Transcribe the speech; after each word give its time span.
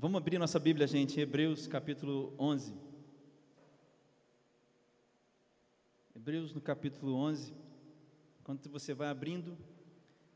Vamos 0.00 0.18
abrir 0.18 0.38
nossa 0.38 0.60
Bíblia, 0.60 0.86
gente, 0.86 1.18
Hebreus 1.18 1.66
capítulo 1.66 2.32
11. 2.38 2.72
Hebreus 6.14 6.54
no 6.54 6.60
capítulo 6.60 7.16
11. 7.16 7.52
Enquanto 8.40 8.70
você 8.70 8.94
vai 8.94 9.08
abrindo, 9.08 9.58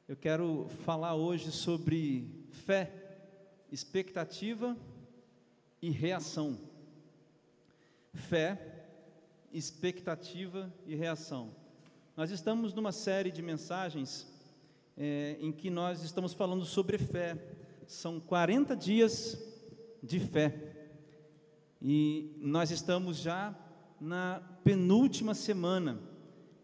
eu 0.09 0.17
quero 0.17 0.67
falar 0.85 1.14
hoje 1.14 1.53
sobre 1.53 2.29
fé, 2.51 2.93
expectativa 3.71 4.77
e 5.81 5.91
reação. 5.91 6.59
Fé, 8.15 8.85
expectativa 9.53 10.75
e 10.85 10.97
reação. 10.97 11.55
Nós 12.17 12.33
estamos 12.33 12.75
numa 12.75 12.91
série 12.91 13.31
de 13.31 13.41
mensagens 13.41 14.27
é, 14.97 15.37
em 15.39 15.53
que 15.53 15.71
nós 15.71 16.03
estamos 16.03 16.35
falando 16.35 16.65
sobre 16.65 16.99
fé. 16.99 17.39
São 17.87 18.19
40 18.19 18.75
dias 18.75 19.52
de 20.03 20.19
fé. 20.19 20.55
E 21.80 22.34
nós 22.38 22.70
estamos 22.70 23.19
já 23.19 23.55
na 24.01 24.42
penúltima 24.65 25.33
semana, 25.33 26.01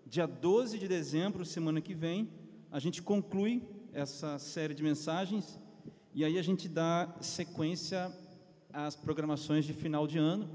dia 0.05 0.27
12 0.27 0.79
de 0.79 0.89
dezembro, 0.89 1.45
semana 1.45 1.81
que 1.81 1.95
vem, 1.95 2.29
a 2.71 2.81
gente 2.81 3.01
conclui 3.01 3.63
essa 3.93 4.39
série 4.39 4.75
de 4.75 4.83
mensagens 4.83 5.59
e 6.15 6.25
aí 6.25 6.39
a 6.39 6.43
gente 6.43 6.69
dá 6.69 7.15
sequência 7.21 8.13
às 8.73 8.97
programações 8.97 9.65
de 9.65 9.73
final 9.73 10.07
de 10.07 10.19
ano. 10.19 10.49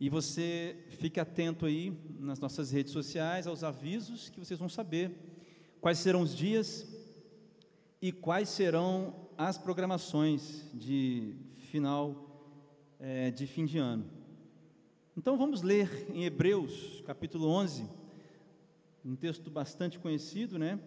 E 0.00 0.08
você 0.08 0.76
fique 0.90 1.20
atento 1.20 1.66
aí 1.66 1.96
nas 2.18 2.38
nossas 2.38 2.70
redes 2.70 2.92
sociais 2.92 3.46
aos 3.46 3.62
avisos 3.62 4.28
que 4.28 4.38
vocês 4.38 4.58
vão 4.58 4.68
saber 4.68 5.12
quais 5.80 5.98
serão 5.98 6.22
os 6.22 6.36
dias 6.36 6.86
e 8.00 8.12
quais 8.12 8.48
serão 8.48 9.28
as 9.36 9.58
programações 9.58 10.64
de 10.74 11.34
final 11.68 12.96
é, 12.98 13.30
de 13.30 13.46
fim 13.46 13.66
de 13.66 13.76
ano. 13.76 14.10
Então 15.14 15.36
vamos 15.36 15.60
ler 15.60 16.06
em 16.14 16.24
Hebreus, 16.24 17.02
capítulo 17.04 17.46
11, 17.46 17.86
um 19.04 19.14
texto 19.14 19.50
bastante 19.50 19.98
conhecido, 19.98 20.58
né? 20.58 20.80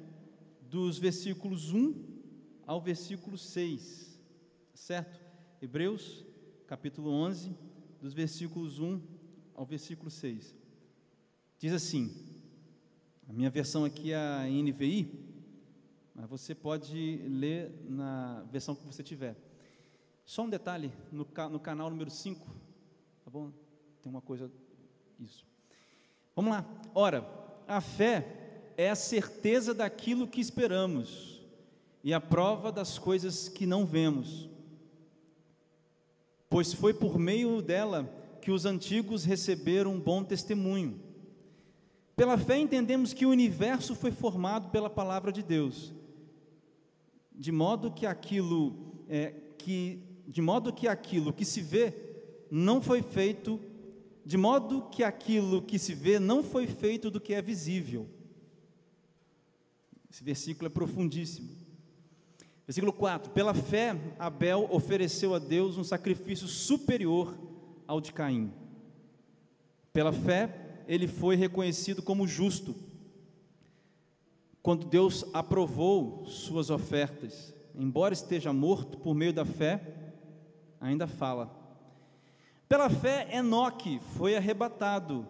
Dos 0.67 0.97
versículos 0.97 1.71
1 1.71 1.93
ao 2.65 2.81
versículo 2.81 3.37
6, 3.37 4.19
certo? 4.73 5.21
Hebreus, 5.61 6.25
capítulo 6.65 7.11
11, 7.11 7.55
dos 8.01 8.13
versículos 8.13 8.79
1 8.79 8.99
ao 9.53 9.65
versículo 9.65 10.09
6. 10.09 10.55
Diz 11.59 11.73
assim: 11.73 12.11
a 13.29 13.33
minha 13.33 13.51
versão 13.51 13.85
aqui 13.85 14.13
é 14.13 14.17
a 14.17 14.47
NVI, 14.47 15.11
mas 16.15 16.27
você 16.27 16.55
pode 16.55 17.17
ler 17.27 17.71
na 17.87 18.41
versão 18.51 18.73
que 18.73 18.85
você 18.85 19.03
tiver. 19.03 19.50
Só 20.25 20.43
um 20.43 20.49
detalhe, 20.49 20.91
no, 21.11 21.27
no 21.49 21.59
canal 21.59 21.89
número 21.89 22.09
5, 22.09 22.45
tá 23.23 23.31
bom? 23.31 23.51
Tem 24.01 24.11
uma 24.11 24.21
coisa, 24.21 24.51
isso. 25.19 25.45
Vamos 26.35 26.51
lá. 26.51 26.65
Ora, 26.95 27.27
a 27.67 27.81
fé 27.81 28.73
é 28.77 28.89
a 28.89 28.95
certeza 28.95 29.73
daquilo 29.73 30.27
que 30.27 30.41
esperamos 30.41 31.41
e 32.03 32.13
a 32.13 32.21
prova 32.21 32.71
das 32.71 32.97
coisas 32.97 33.47
que 33.47 33.65
não 33.65 33.85
vemos. 33.85 34.49
Pois 36.49 36.73
foi 36.73 36.93
por 36.93 37.17
meio 37.17 37.61
dela 37.61 38.09
que 38.41 38.51
os 38.51 38.65
antigos 38.65 39.23
receberam 39.23 39.93
um 39.93 39.99
bom 39.99 40.23
testemunho. 40.23 40.99
Pela 42.15 42.37
fé 42.37 42.57
entendemos 42.57 43.13
que 43.13 43.25
o 43.25 43.29
universo 43.29 43.95
foi 43.95 44.11
formado 44.11 44.69
pela 44.69 44.89
palavra 44.89 45.31
de 45.31 45.41
Deus, 45.41 45.93
de 47.31 47.51
modo 47.51 47.91
que 47.91 48.05
aquilo 48.05 48.75
é, 49.07 49.33
que 49.57 50.03
de 50.31 50.41
modo 50.41 50.71
que 50.71 50.87
aquilo 50.87 51.33
que 51.33 51.43
se 51.43 51.59
vê 51.59 51.93
não 52.49 52.81
foi 52.81 53.01
feito, 53.01 53.59
de 54.25 54.37
modo 54.37 54.83
que 54.89 55.03
aquilo 55.03 55.61
que 55.61 55.77
se 55.77 55.93
vê 55.93 56.19
não 56.19 56.41
foi 56.41 56.67
feito 56.67 57.11
do 57.11 57.19
que 57.19 57.33
é 57.33 57.41
visível. 57.41 58.07
Esse 60.09 60.23
versículo 60.23 60.67
é 60.67 60.69
profundíssimo. 60.69 61.49
Versículo 62.65 62.93
4: 62.93 63.31
Pela 63.31 63.53
fé, 63.53 63.93
Abel 64.17 64.69
ofereceu 64.71 65.35
a 65.35 65.39
Deus 65.39 65.77
um 65.77 65.83
sacrifício 65.83 66.47
superior 66.47 67.37
ao 67.85 67.99
de 67.99 68.13
Caim. 68.13 68.53
Pela 69.91 70.13
fé, 70.13 70.83
ele 70.87 71.09
foi 71.09 71.35
reconhecido 71.35 72.01
como 72.01 72.25
justo. 72.25 72.73
Quando 74.63 74.85
Deus 74.85 75.25
aprovou 75.33 76.25
suas 76.25 76.69
ofertas, 76.69 77.53
embora 77.75 78.13
esteja 78.13 78.53
morto 78.53 78.97
por 78.97 79.13
meio 79.13 79.33
da 79.33 79.43
fé, 79.43 79.97
ainda 80.81 81.05
fala. 81.05 81.55
Pela 82.67 82.89
fé, 82.89 83.29
Enoque 83.31 84.01
foi 84.17 84.35
arrebatado, 84.35 85.27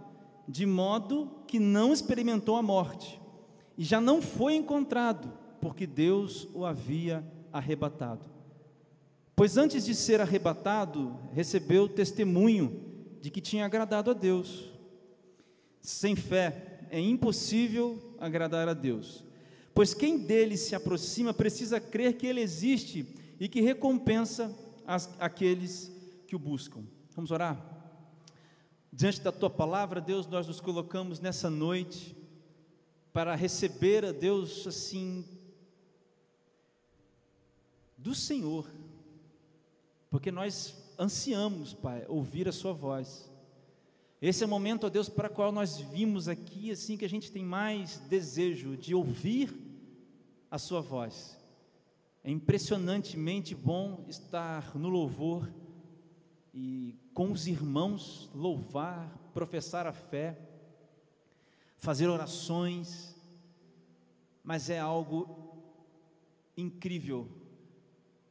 de 0.47 0.65
modo 0.65 1.43
que 1.45 1.59
não 1.59 1.91
experimentou 1.91 2.55
a 2.55 2.63
morte, 2.63 3.19
e 3.77 3.83
já 3.83 3.99
não 3.99 4.21
foi 4.21 4.55
encontrado, 4.55 5.31
porque 5.59 5.85
Deus 5.85 6.47
o 6.53 6.65
havia 6.65 7.25
arrebatado. 7.51 8.25
Pois 9.35 9.57
antes 9.57 9.85
de 9.85 9.93
ser 9.93 10.21
arrebatado, 10.21 11.19
recebeu 11.33 11.89
testemunho 11.89 12.79
de 13.19 13.29
que 13.29 13.41
tinha 13.41 13.65
agradado 13.65 14.11
a 14.11 14.13
Deus. 14.13 14.71
Sem 15.81 16.15
fé 16.15 16.85
é 16.89 16.99
impossível 16.99 18.15
agradar 18.19 18.67
a 18.67 18.73
Deus, 18.73 19.23
pois 19.73 19.93
quem 19.93 20.17
dele 20.17 20.57
se 20.57 20.75
aproxima 20.75 21.33
precisa 21.33 21.79
crer 21.79 22.17
que 22.17 22.27
ele 22.27 22.41
existe 22.41 23.05
e 23.39 23.47
que 23.47 23.61
recompensa 23.61 24.55
aqueles 25.19 25.91
que 26.27 26.35
o 26.35 26.39
buscam. 26.39 26.83
Vamos 27.15 27.31
orar? 27.31 27.59
Diante 28.91 29.21
da 29.21 29.31
tua 29.31 29.49
palavra, 29.49 30.01
Deus, 30.01 30.27
nós 30.27 30.47
nos 30.47 30.59
colocamos 30.59 31.19
nessa 31.19 31.49
noite 31.49 32.15
para 33.13 33.35
receber 33.35 34.05
a 34.05 34.11
Deus 34.11 34.65
assim 34.67 35.25
do 37.97 38.15
Senhor, 38.15 38.67
porque 40.09 40.31
nós 40.31 40.75
ansiamos, 40.99 41.73
Pai, 41.73 42.05
ouvir 42.07 42.47
a 42.47 42.51
Sua 42.51 42.73
voz. 42.73 43.29
Esse 44.21 44.43
é 44.43 44.45
o 44.45 44.49
momento, 44.49 44.85
ó 44.85 44.89
Deus, 44.89 45.09
para 45.09 45.29
o 45.29 45.33
qual 45.33 45.51
nós 45.51 45.77
vimos 45.77 46.27
aqui, 46.27 46.71
assim 46.71 46.97
que 46.97 47.05
a 47.05 47.09
gente 47.09 47.31
tem 47.31 47.43
mais 47.43 47.97
desejo 48.09 48.75
de 48.75 48.93
ouvir 48.93 49.53
a 50.49 50.57
Sua 50.57 50.81
voz. 50.81 51.40
É 52.23 52.29
impressionantemente 52.29 53.55
bom 53.55 54.05
estar 54.07 54.75
no 54.77 54.89
louvor 54.89 55.51
e 56.53 56.95
com 57.13 57.31
os 57.31 57.47
irmãos 57.47 58.29
louvar, 58.33 59.17
professar 59.33 59.87
a 59.87 59.93
fé, 59.93 60.37
fazer 61.77 62.07
orações, 62.07 63.15
mas 64.43 64.69
é 64.69 64.79
algo 64.79 65.57
incrível 66.55 67.27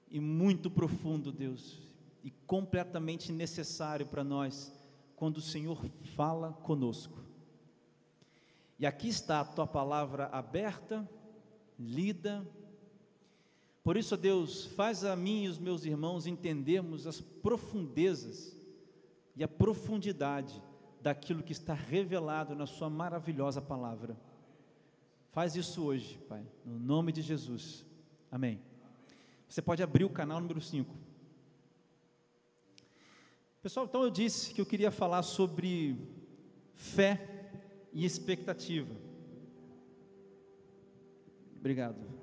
e 0.09 0.21
muito 0.21 0.71
profundo, 0.71 1.33
Deus, 1.33 1.81
e 2.23 2.31
completamente 2.31 3.33
necessário 3.33 4.07
para 4.07 4.23
nós 4.23 4.73
quando 5.17 5.39
o 5.39 5.43
Senhor 5.43 5.85
fala 6.15 6.53
conosco. 6.53 7.19
E 8.79 8.87
aqui 8.87 9.09
está 9.09 9.41
a 9.41 9.45
tua 9.45 9.67
palavra 9.67 10.27
aberta, 10.27 11.09
lida, 11.79 12.47
por 13.83 13.97
isso, 13.97 14.17
Deus, 14.17 14.67
faz 14.67 15.05
a 15.05 15.17
mim 15.17 15.45
e 15.45 15.49
os 15.49 15.59
meus 15.59 15.85
irmãos 15.85 16.27
entendermos 16.27 17.07
as 17.07 17.21
profundezas 17.21 18.55
e 19.35 19.43
a 19.43 19.49
profundidade 19.49 20.63
daquilo 21.01 21.43
que 21.43 21.53
está 21.53 21.73
revelado 21.73 22.55
na 22.55 22.67
Sua 22.67 22.91
maravilhosa 22.91 23.63
palavra. 23.63 24.17
Faz 25.33 25.57
isso 25.57 25.83
hoje, 25.83 26.19
Pai, 26.29 26.45
no 26.65 26.79
nome 26.79 27.13
de 27.13 27.23
Jesus. 27.23 27.87
Amém. 28.31 28.61
Você 29.49 29.63
pode 29.63 29.83
abrir 29.83 30.05
o 30.05 30.11
canal 30.11 30.41
número 30.41 30.61
5. 30.61 30.95
Pessoal, 33.63 33.87
então 33.87 34.03
eu 34.03 34.11
disse 34.11 34.53
que 34.53 34.61
eu 34.61 34.67
queria 34.67 34.91
falar 34.91 35.23
sobre 35.23 35.97
fé 36.75 37.51
e 37.93 38.05
expectativa. 38.05 38.95
Obrigado. 41.59 42.20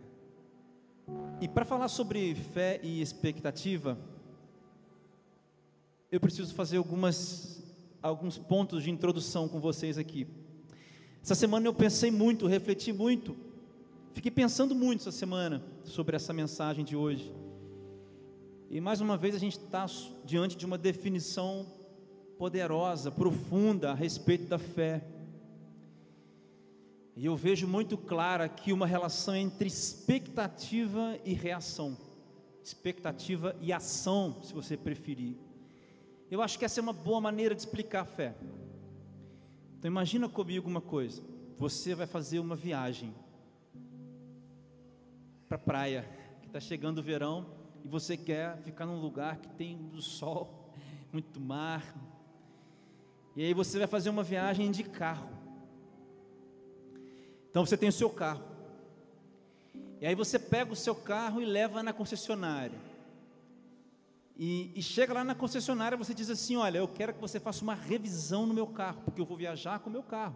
E 1.39 1.47
para 1.47 1.63
falar 1.63 1.87
sobre 1.87 2.35
fé 2.35 2.79
e 2.83 3.01
expectativa, 3.01 3.97
eu 6.11 6.19
preciso 6.19 6.53
fazer 6.53 6.77
algumas, 6.77 7.63
alguns 8.01 8.37
pontos 8.37 8.83
de 8.83 8.89
introdução 8.89 9.47
com 9.47 9.59
vocês 9.59 9.97
aqui. 9.97 10.27
Essa 11.21 11.35
semana 11.35 11.67
eu 11.67 11.73
pensei 11.73 12.09
muito, 12.09 12.47
refleti 12.47 12.93
muito, 12.93 13.35
fiquei 14.13 14.31
pensando 14.31 14.73
muito 14.73 15.01
essa 15.01 15.11
semana 15.11 15.63
sobre 15.83 16.15
essa 16.15 16.33
mensagem 16.33 16.83
de 16.83 16.95
hoje. 16.95 17.33
E 18.69 18.81
mais 18.81 18.99
uma 18.99 19.15
vez 19.15 19.35
a 19.35 19.39
gente 19.39 19.57
está 19.57 19.85
diante 20.25 20.57
de 20.57 20.65
uma 20.65 20.77
definição 20.77 21.65
poderosa, 22.37 23.11
profunda 23.11 23.91
a 23.91 23.93
respeito 23.93 24.45
da 24.47 24.57
fé. 24.57 25.03
E 27.19 27.25
eu 27.25 27.35
vejo 27.35 27.67
muito 27.67 27.97
clara 27.97 28.43
aqui 28.43 28.71
uma 28.71 28.85
relação 28.85 29.35
entre 29.35 29.67
expectativa 29.67 31.17
e 31.25 31.33
reação. 31.33 31.97
expectativa 32.63 33.55
e 33.59 33.73
ação, 33.73 34.43
se 34.43 34.53
você 34.53 34.77
preferir. 34.77 35.35
Eu 36.29 36.43
acho 36.43 36.59
que 36.59 36.65
essa 36.65 36.79
é 36.79 36.83
uma 36.83 36.93
boa 36.93 37.19
maneira 37.19 37.55
de 37.55 37.61
explicar 37.61 38.01
a 38.01 38.05
fé. 38.05 38.35
Então 39.79 39.89
imagina 39.89 40.29
comigo 40.29 40.69
uma 40.69 40.81
coisa: 40.81 41.23
você 41.57 41.95
vai 41.95 42.05
fazer 42.05 42.37
uma 42.37 42.55
viagem 42.55 43.15
para 45.47 45.55
a 45.55 45.59
praia, 45.59 46.07
que 46.41 46.47
está 46.47 46.59
chegando 46.59 46.99
o 46.99 47.03
verão, 47.03 47.47
e 47.83 47.87
você 47.87 48.15
quer 48.15 48.57
ficar 48.57 48.85
num 48.85 49.01
lugar 49.01 49.37
que 49.37 49.49
tem 49.55 49.75
muito 49.75 50.03
sol, 50.03 50.71
muito 51.11 51.39
mar. 51.39 51.83
E 53.35 53.43
aí 53.43 53.55
você 53.55 53.79
vai 53.79 53.87
fazer 53.87 54.11
uma 54.11 54.23
viagem 54.23 54.69
de 54.69 54.83
carro. 54.83 55.36
Então 57.57 57.65
você 57.65 57.75
tem 57.75 57.89
o 57.89 57.91
seu 57.91 58.07
carro. 58.07 58.43
E 59.99 60.05
aí 60.05 60.13
você 60.13 60.37
pega 60.37 60.71
o 60.71 60.75
seu 60.75 60.93
carro 60.93 61.41
e 61.41 61.45
leva 61.45 61.81
na 61.81 61.91
concessionária. 61.91 62.79
E, 64.37 64.71
e, 64.75 64.83
chega 64.83 65.11
lá 65.11 65.23
na 65.23 65.33
concessionária, 65.33 65.97
você 65.97 66.13
diz 66.13 66.29
assim: 66.29 66.55
Olha, 66.55 66.77
eu 66.77 66.87
quero 66.87 67.15
que 67.15 67.19
você 67.19 67.39
faça 67.39 67.63
uma 67.63 67.73
revisão 67.73 68.45
no 68.45 68.53
meu 68.53 68.67
carro, 68.67 69.01
porque 69.03 69.19
eu 69.19 69.25
vou 69.25 69.35
viajar 69.35 69.79
com 69.79 69.89
o 69.89 69.91
meu 69.91 70.03
carro. 70.03 70.35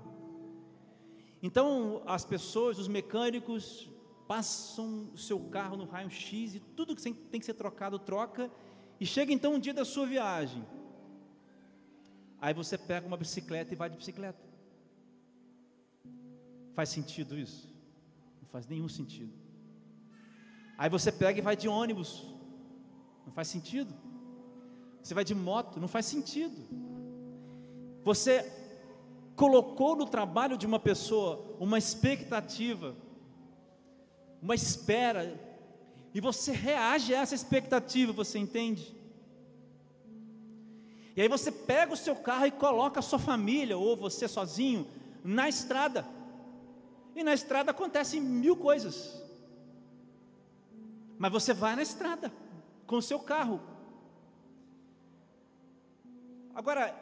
Então, 1.44 2.02
as 2.08 2.26
pessoas, 2.26 2.80
os 2.80 2.88
mecânicos, 2.88 3.88
passam 4.28 5.12
o 5.14 5.18
seu 5.20 5.40
carro 5.42 5.78
no 5.78 5.86
raio-x 5.86 6.56
e 6.56 6.60
tudo 6.60 6.96
que 6.96 7.04
tem 7.04 7.40
que 7.40 7.46
ser 7.46 7.54
trocado, 7.54 8.00
troca. 8.00 8.50
E 9.00 9.06
chega 9.06 9.32
então 9.32 9.54
o 9.54 9.60
dia 9.60 9.76
da 9.76 9.86
sua 9.86 10.08
viagem. 10.08 10.66
Aí 12.42 12.52
você 12.52 12.80
pega 12.80 13.06
uma 13.06 13.16
bicicleta 13.16 13.72
e 13.76 13.78
vai 13.78 13.92
de 13.92 13.98
bicicleta. 13.98 14.51
Faz 16.74 16.90
sentido 16.90 17.38
isso? 17.38 17.70
Não 18.42 18.48
faz 18.50 18.68
nenhum 18.68 18.88
sentido. 18.88 19.34
Aí 20.78 20.90
você 20.90 21.12
pega 21.12 21.40
e 21.40 21.42
vai 21.42 21.56
de 21.56 21.68
ônibus. 21.68 22.26
Não 23.26 23.34
faz 23.34 23.48
sentido. 23.48 23.94
Você 25.02 25.14
vai 25.14 25.24
de 25.24 25.36
moto, 25.36 25.80
não 25.80 25.88
faz 25.88 26.06
sentido. 26.06 26.62
Você 28.04 28.52
colocou 29.36 29.96
no 29.96 30.06
trabalho 30.06 30.58
de 30.58 30.66
uma 30.66 30.80
pessoa 30.80 31.56
uma 31.60 31.78
expectativa, 31.78 32.96
uma 34.42 34.56
espera, 34.56 35.40
e 36.14 36.20
você 36.20 36.52
reage 36.52 37.14
a 37.14 37.22
essa 37.22 37.36
expectativa, 37.36 38.12
você 38.12 38.38
entende? 38.38 38.96
E 41.16 41.22
aí 41.22 41.28
você 41.28 41.52
pega 41.52 41.94
o 41.94 41.98
seu 41.98 42.16
carro 42.16 42.46
e 42.46 42.52
coloca 42.52 43.00
a 43.00 43.04
sua 43.04 43.20
família, 43.20 43.78
ou 43.78 43.96
você 43.96 44.28
sozinho, 44.28 44.88
na 45.24 45.48
estrada. 45.48 46.06
E 47.16 47.24
na 47.24 47.34
estrada 47.34 47.72
acontecem 47.72 48.22
mil 48.22 48.56
coisas. 48.56 49.22
Mas 51.18 51.32
você 51.32 51.54
vai 51.54 51.76
na 51.76 51.82
estrada 51.82 52.32
com 52.88 52.98
o 52.98 53.02
seu 53.02 53.20
carro. 53.20 53.62
Agora, 56.54 56.96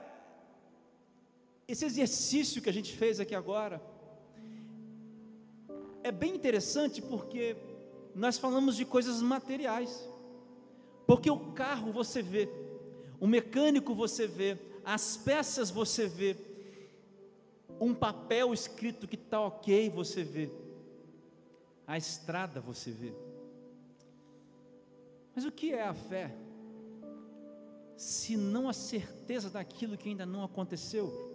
esse 1.68 1.86
exercício 1.86 2.62
que 2.62 2.70
a 2.70 2.74
gente 2.74 2.96
fez 2.96 3.20
aqui 3.20 3.36
agora 3.36 3.82
é 6.04 6.12
bem 6.12 6.36
interessante 6.36 7.02
porque 7.02 7.56
nós 8.16 8.38
falamos 8.38 8.76
de 8.76 8.86
coisas 8.86 9.22
materiais. 9.22 10.08
Porque 11.06 11.30
o 11.30 11.54
carro 11.54 11.92
você 11.92 12.22
vê, 12.22 12.50
o 13.20 13.28
mecânico 13.28 13.96
você 13.96 14.28
vê, 14.28 14.58
as 14.84 15.18
peças 15.18 15.70
você 15.70 16.08
vê, 16.08 16.36
um 17.80 17.94
papel 17.94 18.54
escrito 18.54 19.08
que 19.08 19.16
está 19.16 19.42
ok 19.42 19.90
você 19.90 20.24
vê, 20.24 20.50
a 21.88 21.98
estrada 21.98 22.60
você 22.60 22.92
vê. 22.92 23.14
Mas 25.36 25.46
o 25.46 25.52
que 25.52 25.74
é 25.74 25.84
a 25.84 25.94
fé? 25.94 26.36
Se 27.96 28.38
não 28.38 28.70
a 28.70 28.74
certeza 28.74 29.50
daquilo 29.50 29.98
que 29.98 30.10
ainda 30.10 30.26
não 30.26 30.44
aconteceu. 30.44 31.28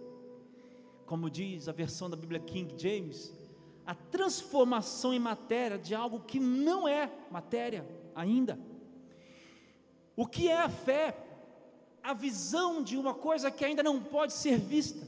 Como 1.05 1.29
diz 1.29 1.67
a 1.67 1.71
versão 1.71 2.09
da 2.09 2.15
Bíblia 2.15 2.39
King 2.39 2.73
James, 2.77 3.33
a 3.85 3.93
transformação 3.93 5.13
em 5.13 5.19
matéria 5.19 5.77
de 5.77 5.93
algo 5.93 6.21
que 6.21 6.39
não 6.39 6.87
é 6.87 7.11
matéria 7.29 7.85
ainda. 8.15 8.57
O 10.15 10.25
que 10.25 10.47
é 10.49 10.57
a 10.57 10.69
fé? 10.69 11.15
A 12.01 12.13
visão 12.13 12.81
de 12.81 12.97
uma 12.97 13.13
coisa 13.13 13.51
que 13.51 13.63
ainda 13.63 13.83
não 13.83 14.01
pode 14.01 14.33
ser 14.33 14.57
vista. 14.57 15.04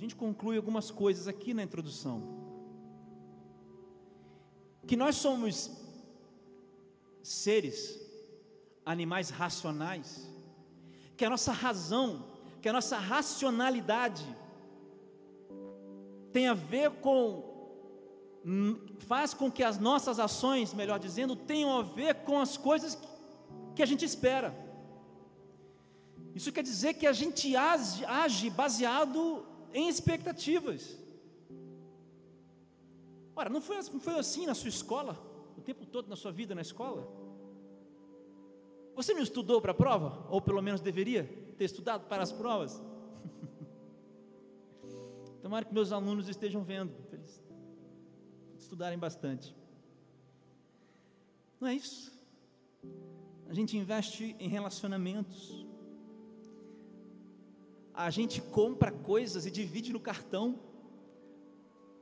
Gente 0.00 0.16
conclui 0.16 0.56
algumas 0.56 0.90
coisas 0.90 1.28
aqui 1.28 1.52
na 1.52 1.62
introdução 1.62 2.40
que 4.86 4.96
nós 4.96 5.16
somos 5.16 5.70
seres, 7.22 8.00
animais 8.84 9.28
racionais, 9.28 10.26
que 11.18 11.24
a 11.24 11.28
nossa 11.28 11.52
razão, 11.52 12.24
que 12.62 12.68
a 12.68 12.72
nossa 12.72 12.96
racionalidade 12.96 14.24
tem 16.32 16.48
a 16.48 16.54
ver 16.54 16.90
com 16.92 17.48
faz 19.00 19.34
com 19.34 19.50
que 19.50 19.62
as 19.62 19.78
nossas 19.78 20.18
ações, 20.18 20.72
melhor 20.72 20.98
dizendo, 20.98 21.36
tenham 21.36 21.78
a 21.78 21.82
ver 21.82 22.14
com 22.24 22.40
as 22.40 22.56
coisas 22.56 22.98
que 23.76 23.82
a 23.82 23.86
gente 23.86 24.02
espera. 24.04 24.56
Isso 26.34 26.50
quer 26.50 26.62
dizer 26.62 26.94
que 26.94 27.06
a 27.06 27.12
gente 27.12 27.54
age, 27.54 28.02
age 28.06 28.48
baseado 28.48 29.49
em 29.72 29.88
expectativas. 29.88 30.98
Ora, 33.34 33.48
não 33.48 33.60
foi, 33.60 33.76
não 33.92 34.00
foi 34.00 34.18
assim 34.18 34.46
na 34.46 34.54
sua 34.54 34.68
escola, 34.68 35.18
o 35.56 35.60
tempo 35.60 35.86
todo 35.86 36.08
na 36.08 36.16
sua 36.16 36.32
vida 36.32 36.54
na 36.54 36.60
escola? 36.60 37.08
Você 38.94 39.14
não 39.14 39.22
estudou 39.22 39.60
para 39.60 39.72
a 39.72 39.74
prova? 39.74 40.26
Ou 40.28 40.40
pelo 40.40 40.60
menos 40.60 40.80
deveria 40.80 41.24
ter 41.56 41.64
estudado 41.64 42.06
para 42.06 42.22
as 42.22 42.32
provas? 42.32 42.82
Tomara 45.40 45.64
que 45.64 45.72
meus 45.72 45.92
alunos 45.92 46.28
estejam 46.28 46.62
vendo, 46.62 46.92
para 47.04 47.16
eles 47.16 47.40
estudarem 48.58 48.98
bastante. 48.98 49.56
Não 51.58 51.68
é 51.68 51.74
isso? 51.74 52.12
A 53.48 53.54
gente 53.54 53.76
investe 53.76 54.36
em 54.38 54.48
relacionamentos, 54.48 55.66
a 57.94 58.10
gente 58.10 58.40
compra 58.40 58.90
coisas 58.90 59.46
e 59.46 59.50
divide 59.50 59.92
no 59.92 60.00
cartão 60.00 60.58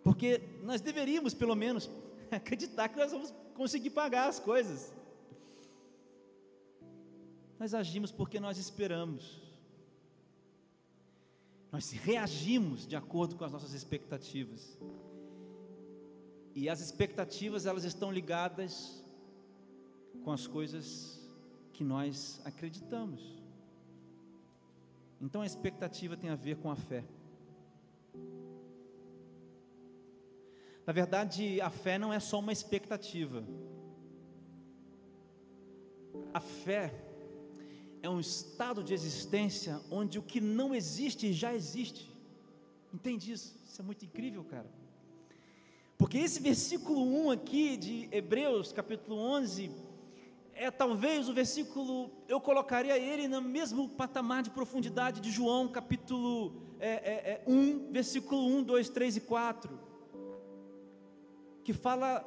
porque 0.08 0.40
nós 0.62 0.80
deveríamos, 0.80 1.34
pelo 1.34 1.54
menos, 1.54 1.90
acreditar 2.32 2.88
que 2.88 2.96
nós 2.96 3.12
vamos 3.12 3.34
conseguir 3.54 3.90
pagar 3.90 4.28
as 4.28 4.40
coisas. 4.40 4.90
Nós 7.58 7.74
agimos 7.74 8.10
porque 8.10 8.40
nós 8.40 8.56
esperamos. 8.56 9.38
Nós 11.70 11.90
reagimos 11.90 12.86
de 12.86 12.96
acordo 12.96 13.36
com 13.36 13.44
as 13.44 13.52
nossas 13.52 13.74
expectativas. 13.74 14.78
E 16.54 16.70
as 16.70 16.80
expectativas, 16.80 17.66
elas 17.66 17.84
estão 17.84 18.10
ligadas 18.10 19.04
com 20.24 20.32
as 20.32 20.46
coisas 20.46 21.20
que 21.74 21.84
nós 21.84 22.40
acreditamos. 22.46 23.37
Então 25.20 25.42
a 25.42 25.46
expectativa 25.46 26.16
tem 26.16 26.30
a 26.30 26.36
ver 26.36 26.56
com 26.56 26.70
a 26.70 26.76
fé. 26.76 27.04
Na 30.86 30.92
verdade, 30.92 31.60
a 31.60 31.68
fé 31.68 31.98
não 31.98 32.12
é 32.12 32.20
só 32.20 32.38
uma 32.38 32.52
expectativa. 32.52 33.44
A 36.32 36.40
fé 36.40 36.94
é 38.00 38.08
um 38.08 38.20
estado 38.20 38.82
de 38.82 38.94
existência 38.94 39.80
onde 39.90 40.18
o 40.18 40.22
que 40.22 40.40
não 40.40 40.74
existe 40.74 41.32
já 41.32 41.54
existe. 41.54 42.10
Entende 42.92 43.32
isso? 43.32 43.54
Isso 43.66 43.82
é 43.82 43.84
muito 43.84 44.04
incrível, 44.04 44.42
cara. 44.44 44.70
Porque 45.98 46.16
esse 46.16 46.40
versículo 46.40 47.02
1 47.02 47.30
aqui 47.32 47.76
de 47.76 48.08
Hebreus, 48.12 48.72
capítulo 48.72 49.16
11, 49.18 49.70
é 50.64 50.70
talvez 50.70 51.28
o 51.28 51.32
versículo, 51.32 52.10
eu 52.28 52.40
colocaria 52.40 52.98
ele 52.98 53.28
no 53.28 53.40
mesmo 53.40 53.88
patamar 53.88 54.42
de 54.42 54.50
profundidade 54.50 55.20
de 55.20 55.30
João, 55.30 55.68
capítulo 55.68 56.52
é, 56.78 56.88
é, 56.88 57.30
é 57.32 57.42
1, 57.46 57.92
versículo 57.92 58.46
1, 58.58 58.62
2, 58.62 58.88
3 58.88 59.16
e 59.16 59.20
4 59.20 59.88
que 61.68 61.74
fala 61.74 62.24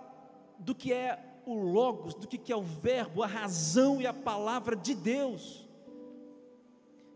do 0.60 0.76
que 0.76 0.94
é 0.94 1.42
o 1.48 1.56
Logos, 1.56 2.14
do 2.14 2.28
que 2.28 2.54
é 2.54 2.56
o 2.56 2.62
Verbo, 2.62 3.24
a 3.24 3.26
razão 3.26 4.00
e 4.00 4.06
a 4.06 4.14
palavra 4.14 4.76
de 4.76 4.94
Deus. 4.94 5.68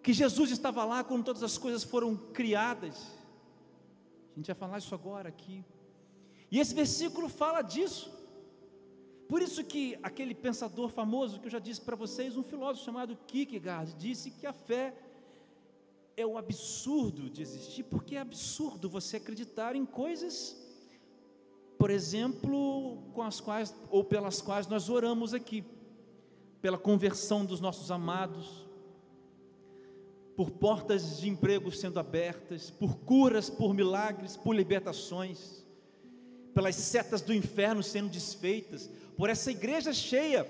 Que 0.01 0.11
Jesus 0.11 0.49
estava 0.49 0.83
lá 0.83 1.03
quando 1.03 1.23
todas 1.23 1.43
as 1.43 1.55
coisas 1.59 1.83
foram 1.83 2.17
criadas. 2.17 2.95
A 4.33 4.37
gente 4.37 4.47
vai 4.47 4.55
falar 4.55 4.79
isso 4.79 4.95
agora 4.95 5.29
aqui. 5.29 5.63
E 6.49 6.59
esse 6.59 6.73
versículo 6.73 7.29
fala 7.29 7.61
disso. 7.61 8.11
Por 9.27 9.41
isso 9.41 9.63
que 9.63 9.97
aquele 10.03 10.35
pensador 10.35 10.89
famoso 10.89 11.39
que 11.39 11.47
eu 11.47 11.51
já 11.51 11.59
disse 11.59 11.81
para 11.81 11.95
vocês, 11.95 12.37
um 12.37 12.43
filósofo 12.43 12.85
chamado 12.85 13.17
Kierkegaard, 13.27 13.95
disse 13.95 14.31
que 14.31 14.45
a 14.45 14.53
fé 14.53 14.93
é 16.15 16.25
o 16.25 16.37
absurdo 16.37 17.29
de 17.29 17.41
existir, 17.41 17.83
porque 17.83 18.15
é 18.15 18.19
absurdo 18.19 18.89
você 18.89 19.17
acreditar 19.17 19.75
em 19.75 19.85
coisas 19.85 20.65
por 21.77 21.89
exemplo, 21.89 22.97
com 23.13 23.21
as 23.21 23.39
quais 23.39 23.75
ou 23.89 24.03
pelas 24.03 24.41
quais 24.41 24.67
nós 24.67 24.89
oramos 24.89 25.33
aqui, 25.33 25.63
pela 26.61 26.77
conversão 26.77 27.45
dos 27.45 27.59
nossos 27.59 27.91
amados, 27.91 28.65
por 30.35 30.51
portas 30.51 31.19
de 31.19 31.29
emprego 31.29 31.71
sendo 31.71 31.99
abertas, 31.99 32.69
por 32.69 32.97
curas, 32.97 33.49
por 33.49 33.73
milagres, 33.73 34.35
por 34.35 34.55
libertações, 34.55 35.63
pelas 36.53 36.75
setas 36.75 37.21
do 37.21 37.33
inferno 37.33 37.83
sendo 37.83 38.09
desfeitas, 38.09 38.89
por 39.17 39.29
essa 39.29 39.51
igreja 39.51 39.93
cheia. 39.93 40.47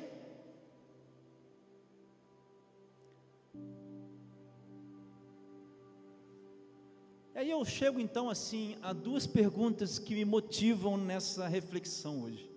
E 7.33 7.37
aí 7.37 7.49
eu 7.49 7.63
chego 7.65 7.99
então 7.99 8.29
assim 8.29 8.77
a 8.81 8.93
duas 8.93 9.27
perguntas 9.27 9.99
que 9.99 10.15
me 10.15 10.25
motivam 10.25 10.97
nessa 10.97 11.47
reflexão 11.47 12.23
hoje. 12.23 12.49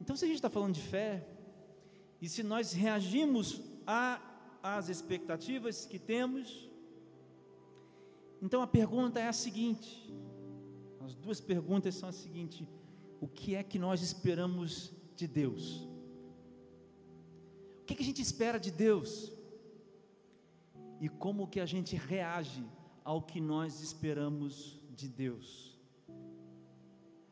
Então, 0.00 0.14
se 0.14 0.24
a 0.24 0.28
gente 0.28 0.36
está 0.36 0.48
falando 0.48 0.74
de 0.74 0.82
fé, 0.82 1.26
e 2.22 2.28
se 2.28 2.42
nós 2.42 2.72
reagimos 2.72 3.60
a 3.86 4.20
as 4.74 4.88
expectativas 4.88 5.86
que 5.86 5.98
temos. 5.98 6.68
Então 8.42 8.60
a 8.60 8.66
pergunta 8.66 9.20
é 9.20 9.28
a 9.28 9.32
seguinte: 9.32 10.12
as 11.00 11.14
duas 11.14 11.40
perguntas 11.40 11.94
são 11.94 12.08
as 12.08 12.16
seguintes: 12.16 12.66
o 13.20 13.26
que 13.26 13.54
é 13.54 13.62
que 13.62 13.78
nós 13.78 14.02
esperamos 14.02 14.92
de 15.14 15.26
Deus? 15.26 15.88
O 17.82 17.84
que, 17.86 17.94
é 17.94 17.96
que 17.96 18.02
a 18.02 18.06
gente 18.06 18.20
espera 18.20 18.58
de 18.58 18.70
Deus? 18.70 19.32
E 21.00 21.08
como 21.08 21.46
que 21.46 21.60
a 21.60 21.66
gente 21.66 21.94
reage 21.96 22.64
ao 23.04 23.22
que 23.22 23.40
nós 23.40 23.80
esperamos 23.80 24.80
de 24.90 25.08
Deus? 25.08 25.78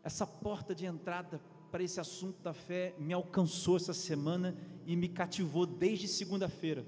Essa 0.03 0.27
porta 0.27 0.75
de 0.75 0.87
entrada 0.87 1.41
para 1.71 1.83
esse 1.83 1.99
assunto 1.99 2.41
da 2.41 2.53
fé 2.53 2.95
me 2.99 3.13
alcançou 3.13 3.77
essa 3.77 3.93
semana 3.93 4.57
e 4.87 4.95
me 4.95 5.09
cativou 5.09 5.67
desde 5.67 6.07
segunda-feira. 6.07 6.87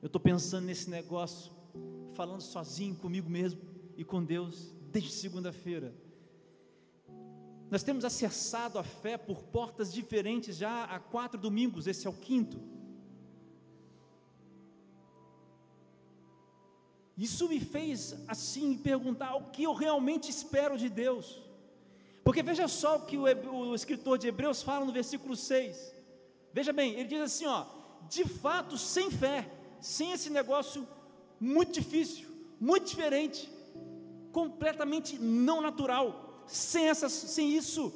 Eu 0.00 0.06
estou 0.06 0.20
pensando 0.20 0.66
nesse 0.66 0.88
negócio, 0.88 1.50
falando 2.14 2.40
sozinho 2.40 2.94
comigo 2.94 3.28
mesmo 3.28 3.60
e 3.96 4.04
com 4.04 4.22
Deus 4.22 4.72
desde 4.92 5.10
segunda-feira. 5.12 5.92
Nós 7.70 7.82
temos 7.82 8.04
acessado 8.04 8.78
a 8.78 8.84
fé 8.84 9.16
por 9.16 9.42
portas 9.42 9.92
diferentes 9.92 10.56
já 10.56 10.84
há 10.84 10.98
quatro 10.98 11.38
domingos, 11.38 11.86
esse 11.86 12.06
é 12.06 12.10
o 12.10 12.12
quinto. 12.12 12.60
Isso 17.16 17.48
me 17.48 17.58
fez 17.58 18.14
assim 18.28 18.76
perguntar 18.76 19.34
o 19.36 19.50
que 19.50 19.62
eu 19.62 19.72
realmente 19.72 20.30
espero 20.30 20.76
de 20.76 20.88
Deus. 20.88 21.40
Porque 22.22 22.42
veja 22.42 22.68
só 22.68 22.96
o 22.96 23.06
que 23.06 23.16
o, 23.16 23.74
escritor 23.74 24.18
de 24.18 24.28
Hebreus 24.28 24.62
fala 24.62 24.84
no 24.84 24.92
versículo 24.92 25.34
6. 25.34 25.94
Veja 26.52 26.72
bem, 26.72 26.94
ele 26.94 27.08
diz 27.08 27.20
assim: 27.20 27.46
ó, 27.46 27.64
de 28.08 28.24
fato, 28.24 28.76
sem 28.76 29.10
fé, 29.10 29.50
sem 29.80 30.12
esse 30.12 30.28
negócio 30.28 30.86
muito 31.40 31.72
difícil, 31.72 32.28
muito 32.60 32.88
diferente, 32.88 33.50
completamente 34.32 35.18
não 35.18 35.60
natural, 35.60 36.25
sem, 36.46 36.88
essa, 36.88 37.08
sem 37.08 37.54
isso, 37.54 37.92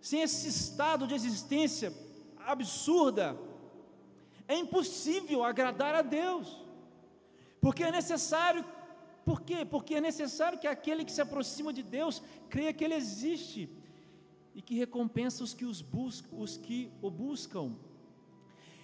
sem 0.00 0.22
esse 0.22 0.48
estado 0.48 1.06
de 1.06 1.14
existência 1.14 1.92
absurda, 2.38 3.38
é 4.48 4.56
impossível 4.56 5.44
agradar 5.44 5.94
a 5.94 6.02
Deus, 6.02 6.60
porque 7.60 7.84
é 7.84 7.92
necessário, 7.92 8.64
por 9.24 9.42
quê? 9.42 9.64
Porque 9.64 9.94
é 9.94 10.00
necessário 10.00 10.58
que 10.58 10.66
aquele 10.66 11.04
que 11.04 11.12
se 11.12 11.20
aproxima 11.20 11.72
de 11.72 11.82
Deus 11.82 12.22
creia 12.48 12.72
que 12.72 12.84
Ele 12.84 12.94
existe 12.94 13.68
e 14.54 14.60
que 14.60 14.74
recompensa 14.74 15.44
os 15.44 15.54
que, 15.54 15.64
os 15.64 15.80
buscam, 15.80 16.36
os 16.36 16.56
que 16.56 16.90
o 17.00 17.10
buscam. 17.10 17.76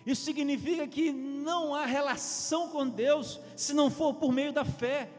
Isso 0.07 0.23
significa 0.23 0.87
que 0.87 1.11
não 1.11 1.75
há 1.75 1.85
relação 1.85 2.69
com 2.69 2.89
Deus 2.89 3.41
se 3.57 3.75
não 3.75 3.91
for 3.91 4.15
por 4.15 4.33
meio 4.33 4.53
da 4.53 4.65
fé. 4.65 5.11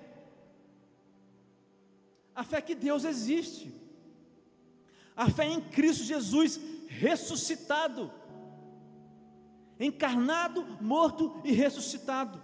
A 2.38 2.44
fé 2.44 2.62
que 2.62 2.76
Deus 2.76 3.04
existe. 3.04 3.74
A 5.16 5.28
fé 5.28 5.46
em 5.48 5.60
Cristo 5.60 6.04
Jesus 6.04 6.60
ressuscitado. 6.88 8.12
Encarnado, 9.80 10.64
morto 10.80 11.42
e 11.44 11.52
ressuscitado. 11.52 12.40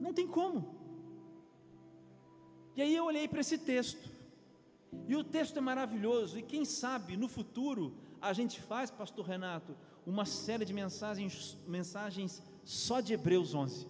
Não 0.00 0.12
tem 0.12 0.26
como. 0.26 0.74
E 2.74 2.82
aí 2.82 2.96
eu 2.96 3.04
olhei 3.04 3.28
para 3.28 3.40
esse 3.40 3.56
texto. 3.56 4.10
E 5.06 5.14
o 5.14 5.22
texto 5.22 5.56
é 5.58 5.60
maravilhoso. 5.60 6.36
E 6.36 6.42
quem 6.42 6.64
sabe 6.64 7.16
no 7.16 7.28
futuro 7.28 7.94
a 8.20 8.32
gente 8.32 8.60
faz, 8.60 8.90
pastor 8.90 9.26
Renato, 9.26 9.76
uma 10.04 10.24
série 10.24 10.64
de 10.64 10.72
mensagens, 10.72 11.56
mensagens 11.68 12.42
só 12.64 13.00
de 13.00 13.12
Hebreus 13.12 13.54
11. 13.54 13.86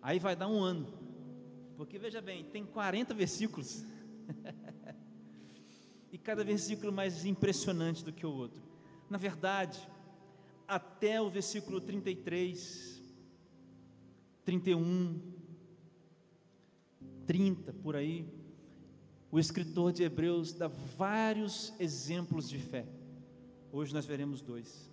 Aí 0.00 0.18
vai 0.18 0.34
dar 0.34 0.48
um 0.48 0.62
ano. 0.62 1.05
Porque 1.76 1.98
veja 1.98 2.22
bem, 2.22 2.44
tem 2.44 2.64
40 2.64 3.12
versículos. 3.12 3.84
e 6.10 6.16
cada 6.16 6.42
versículo 6.42 6.90
mais 6.90 7.24
impressionante 7.24 8.02
do 8.02 8.12
que 8.12 8.24
o 8.24 8.30
outro. 8.30 8.62
Na 9.10 9.18
verdade, 9.18 9.78
até 10.66 11.20
o 11.20 11.28
versículo 11.28 11.80
33, 11.80 13.02
31, 14.44 15.20
30 17.26 17.72
por 17.74 17.94
aí, 17.94 18.26
o 19.30 19.38
escritor 19.38 19.92
de 19.92 20.02
Hebreus 20.02 20.52
dá 20.54 20.68
vários 20.68 21.74
exemplos 21.78 22.48
de 22.48 22.58
fé. 22.58 22.86
Hoje 23.70 23.92
nós 23.92 24.06
veremos 24.06 24.40
dois. 24.40 24.90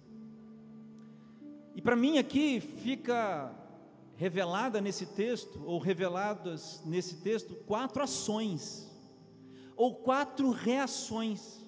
E 1.75 1.81
para 1.81 1.95
mim 1.95 2.17
aqui 2.17 2.59
fica 2.59 3.62
revelada 4.15 4.79
nesse 4.79 5.05
texto, 5.05 5.61
ou 5.65 5.79
reveladas 5.79 6.81
nesse 6.85 7.17
texto, 7.17 7.55
quatro 7.65 8.03
ações, 8.03 8.89
ou 9.75 9.95
quatro 9.95 10.51
reações. 10.51 11.63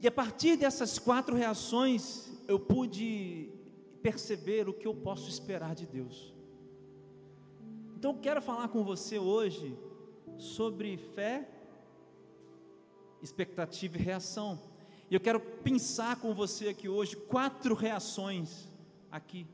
E 0.00 0.06
a 0.06 0.10
partir 0.10 0.56
dessas 0.56 0.98
quatro 0.98 1.36
reações, 1.36 2.30
eu 2.48 2.58
pude 2.58 3.50
perceber 4.02 4.68
o 4.68 4.74
que 4.74 4.86
eu 4.86 4.94
posso 4.94 5.28
esperar 5.28 5.74
de 5.74 5.86
Deus. 5.86 6.34
Então, 7.96 8.12
eu 8.12 8.18
quero 8.18 8.42
falar 8.42 8.68
com 8.68 8.82
você 8.82 9.18
hoje 9.18 9.78
sobre 10.36 10.96
fé, 10.96 11.48
expectativa 13.22 13.96
e 13.96 14.02
reação. 14.02 14.60
E 15.08 15.14
eu 15.14 15.20
quero 15.20 15.38
pensar 15.38 16.16
com 16.16 16.34
você 16.34 16.68
aqui 16.68 16.88
hoje 16.88 17.14
quatro 17.14 17.74
reações 17.74 18.66
aqui 19.10 19.46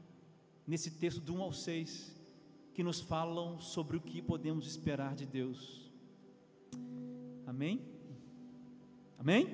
nesse 0.69 0.91
texto 0.91 1.23
do 1.23 1.35
1 1.35 1.43
ao 1.43 1.53
6 1.53 2.15
que 2.75 2.83
nos 2.83 3.01
falam 3.01 3.59
sobre 3.59 3.97
o 3.97 4.01
que 4.01 4.21
podemos 4.21 4.67
esperar 4.67 5.15
de 5.15 5.25
Deus. 5.25 5.91
Amém? 7.47 7.81
Amém? 9.19 9.49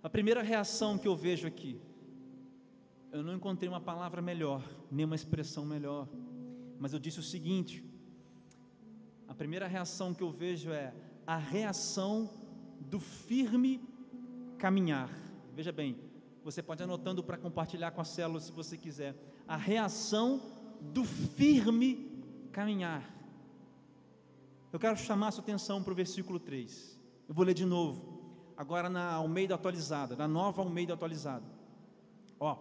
A 0.00 0.08
primeira 0.08 0.42
reação 0.42 0.96
que 0.96 1.08
eu 1.08 1.16
vejo 1.16 1.48
aqui, 1.48 1.80
eu 3.10 3.22
não 3.24 3.34
encontrei 3.34 3.68
uma 3.68 3.80
palavra 3.80 4.22
melhor, 4.22 4.62
nem 4.90 5.04
uma 5.04 5.16
expressão 5.16 5.66
melhor, 5.66 6.08
mas 6.78 6.92
eu 6.92 7.00
disse 7.00 7.18
o 7.18 7.22
seguinte: 7.22 7.84
a 9.26 9.34
primeira 9.34 9.66
reação 9.66 10.14
que 10.14 10.22
eu 10.22 10.30
vejo 10.30 10.70
é 10.70 10.94
a 11.26 11.36
reação 11.36 12.30
do 12.80 13.00
firme 13.00 13.80
caminhar. 14.56 15.10
Veja 15.52 15.72
bem, 15.72 15.98
você 16.44 16.62
pode 16.62 16.82
anotando 16.82 17.22
para 17.22 17.38
compartilhar 17.38 17.90
com 17.92 18.00
a 18.00 18.04
célula 18.04 18.40
se 18.40 18.50
você 18.50 18.76
quiser. 18.76 19.14
A 19.46 19.56
reação 19.56 20.42
do 20.80 21.04
firme 21.04 22.10
caminhar. 22.50 23.08
Eu 24.72 24.78
quero 24.78 24.96
chamar 24.96 25.28
a 25.28 25.30
sua 25.30 25.42
atenção 25.42 25.82
para 25.82 25.92
o 25.92 25.96
versículo 25.96 26.40
3. 26.40 26.98
Eu 27.28 27.34
vou 27.34 27.44
ler 27.44 27.54
de 27.54 27.64
novo, 27.64 28.20
agora 28.56 28.88
na 28.88 29.12
Almeida 29.12 29.54
atualizada, 29.54 30.16
na 30.16 30.26
nova 30.26 30.62
Almeida 30.62 30.94
atualizada. 30.94 31.44
Ó, 32.40 32.56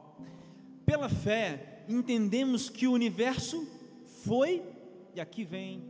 pela 0.85 1.09
fé 1.09 1.83
entendemos 1.87 2.69
que 2.69 2.87
o 2.87 2.91
universo 2.91 3.67
foi, 4.23 4.63
e 5.15 5.19
aqui 5.19 5.43
vem 5.43 5.83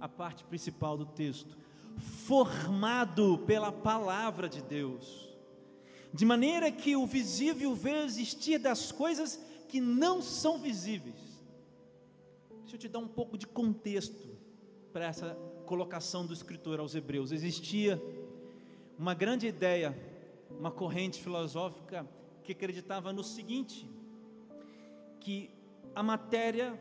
a 0.00 0.08
parte 0.08 0.44
principal 0.44 0.96
do 0.96 1.06
texto, 1.06 1.56
formado 2.26 3.38
pela 3.46 3.70
palavra 3.70 4.48
de 4.48 4.60
Deus 4.62 5.25
de 6.16 6.24
maneira 6.24 6.72
que 6.72 6.96
o 6.96 7.06
visível 7.06 7.74
vê 7.74 8.02
existir 8.02 8.58
das 8.58 8.90
coisas 8.90 9.38
que 9.68 9.80
não 9.82 10.22
são 10.22 10.58
visíveis. 10.58 11.20
Deixa 12.62 12.76
eu 12.76 12.80
te 12.80 12.88
dar 12.88 13.00
um 13.00 13.06
pouco 13.06 13.36
de 13.36 13.46
contexto 13.46 14.26
para 14.94 15.04
essa 15.04 15.34
colocação 15.66 16.24
do 16.24 16.32
escritor 16.32 16.80
aos 16.80 16.94
Hebreus. 16.94 17.32
Existia 17.32 18.02
uma 18.98 19.12
grande 19.12 19.46
ideia, 19.46 19.94
uma 20.58 20.70
corrente 20.70 21.22
filosófica 21.22 22.08
que 22.42 22.52
acreditava 22.52 23.12
no 23.12 23.22
seguinte: 23.22 23.86
que 25.20 25.50
a 25.94 26.02
matéria, 26.02 26.80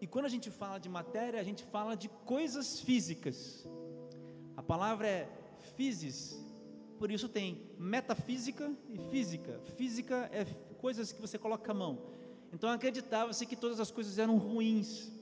e 0.00 0.06
quando 0.06 0.24
a 0.24 0.30
gente 0.30 0.50
fala 0.50 0.78
de 0.78 0.88
matéria, 0.88 1.38
a 1.38 1.44
gente 1.44 1.64
fala 1.64 1.94
de 1.94 2.08
coisas 2.24 2.80
físicas, 2.80 3.68
A 4.56 4.62
palavra 4.62 5.06
é 5.06 5.28
physis, 5.76 6.43
por 7.04 7.10
isso 7.10 7.28
tem 7.28 7.60
metafísica 7.78 8.72
e 8.88 8.98
física. 9.10 9.60
Física 9.76 10.26
é 10.32 10.46
coisas 10.78 11.12
que 11.12 11.20
você 11.20 11.36
coloca 11.36 11.70
a 11.70 11.74
mão. 11.74 11.98
Então 12.50 12.70
acreditava-se 12.70 13.44
que 13.44 13.54
todas 13.54 13.78
as 13.78 13.90
coisas 13.90 14.18
eram 14.18 14.38
ruins 14.38 15.12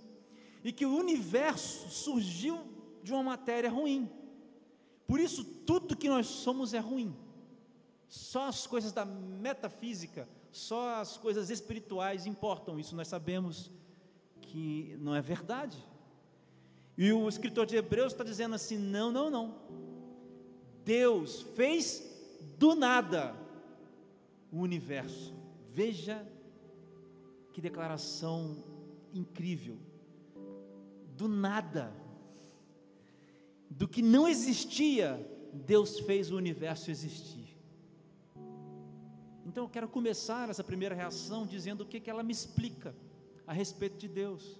e 0.62 0.70
que 0.70 0.86
o 0.86 0.96
universo 0.96 1.90
surgiu 1.90 2.60
de 3.02 3.12
uma 3.12 3.24
matéria 3.24 3.68
ruim. 3.68 4.08
Por 5.08 5.18
isso 5.18 5.44
tudo 5.44 5.96
que 5.96 6.08
nós 6.08 6.28
somos 6.28 6.72
é 6.72 6.78
ruim. 6.78 7.16
Só 8.06 8.46
as 8.46 8.64
coisas 8.64 8.92
da 8.92 9.04
metafísica, 9.04 10.28
só 10.52 11.00
as 11.00 11.16
coisas 11.16 11.50
espirituais 11.50 12.26
importam. 12.26 12.78
Isso 12.78 12.94
nós 12.94 13.08
sabemos 13.08 13.72
que 14.40 14.96
não 15.00 15.16
é 15.16 15.20
verdade. 15.20 15.84
E 16.96 17.12
o 17.12 17.28
escritor 17.28 17.66
de 17.66 17.74
Hebreus 17.74 18.12
está 18.12 18.22
dizendo 18.22 18.54
assim: 18.54 18.78
não, 18.78 19.10
não, 19.10 19.28
não. 19.28 19.91
Deus 20.84 21.42
fez 21.54 22.02
do 22.58 22.74
nada 22.74 23.36
o 24.50 24.58
universo. 24.58 25.34
Veja 25.70 26.26
que 27.52 27.60
declaração 27.60 28.62
incrível. 29.12 29.78
Do 31.16 31.28
nada, 31.28 31.92
do 33.70 33.86
que 33.86 34.02
não 34.02 34.26
existia, 34.26 35.24
Deus 35.52 36.00
fez 36.00 36.30
o 36.30 36.36
universo 36.36 36.90
existir. 36.90 37.56
Então 39.44 39.64
eu 39.64 39.68
quero 39.68 39.88
começar 39.88 40.48
essa 40.48 40.64
primeira 40.64 40.94
reação 40.94 41.46
dizendo 41.46 41.82
o 41.82 41.86
que, 41.86 42.00
que 42.00 42.10
ela 42.10 42.22
me 42.22 42.32
explica 42.32 42.94
a 43.46 43.52
respeito 43.52 43.98
de 43.98 44.08
Deus. 44.08 44.58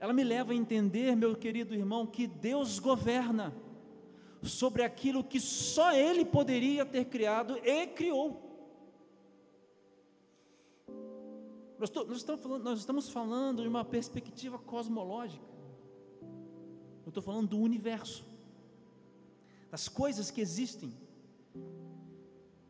Ela 0.00 0.12
me 0.12 0.24
leva 0.24 0.52
a 0.52 0.56
entender, 0.56 1.16
meu 1.16 1.34
querido 1.36 1.74
irmão, 1.74 2.06
que 2.06 2.26
Deus 2.26 2.78
governa 2.78 3.54
sobre 4.42 4.82
aquilo 4.82 5.24
que 5.24 5.40
só 5.40 5.92
Ele 5.92 6.24
poderia 6.24 6.84
ter 6.84 7.06
criado 7.06 7.58
e 7.64 7.86
criou. 7.88 8.48
Nós, 11.78 11.90
estamos 12.18 12.42
falando, 12.42 12.64
nós 12.64 12.78
estamos 12.80 13.08
falando 13.08 13.62
de 13.62 13.68
uma 13.68 13.84
perspectiva 13.84 14.58
cosmológica. 14.58 15.46
Eu 17.04 17.10
estou 17.10 17.22
falando 17.22 17.48
do 17.48 17.58
universo, 17.58 18.24
das 19.70 19.88
coisas 19.88 20.30
que 20.30 20.40
existem 20.40 20.92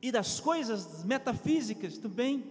e 0.01 0.13
das 0.13 0.39
coisas 0.41 1.05
metafísicas 1.05 1.99
também. 1.99 2.45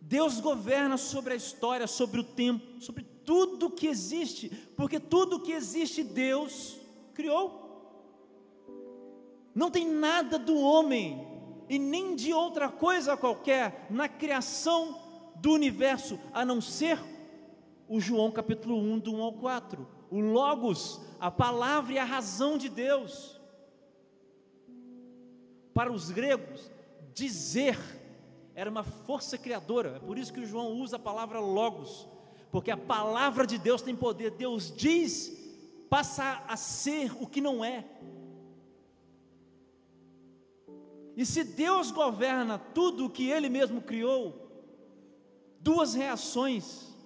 Deus 0.00 0.40
governa 0.40 0.96
sobre 0.96 1.34
a 1.34 1.36
história, 1.36 1.86
sobre 1.86 2.20
o 2.20 2.24
tempo, 2.24 2.80
sobre 2.80 3.04
tudo 3.24 3.70
que 3.70 3.86
existe, 3.86 4.48
porque 4.76 4.98
tudo 4.98 5.42
que 5.42 5.52
existe 5.52 6.02
Deus 6.02 6.78
criou. 7.12 7.67
Não 9.58 9.72
tem 9.72 9.90
nada 9.90 10.38
do 10.38 10.56
homem 10.56 11.26
e 11.68 11.80
nem 11.80 12.14
de 12.14 12.32
outra 12.32 12.68
coisa 12.68 13.16
qualquer 13.16 13.88
na 13.90 14.08
criação 14.08 14.96
do 15.34 15.50
universo, 15.50 16.16
a 16.32 16.44
não 16.44 16.60
ser 16.60 16.96
o 17.88 18.00
João 18.00 18.30
capítulo 18.30 18.78
1, 18.78 19.00
do 19.00 19.16
1 19.16 19.20
ao 19.20 19.32
4, 19.32 19.88
o 20.12 20.20
Logos, 20.20 21.00
a 21.18 21.28
palavra 21.28 21.94
e 21.94 21.98
a 21.98 22.04
razão 22.04 22.56
de 22.56 22.68
Deus 22.68 23.40
para 25.74 25.90
os 25.90 26.12
gregos, 26.12 26.70
dizer 27.12 27.76
era 28.54 28.70
uma 28.70 28.84
força 28.84 29.36
criadora, 29.36 29.96
é 29.96 29.98
por 29.98 30.16
isso 30.18 30.32
que 30.32 30.38
o 30.38 30.46
João 30.46 30.74
usa 30.74 30.94
a 30.94 31.00
palavra 31.00 31.40
logos, 31.40 32.06
porque 32.52 32.70
a 32.70 32.76
palavra 32.76 33.44
de 33.44 33.58
Deus 33.58 33.82
tem 33.82 33.96
poder, 33.96 34.30
Deus 34.30 34.72
diz, 34.72 35.36
passa 35.90 36.44
a 36.46 36.56
ser 36.56 37.10
o 37.20 37.26
que 37.26 37.40
não 37.40 37.64
é. 37.64 37.84
E 41.18 41.26
se 41.26 41.42
Deus 41.42 41.90
governa 41.90 42.58
tudo 42.58 43.06
o 43.06 43.10
que 43.10 43.28
Ele 43.28 43.48
mesmo 43.48 43.82
criou, 43.82 44.48
duas 45.60 45.92
reações, 45.92 46.96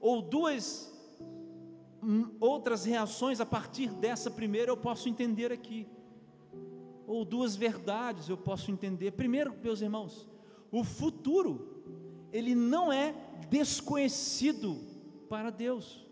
ou 0.00 0.20
duas 0.20 0.92
hum, 2.02 2.34
outras 2.40 2.84
reações 2.84 3.40
a 3.40 3.46
partir 3.46 3.88
dessa 3.90 4.28
primeira 4.28 4.72
eu 4.72 4.76
posso 4.76 5.08
entender 5.08 5.52
aqui 5.52 5.86
ou 7.10 7.24
duas 7.24 7.56
verdades 7.56 8.28
eu 8.28 8.36
posso 8.36 8.70
entender. 8.70 9.10
Primeiro, 9.10 9.52
meus 9.62 9.80
irmãos, 9.80 10.28
o 10.70 10.84
futuro, 10.84 11.82
ele 12.32 12.54
não 12.54 12.92
é 12.92 13.12
desconhecido 13.48 14.78
para 15.28 15.50
Deus. 15.50 16.06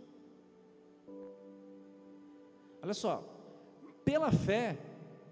Olha 2.83 2.95
só, 2.95 3.23
pela 4.05 4.33
fé, 4.33 4.77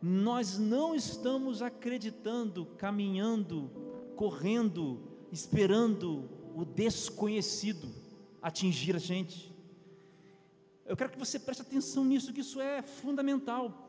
nós 0.06 0.58
não 0.58 0.94
estamos 0.94 1.62
acreditando, 1.62 2.66
caminhando, 2.76 3.70
correndo, 4.14 5.00
esperando 5.32 6.28
o 6.54 6.64
desconhecido 6.64 7.88
atingir 8.40 8.94
a 8.94 9.00
gente. 9.00 9.54
Eu 10.84 10.96
quero 10.96 11.10
que 11.10 11.18
você 11.18 11.38
preste 11.38 11.62
atenção 11.62 12.04
nisso, 12.04 12.32
que 12.32 12.40
isso 12.40 12.60
é 12.60 12.82
fundamental 12.82 13.86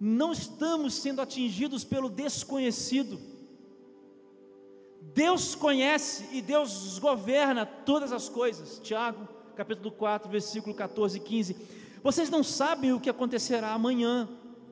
não 0.00 0.32
estamos 0.32 0.94
sendo 0.94 1.20
atingidos 1.20 1.84
pelo 1.84 2.08
desconhecido. 2.08 3.20
Deus 5.12 5.54
conhece 5.54 6.26
e 6.32 6.40
Deus 6.40 6.98
governa 6.98 7.66
todas 7.66 8.10
as 8.10 8.26
coisas. 8.26 8.80
Tiago, 8.82 9.28
capítulo 9.54 9.92
4, 9.92 10.30
versículo 10.30 10.74
14 10.74 11.18
e 11.18 11.20
15. 11.20 11.56
Vocês 12.02 12.30
não 12.30 12.42
sabem 12.42 12.94
o 12.94 13.00
que 13.00 13.10
acontecerá 13.10 13.72
amanhã. 13.72 14.26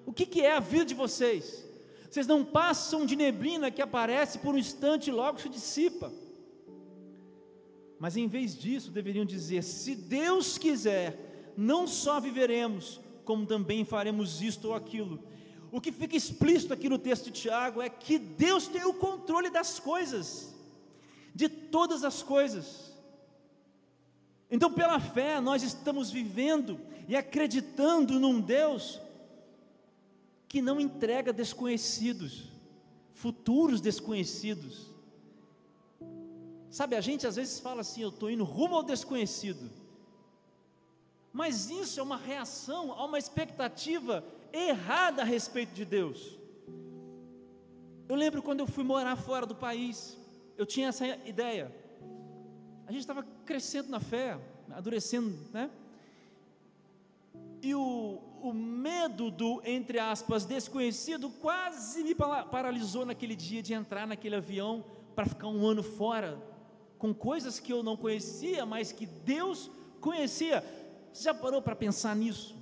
O 0.09 0.13
que, 0.15 0.25
que 0.25 0.41
é 0.41 0.55
a 0.55 0.59
vida 0.59 0.87
de 0.87 0.95
vocês? 0.95 1.69
Vocês 2.11 2.27
não 2.27 2.43
passam 2.43 3.05
de 3.05 3.15
neblina 3.15 3.71
que 3.71 3.83
aparece 3.83 4.39
por 4.39 4.55
um 4.55 4.59
instante 4.59 5.09
e 5.09 5.13
logo 5.13 5.39
se 5.39 5.51
dissipa. 5.51 6.11
Mas 7.99 8.17
em 8.17 8.27
vez 8.27 8.57
disso, 8.57 8.91
deveriam 8.91 9.27
dizer: 9.27 9.63
se 9.63 9.95
Deus 9.95 10.57
quiser, 10.57 11.53
não 11.55 11.87
só 11.87 12.19
viveremos, 12.19 12.99
como 13.23 13.45
também 13.45 13.85
faremos 13.85 14.41
isto 14.41 14.69
ou 14.69 14.75
aquilo. 14.75 15.23
O 15.71 15.79
que 15.79 15.93
fica 15.93 16.17
explícito 16.17 16.73
aqui 16.73 16.89
no 16.89 16.99
texto 16.99 17.27
de 17.27 17.43
Tiago 17.43 17.83
é 17.83 17.91
que 17.91 18.19
Deus 18.19 18.67
tem 18.67 18.87
o 18.87 18.95
controle 18.95 19.51
das 19.51 19.79
coisas, 19.79 20.55
de 21.35 21.51
todas 21.51 22.03
as 22.03 22.23
coisas. 22.23 22.95
Então, 24.51 24.73
pela 24.73 24.99
fé, 24.99 25.39
nós 25.39 25.63
estamos 25.63 26.11
vivendo 26.11 26.81
e 27.07 27.15
acreditando 27.15 28.19
num 28.19 28.41
Deus 28.41 29.03
que 30.49 30.63
não 30.63 30.81
entrega 30.81 31.33
desconhecidos, 31.33 32.51
futuros 33.13 33.81
desconhecidos. 33.81 34.89
Sabe, 36.71 36.97
a 36.97 37.01
gente 37.01 37.27
às 37.27 37.37
vezes 37.37 37.61
fala 37.61 37.83
assim: 37.83 38.03
eu 38.03 38.09
estou 38.09 38.31
indo 38.31 38.45
rumo 38.45 38.77
ao 38.77 38.83
desconhecido. 38.83 39.71
Mas 41.33 41.71
isso 41.71 42.01
é 42.01 42.03
uma 42.03 42.17
reação 42.17 42.93
a 42.93 43.05
uma 43.05 43.19
expectativa 43.19 44.25
errada 44.53 45.23
a 45.23 45.25
respeito 45.25 45.75
de 45.75 45.85
Deus. 45.85 46.39
Eu 48.09 48.17
lembro 48.17 48.43
quando 48.43 48.61
eu 48.61 48.67
fui 48.67 48.83
morar 48.83 49.17
fora 49.17 49.45
do 49.45 49.55
país, 49.55 50.17
eu 50.57 50.65
tinha 50.65 50.89
essa 50.89 51.07
ideia. 51.27 51.71
A 52.87 52.93
gente 52.93 53.03
estava 53.03 53.23
crescendo 53.45 53.91
na 53.91 54.01
fé, 54.01 54.41
adoecendo, 54.71 55.39
né? 55.53 55.71
E 57.61 57.75
o, 57.75 58.21
o 58.43 58.53
medo 58.53 59.31
do, 59.31 59.61
entre 59.65 59.99
aspas, 59.99 60.45
desconhecido 60.45 61.31
quase 61.31 62.03
me 62.03 62.15
paralisou 62.15 63.05
naquele 63.05 63.35
dia 63.35 63.63
de 63.63 63.75
entrar 63.75 64.07
naquele 64.07 64.37
avião 64.37 64.85
para 65.15 65.27
ficar 65.27 65.49
um 65.49 65.67
ano 65.67 65.83
fora, 65.83 66.41
com 66.97 67.13
coisas 67.13 67.59
que 67.59 67.73
eu 67.73 67.83
não 67.83 67.97
conhecia, 67.97 68.65
mas 68.65 68.93
que 68.93 69.07
Deus 69.07 69.71
conhecia. 70.01 70.65
Você 71.13 71.25
já 71.25 71.35
parou 71.35 71.61
para 71.61 71.75
pensar 71.75 72.15
nisso? 72.15 72.57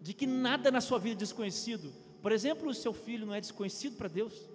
De 0.00 0.14
que 0.14 0.26
nada 0.26 0.70
na 0.70 0.80
sua 0.80 0.98
vida 0.98 1.16
é 1.16 1.18
desconhecido. 1.18 1.92
Por 2.22 2.30
exemplo, 2.30 2.68
o 2.68 2.74
seu 2.74 2.92
filho 2.92 3.26
não 3.26 3.34
é 3.34 3.40
desconhecido 3.40 3.96
para 3.96 4.08
Deus. 4.08 4.48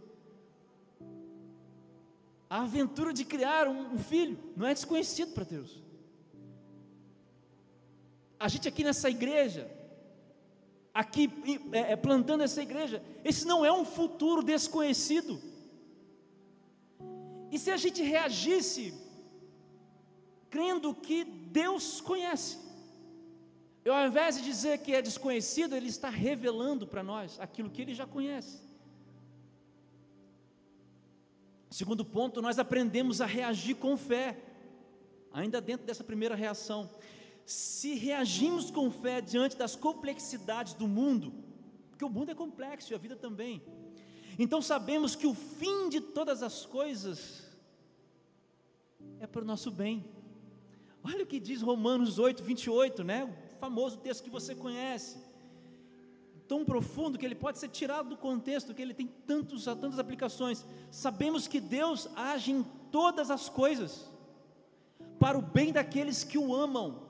A 2.50 2.64
aventura 2.64 3.14
de 3.14 3.24
criar 3.24 3.68
um, 3.68 3.94
um 3.94 3.98
filho 3.98 4.38
não 4.56 4.68
é 4.68 4.74
desconhecido 4.74 5.34
para 5.34 5.44
Deus. 5.44 5.82
A 8.42 8.48
gente 8.48 8.68
aqui 8.68 8.84
nessa 8.84 9.08
igreja, 9.08 9.70
aqui 10.92 11.30
é, 11.72 11.92
é, 11.92 11.96
plantando 11.96 12.42
essa 12.42 12.62
igreja, 12.62 13.02
esse 13.24 13.46
não 13.46 13.64
é 13.64 13.72
um 13.72 13.86
futuro 13.86 14.42
desconhecido. 14.42 15.40
E 17.52 17.60
se 17.60 17.70
a 17.70 17.78
gente 17.78 18.02
reagisse 18.02 18.94
crendo 20.50 20.94
que 20.96 21.24
Deus 21.24 22.02
conhece, 22.02 22.58
eu, 23.86 23.94
ao 23.94 24.08
invés 24.08 24.38
de 24.38 24.44
dizer 24.44 24.80
que 24.80 24.94
é 24.94 25.04
desconhecido, 25.04 25.76
ele 25.76 25.88
está 25.88 26.10
revelando 26.10 26.88
para 26.88 27.04
nós 27.04 27.40
aquilo 27.40 27.70
que 27.70 27.82
ele 27.84 27.94
já 27.94 28.08
conhece. 28.08 28.60
Segundo 31.70 32.04
ponto, 32.04 32.42
nós 32.42 32.58
aprendemos 32.58 33.22
a 33.22 33.28
reagir 33.28 33.76
com 33.76 33.96
fé, 33.96 34.38
ainda 35.32 35.62
dentro 35.62 35.86
dessa 35.86 36.04
primeira 36.04 36.34
reação. 36.34 36.90
Se 37.52 37.96
reagimos 37.96 38.72
com 38.72 38.90
fé 38.90 39.22
diante 39.22 39.58
das 39.58 39.76
complexidades 39.76 40.74
do 40.74 40.88
mundo, 40.88 41.34
porque 41.90 42.06
o 42.06 42.10
mundo 42.10 42.32
é 42.32 42.36
complexo 42.36 42.92
e 42.92 42.96
a 42.96 42.98
vida 42.98 43.16
também, 43.16 43.62
então 44.40 44.62
sabemos 44.62 45.16
que 45.16 45.28
o 45.28 45.34
fim 45.34 45.90
de 45.90 46.00
todas 46.00 46.42
as 46.42 46.66
coisas 46.66 47.44
é 49.20 49.28
para 49.28 49.42
o 49.42 49.46
nosso 49.46 49.70
bem. 49.70 50.06
Olha 51.04 51.24
o 51.24 51.28
que 51.28 51.40
diz 51.40 51.62
Romanos 51.62 52.20
8, 52.20 52.44
28, 52.44 53.04
né? 53.04 53.24
O 53.24 53.60
famoso 53.60 53.98
texto 53.98 54.24
que 54.24 54.30
você 54.30 54.56
conhece. 54.56 55.18
Tão 56.48 56.66
profundo 56.66 57.18
que 57.18 57.26
ele 57.26 57.36
pode 57.36 57.60
ser 57.60 57.70
tirado 57.70 58.10
do 58.10 58.18
contexto, 58.18 58.74
que 58.74 58.82
ele 58.82 58.94
tem 58.94 59.08
tantos, 59.08 59.66
tantas 59.66 60.00
aplicações. 60.00 60.66
Sabemos 60.90 61.48
que 61.48 61.60
Deus 61.60 62.08
age 62.16 62.52
em 62.52 62.64
todas 62.92 63.32
as 63.32 63.48
coisas, 63.48 64.10
para 65.20 65.38
o 65.38 65.42
bem 65.42 65.72
daqueles 65.72 66.24
que 66.24 66.38
o 66.38 66.54
amam, 66.54 67.01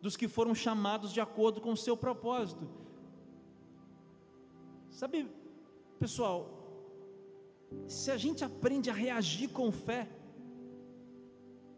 dos 0.00 0.16
que 0.16 0.28
foram 0.28 0.54
chamados 0.54 1.12
de 1.12 1.20
acordo 1.20 1.60
com 1.60 1.72
o 1.72 1.76
seu 1.76 1.96
propósito. 1.96 2.68
Sabe, 4.90 5.28
pessoal, 5.98 6.56
se 7.86 8.10
a 8.10 8.16
gente 8.16 8.44
aprende 8.44 8.88
a 8.90 8.94
reagir 8.94 9.48
com 9.48 9.70
fé, 9.70 10.08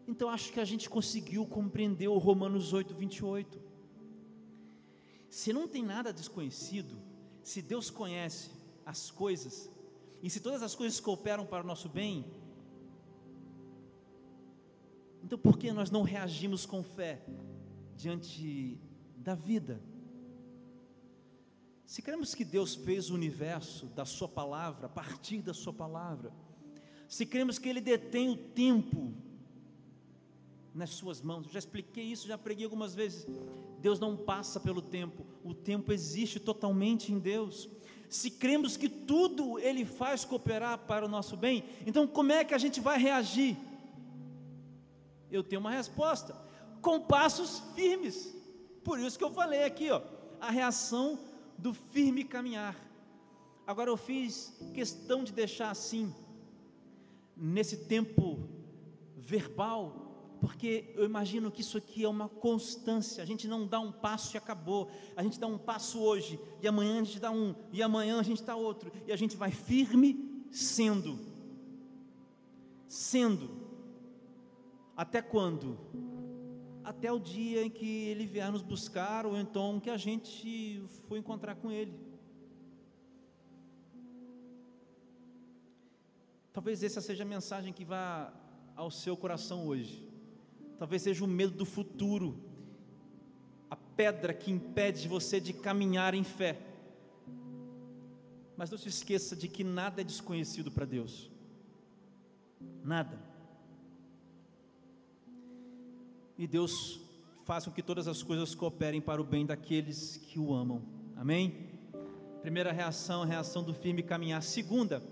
então 0.07 0.29
acho 0.29 0.51
que 0.51 0.59
a 0.59 0.65
gente 0.65 0.89
conseguiu 0.89 1.45
compreender 1.45 2.07
o 2.07 2.17
Romanos 2.17 2.73
8, 2.73 2.93
28. 2.93 3.61
Se 5.29 5.53
não 5.53 5.67
tem 5.67 5.83
nada 5.83 6.11
desconhecido, 6.11 6.97
se 7.43 7.61
Deus 7.61 7.89
conhece 7.89 8.51
as 8.85 9.11
coisas, 9.11 9.69
e 10.23 10.29
se 10.29 10.39
todas 10.39 10.63
as 10.63 10.75
coisas 10.75 10.99
cooperam 10.99 11.45
para 11.45 11.63
o 11.63 11.67
nosso 11.67 11.87
bem, 11.87 12.25
então 15.23 15.37
por 15.37 15.57
que 15.57 15.71
nós 15.71 15.91
não 15.91 16.01
reagimos 16.01 16.65
com 16.65 16.81
fé 16.81 17.21
diante 17.99 18.79
da 19.17 19.35
vida? 19.35 19.81
Se 21.85 22.01
cremos 22.01 22.33
que 22.33 22.45
Deus 22.45 22.73
fez 22.73 23.09
o 23.09 23.13
universo 23.13 23.87
da 23.87 24.05
Sua 24.05 24.29
palavra, 24.29 24.85
a 24.85 24.89
partir 24.89 25.41
da 25.41 25.53
Sua 25.53 25.73
palavra, 25.73 26.31
se 27.09 27.25
cremos 27.25 27.59
que 27.59 27.67
Ele 27.67 27.81
detém 27.81 28.29
o 28.29 28.37
tempo 28.37 29.13
nas 30.73 30.91
Suas 30.91 31.19
mãos, 31.21 31.45
eu 31.45 31.51
já 31.51 31.59
expliquei 31.59 32.05
isso, 32.05 32.25
já 32.27 32.37
preguei 32.37 32.63
algumas 32.63 32.95
vezes. 32.95 33.27
Deus 33.81 33.99
não 33.99 34.15
passa 34.15 34.61
pelo 34.61 34.81
tempo, 34.81 35.25
o 35.43 35.53
tempo 35.53 35.91
existe 35.91 36.39
totalmente 36.39 37.11
em 37.11 37.19
Deus. 37.19 37.67
Se 38.09 38.31
cremos 38.31 38.77
que 38.77 38.87
tudo 38.87 39.59
Ele 39.59 39.83
faz 39.83 40.23
cooperar 40.23 40.77
para 40.85 41.05
o 41.05 41.09
nosso 41.09 41.35
bem, 41.35 41.65
então 41.85 42.07
como 42.07 42.31
é 42.31 42.45
que 42.45 42.53
a 42.53 42.57
gente 42.57 42.79
vai 42.79 42.97
reagir? 42.97 43.57
Eu 45.29 45.43
tenho 45.43 45.59
uma 45.59 45.71
resposta: 45.71 46.48
com 46.81 46.99
passos 46.99 47.61
firmes. 47.75 48.35
Por 48.83 48.99
isso 48.99 49.17
que 49.17 49.23
eu 49.23 49.31
falei 49.31 49.63
aqui, 49.63 49.89
ó, 49.91 50.01
a 50.39 50.49
reação 50.49 51.19
do 51.57 51.73
firme 51.73 52.23
caminhar. 52.23 52.75
Agora 53.67 53.89
eu 53.89 53.97
fiz 53.97 54.53
questão 54.73 55.23
de 55.23 55.31
deixar 55.31 55.69
assim, 55.69 56.13
nesse 57.35 57.85
tempo 57.85 58.49
verbal, 59.15 60.37
porque 60.41 60.91
eu 60.95 61.03
imagino 61.03 61.51
que 61.51 61.61
isso 61.61 61.77
aqui 61.77 62.03
é 62.03 62.09
uma 62.09 62.29
constância. 62.29 63.21
A 63.21 63.25
gente 63.25 63.47
não 63.47 63.67
dá 63.67 63.79
um 63.79 63.91
passo 63.91 64.35
e 64.35 64.37
acabou. 64.37 64.89
A 65.15 65.21
gente 65.21 65.39
dá 65.39 65.47
um 65.47 65.57
passo 65.57 65.99
hoje, 65.99 66.39
e 66.61 66.67
amanhã 66.67 67.01
a 67.01 67.03
gente 67.03 67.19
dá 67.19 67.29
um, 67.29 67.53
e 67.71 67.83
amanhã 67.83 68.19
a 68.19 68.23
gente 68.23 68.41
dá 68.41 68.55
outro, 68.55 68.91
e 69.05 69.11
a 69.11 69.15
gente 69.15 69.35
vai 69.35 69.51
firme 69.51 70.45
sendo. 70.51 71.19
Sendo. 72.87 73.49
Até 74.95 75.21
quando? 75.21 75.77
Até 76.89 77.11
o 77.11 77.19
dia 77.19 77.63
em 77.63 77.69
que 77.69 78.07
ele 78.07 78.25
vier 78.25 78.51
nos 78.51 78.63
buscar, 78.63 79.23
ou 79.23 79.37
então 79.37 79.79
que 79.79 79.91
a 79.91 79.97
gente 79.97 80.83
for 81.07 81.17
encontrar 81.17 81.53
com 81.53 81.71
ele. 81.71 81.93
Talvez 86.51 86.81
essa 86.81 86.99
seja 86.99 87.21
a 87.21 87.27
mensagem 87.27 87.71
que 87.71 87.85
vá 87.85 88.33
ao 88.75 88.89
seu 88.89 89.15
coração 89.15 89.67
hoje. 89.67 90.09
Talvez 90.79 91.03
seja 91.03 91.23
o 91.23 91.27
medo 91.27 91.55
do 91.55 91.63
futuro, 91.63 92.27
a 93.69 93.75
pedra 93.75 94.33
que 94.33 94.49
impede 94.49 95.07
você 95.07 95.39
de 95.39 95.53
caminhar 95.53 96.15
em 96.15 96.23
fé. 96.23 96.59
Mas 98.57 98.71
não 98.71 98.79
se 98.79 98.89
esqueça 98.89 99.35
de 99.35 99.47
que 99.47 99.63
nada 99.63 100.01
é 100.01 100.03
desconhecido 100.03 100.71
para 100.71 100.85
Deus. 100.85 101.29
Nada. 102.83 103.29
E 106.39 106.47
Deus 106.47 107.01
faça 107.43 107.69
com 107.69 107.75
que 107.75 107.83
todas 107.83 108.07
as 108.07 108.23
coisas 108.23 108.55
cooperem 108.55 109.01
para 109.01 109.21
o 109.21 109.25
bem 109.25 109.45
daqueles 109.45 110.15
que 110.15 110.39
o 110.39 110.53
amam. 110.53 110.81
Amém? 111.17 111.67
Primeira 112.41 112.71
reação, 112.71 113.23
a 113.23 113.25
reação 113.25 113.61
do 113.61 113.73
firme 113.73 114.01
caminhar. 114.01 114.41
Segunda, 114.41 115.03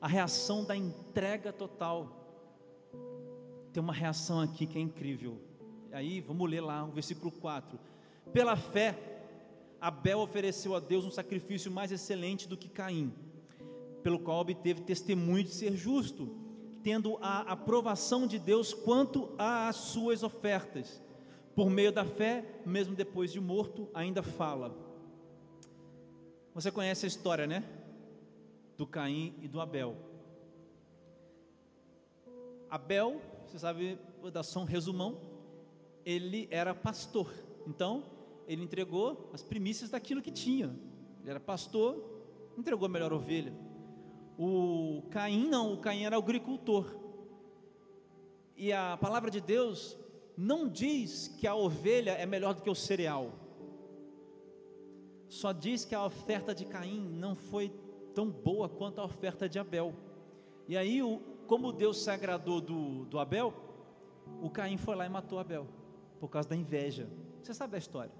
a 0.00 0.08
reação 0.08 0.64
da 0.64 0.74
entrega 0.74 1.52
total. 1.52 2.90
Tem 3.70 3.82
uma 3.82 3.92
reação 3.92 4.40
aqui 4.40 4.66
que 4.66 4.78
é 4.78 4.80
incrível. 4.80 5.38
Aí, 5.92 6.22
vamos 6.22 6.48
ler 6.50 6.62
lá 6.62 6.84
o 6.84 6.90
versículo 6.90 7.30
4. 7.30 7.78
Pela 8.32 8.56
fé, 8.56 8.98
Abel 9.78 10.20
ofereceu 10.20 10.74
a 10.74 10.80
Deus 10.80 11.04
um 11.04 11.10
sacrifício 11.10 11.70
mais 11.70 11.92
excelente 11.92 12.48
do 12.48 12.56
que 12.56 12.70
Caim, 12.70 13.12
pelo 14.02 14.18
qual 14.18 14.40
obteve 14.40 14.80
testemunho 14.80 15.44
de 15.44 15.50
ser 15.50 15.76
justo 15.76 16.41
tendo 16.82 17.16
a 17.20 17.40
aprovação 17.40 18.26
de 18.26 18.38
Deus 18.38 18.74
quanto 18.74 19.30
às 19.38 19.76
suas 19.76 20.22
ofertas. 20.22 21.02
Por 21.54 21.70
meio 21.70 21.92
da 21.92 22.04
fé, 22.04 22.44
mesmo 22.64 22.94
depois 22.94 23.32
de 23.32 23.40
morto, 23.40 23.88
ainda 23.94 24.22
fala. 24.22 24.74
Você 26.54 26.70
conhece 26.70 27.06
a 27.06 27.08
história, 27.08 27.46
né? 27.46 27.64
Do 28.76 28.86
Caim 28.86 29.34
e 29.40 29.48
do 29.48 29.60
Abel. 29.60 29.96
Abel, 32.68 33.20
você 33.46 33.58
sabe, 33.58 33.98
vou 34.20 34.30
dar 34.30 34.42
só 34.42 34.60
um 34.60 34.64
resumão. 34.64 35.20
Ele 36.04 36.48
era 36.50 36.74
pastor, 36.74 37.32
então 37.66 38.04
ele 38.48 38.62
entregou 38.62 39.30
as 39.32 39.42
primícias 39.42 39.90
daquilo 39.90 40.22
que 40.22 40.32
tinha. 40.32 40.74
Ele 41.20 41.30
era 41.30 41.38
pastor, 41.38 42.02
entregou 42.56 42.86
a 42.86 42.88
melhor 42.88 43.12
ovelha 43.12 43.52
o 44.44 45.02
Caim 45.08 45.46
não, 45.46 45.72
o 45.72 45.78
Caim 45.78 46.02
era 46.02 46.16
agricultor. 46.16 46.96
E 48.56 48.72
a 48.72 48.96
palavra 48.96 49.30
de 49.30 49.40
Deus 49.40 49.96
não 50.36 50.68
diz 50.68 51.28
que 51.28 51.46
a 51.46 51.54
ovelha 51.54 52.10
é 52.10 52.26
melhor 52.26 52.52
do 52.52 52.60
que 52.60 52.68
o 52.68 52.74
cereal. 52.74 53.30
Só 55.28 55.52
diz 55.52 55.84
que 55.84 55.94
a 55.94 56.04
oferta 56.04 56.52
de 56.52 56.64
Caim 56.64 57.00
não 57.00 57.36
foi 57.36 57.72
tão 58.14 58.28
boa 58.28 58.68
quanto 58.68 59.00
a 59.00 59.04
oferta 59.04 59.48
de 59.48 59.60
Abel. 59.60 59.94
E 60.66 60.76
aí, 60.76 61.00
como 61.46 61.72
Deus 61.72 62.02
se 62.02 62.10
agradou 62.10 62.60
do, 62.60 63.04
do 63.04 63.20
Abel, 63.20 63.54
o 64.42 64.50
Caim 64.50 64.76
foi 64.76 64.96
lá 64.96 65.06
e 65.06 65.08
matou 65.08 65.38
Abel, 65.38 65.68
por 66.18 66.28
causa 66.28 66.48
da 66.48 66.56
inveja. 66.56 67.08
Você 67.40 67.54
sabe 67.54 67.76
a 67.76 67.78
história? 67.78 68.12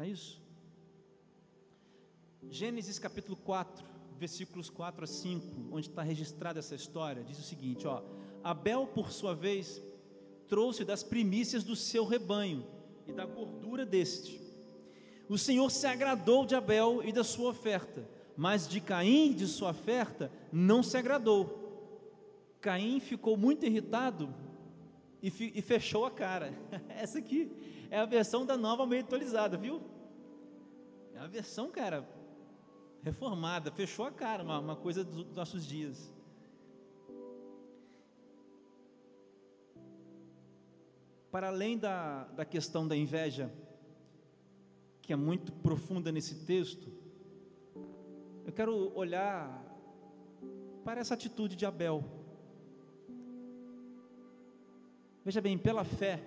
É 0.00 0.06
isso? 0.08 0.42
Gênesis 2.50 2.98
capítulo 2.98 3.36
4 3.36 3.97
versículos 4.18 4.68
4 4.68 5.04
a 5.04 5.06
5, 5.06 5.68
onde 5.70 5.88
está 5.88 6.02
registrada 6.02 6.58
essa 6.58 6.74
história, 6.74 7.22
diz 7.22 7.38
o 7.38 7.42
seguinte: 7.42 7.86
ó, 7.86 8.02
Abel, 8.42 8.86
por 8.86 9.10
sua 9.12 9.34
vez, 9.34 9.80
trouxe 10.48 10.84
das 10.84 11.02
primícias 11.02 11.62
do 11.62 11.76
seu 11.76 12.04
rebanho 12.04 12.66
e 13.06 13.12
da 13.12 13.24
gordura 13.24 13.86
deste. 13.86 14.40
O 15.28 15.38
Senhor 15.38 15.70
se 15.70 15.86
agradou 15.86 16.44
de 16.44 16.54
Abel 16.54 17.02
e 17.04 17.12
da 17.12 17.22
sua 17.22 17.50
oferta, 17.50 18.08
mas 18.36 18.66
de 18.66 18.80
Caim 18.80 19.30
e 19.30 19.34
de 19.34 19.46
sua 19.46 19.70
oferta 19.70 20.32
não 20.52 20.82
se 20.82 20.96
agradou. 20.96 21.66
Caim 22.60 22.98
ficou 22.98 23.36
muito 23.36 23.64
irritado 23.64 24.34
e, 25.22 25.28
e 25.28 25.62
fechou 25.62 26.04
a 26.04 26.10
cara. 26.10 26.52
Essa 26.88 27.18
aqui 27.18 27.52
é 27.90 27.98
a 27.98 28.06
versão 28.06 28.44
da 28.44 28.56
nova 28.56 28.86
meio 28.86 29.02
atualizada, 29.02 29.56
viu? 29.56 29.80
É 31.14 31.18
a 31.18 31.26
versão, 31.26 31.70
cara, 31.70 32.08
reformada, 33.02 33.70
fechou 33.70 34.04
a 34.04 34.10
cara, 34.10 34.42
uma, 34.42 34.58
uma 34.58 34.76
coisa 34.76 35.04
dos 35.04 35.34
nossos 35.34 35.66
dias. 35.66 36.12
Para 41.30 41.48
além 41.48 41.78
da, 41.78 42.24
da 42.24 42.44
questão 42.44 42.88
da 42.88 42.96
inveja, 42.96 43.52
que 45.02 45.12
é 45.12 45.16
muito 45.16 45.52
profunda 45.52 46.10
nesse 46.10 46.46
texto, 46.46 46.90
eu 48.46 48.52
quero 48.52 48.96
olhar 48.96 49.64
para 50.84 51.00
essa 51.00 51.14
atitude 51.14 51.54
de 51.54 51.66
Abel. 51.66 52.02
Veja 55.24 55.40
bem, 55.40 55.58
pela 55.58 55.84
fé, 55.84 56.22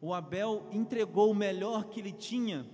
o 0.00 0.12
Abel 0.12 0.66
entregou 0.72 1.30
o 1.30 1.34
melhor 1.34 1.84
que 1.84 2.00
ele 2.00 2.12
tinha 2.12 2.66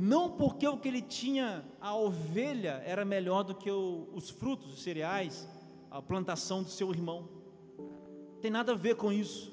não 0.00 0.30
porque 0.30 0.66
o 0.68 0.78
que 0.78 0.86
ele 0.86 1.02
tinha, 1.02 1.64
a 1.80 1.96
ovelha, 1.96 2.80
era 2.86 3.04
melhor 3.04 3.42
do 3.42 3.52
que 3.52 3.68
o, 3.68 4.08
os 4.14 4.30
frutos, 4.30 4.72
os 4.74 4.80
cereais, 4.80 5.48
a 5.90 6.00
plantação 6.00 6.62
do 6.62 6.70
seu 6.70 6.92
irmão. 6.92 7.28
Tem 8.40 8.48
nada 8.48 8.70
a 8.70 8.76
ver 8.76 8.94
com 8.94 9.10
isso. 9.10 9.52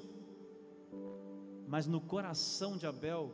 Mas 1.67 1.87
no 1.87 1.99
coração 1.99 2.77
de 2.77 2.85
Abel, 2.85 3.33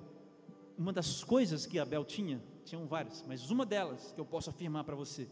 uma 0.77 0.93
das 0.93 1.21
coisas 1.21 1.65
que 1.65 1.77
Abel 1.77 2.05
tinha, 2.05 2.41
tinham 2.63 2.87
várias, 2.87 3.25
mas 3.27 3.51
uma 3.51 3.65
delas 3.65 4.13
que 4.13 4.21
eu 4.21 4.25
posso 4.25 4.49
afirmar 4.49 4.85
para 4.85 4.95
você, 4.95 5.27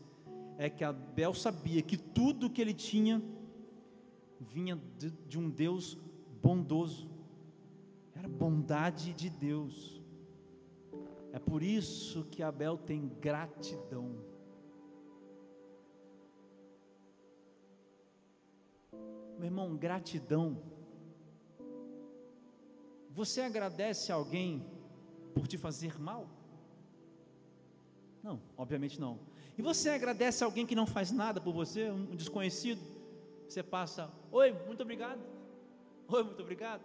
é 0.58 0.70
que 0.70 0.84
Abel 0.84 1.34
sabia 1.34 1.82
que 1.82 1.96
tudo 1.96 2.50
que 2.50 2.60
ele 2.60 2.74
tinha 2.74 3.24
vinha 4.38 4.78
de, 4.98 5.12
de 5.12 5.40
um 5.40 5.50
Deus 5.50 5.98
bondoso, 6.42 7.10
era 8.14 8.28
bondade 8.28 9.14
de 9.14 9.30
Deus. 9.30 9.99
É 11.32 11.40
por 11.40 11.62
isso 11.62 12.26
que 12.26 12.42
Abel 12.42 12.78
tem 12.78 13.08
gratidão. 13.20 14.16
Meu 19.38 19.46
irmão, 19.46 19.78
gratidão. 19.78 20.62
Você 23.12 23.42
agradece 23.42 24.12
alguém 24.12 24.66
por 25.34 25.48
te 25.48 25.58
fazer 25.58 26.00
mal? 26.00 26.28
Não, 28.24 28.42
obviamente 28.58 29.00
não. 29.00 29.20
E 29.58 29.62
você 29.62 29.90
agradece 29.90 30.44
alguém 30.44 30.66
que 30.66 30.76
não 30.76 30.86
faz 30.86 31.12
nada 31.12 31.40
por 31.40 31.54
você, 31.54 31.90
um 31.90 32.16
desconhecido? 32.16 32.82
Você 33.48 33.64
passa, 33.64 34.12
oi, 34.32 34.52
muito 34.66 34.84
obrigado. 34.84 35.22
Oi, 36.08 36.24
muito 36.24 36.42
obrigado. 36.42 36.82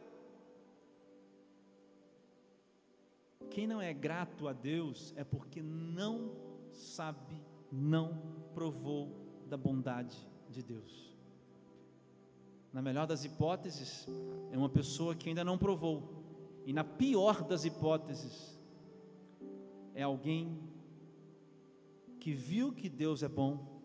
Quem 3.51 3.67
não 3.67 3.81
é 3.81 3.93
grato 3.93 4.49
a 4.49 4.53
Deus 4.53 5.13
é 5.17 5.25
porque 5.25 5.63
não 5.63 6.33
sabe, 6.73 7.41
não 7.71 8.21
provou 8.53 9.11
da 9.47 9.57
bondade 9.57 10.17
de 10.51 10.63
Deus. 10.63 11.17
Na 12.73 12.83
melhor 12.83 13.07
das 13.07 13.25
hipóteses, 13.25 14.07
é 14.51 14.59
uma 14.59 14.69
pessoa 14.69 15.15
que 15.15 15.29
ainda 15.29 15.45
não 15.45 15.57
provou. 15.57 16.25
E 16.67 16.73
na 16.73 16.83
pior 16.83 17.45
das 17.45 17.65
hipóteses, 17.65 18.59
é 19.95 20.03
alguém 20.03 20.59
que 22.19 22.33
viu 22.33 22.73
que 22.73 22.89
Deus 22.89 23.23
é 23.23 23.29
bom, 23.29 23.81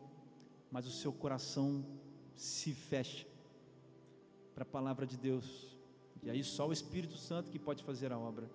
mas 0.71 0.87
o 0.87 0.91
seu 0.91 1.13
coração 1.13 1.85
se 2.35 2.73
fecha 2.73 3.27
para 4.55 4.63
a 4.63 4.65
palavra 4.65 5.05
de 5.05 5.17
Deus. 5.17 5.77
E 6.23 6.29
aí 6.29 6.43
só 6.43 6.67
o 6.67 6.73
Espírito 6.73 7.15
Santo 7.15 7.51
que 7.51 7.59
pode 7.59 7.83
fazer 7.83 8.11
a 8.11 8.17
obra. 8.17 8.49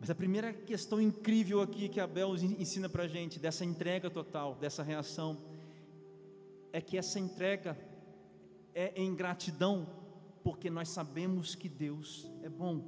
Mas 0.00 0.08
a 0.08 0.14
primeira 0.14 0.50
questão 0.50 0.98
incrível 0.98 1.60
aqui 1.60 1.86
que 1.86 2.00
Abel 2.00 2.34
ensina 2.34 2.88
para 2.88 3.02
a 3.02 3.08
gente, 3.08 3.38
dessa 3.38 3.66
entrega 3.66 4.08
total, 4.08 4.54
dessa 4.54 4.82
reação, 4.82 5.36
é 6.72 6.80
que 6.80 6.96
essa 6.96 7.20
entrega 7.20 7.76
é 8.74 8.94
em 8.96 9.14
gratidão, 9.14 9.86
porque 10.42 10.70
nós 10.70 10.88
sabemos 10.88 11.54
que 11.54 11.68
Deus 11.68 12.26
é 12.42 12.48
bom. 12.48 12.82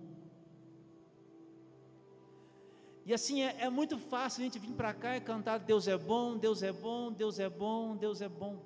E 3.04 3.12
assim 3.12 3.42
é, 3.42 3.56
é 3.60 3.68
muito 3.68 3.98
fácil 3.98 4.40
a 4.40 4.44
gente 4.44 4.58
vir 4.58 4.72
para 4.72 4.94
cá 4.94 5.14
e 5.14 5.20
cantar: 5.20 5.58
Deus 5.58 5.86
é 5.86 5.98
bom, 5.98 6.38
Deus 6.38 6.62
é 6.62 6.72
bom, 6.72 7.12
Deus 7.12 7.38
é 7.38 7.50
bom, 7.50 7.94
Deus 7.94 8.22
é 8.22 8.28
bom. 8.28 8.62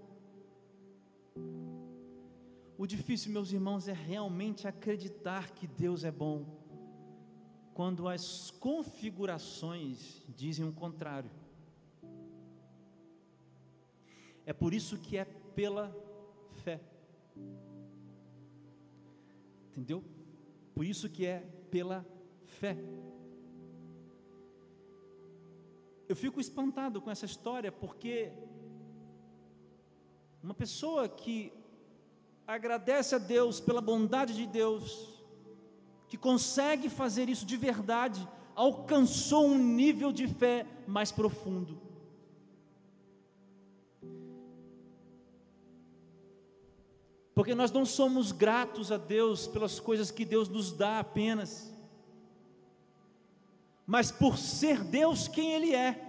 O 2.79 2.87
difícil, 2.87 3.33
meus 3.33 3.51
irmãos, 3.51 3.89
é 3.89 3.93
realmente 3.93 4.69
acreditar 4.69 5.51
que 5.51 5.67
Deus 5.67 6.05
é 6.05 6.13
bom 6.13 6.45
quando 7.77 8.09
as 8.09 8.51
configurações 8.53 10.23
dizem 10.35 10.67
o 10.67 10.73
contrário. 10.73 11.31
É 14.47 14.53
por 14.55 14.73
isso 14.73 14.97
que 14.97 15.19
é 15.19 15.27
pela 15.27 15.95
fé. 16.65 16.81
Entendeu? 19.69 20.03
Por 20.75 20.87
isso 20.87 21.11
que 21.11 21.27
é 21.27 21.41
pela 21.71 22.03
fé. 22.47 22.79
Eu 26.09 26.17
fico 26.17 26.41
espantado 26.41 27.03
com 27.03 27.11
essa 27.11 27.27
história 27.27 27.71
porque 27.71 28.33
uma 30.43 30.55
pessoa 30.55 31.11
que 31.11 31.53
agradece 32.47 33.15
a 33.15 33.19
Deus 33.19 33.61
pela 33.61 33.83
bondade 33.83 34.35
de 34.35 34.47
Deus, 34.47 35.16
que 36.09 36.17
consegue 36.17 36.89
fazer 36.89 37.29
isso 37.29 37.45
de 37.45 37.57
verdade, 37.57 38.27
alcançou 38.55 39.47
um 39.47 39.59
nível 39.59 40.13
de 40.13 40.27
fé 40.27 40.67
mais 40.87 41.13
profundo. 41.13 41.81
Porque 47.35 47.55
nós 47.55 47.71
não 47.71 47.85
somos 47.85 48.33
gratos 48.33 48.91
a 48.91 48.97
Deus 48.97 49.47
pelas 49.47 49.79
coisas 49.79 50.11
que 50.11 50.25
Deus 50.25 50.49
nos 50.49 50.73
dá 50.73 50.99
apenas, 50.99 51.71
mas 53.87 54.11
por 54.11 54.39
ser 54.39 54.83
Deus 54.83 55.29
quem 55.29 55.53
Ele 55.53 55.75
é. 55.75 56.03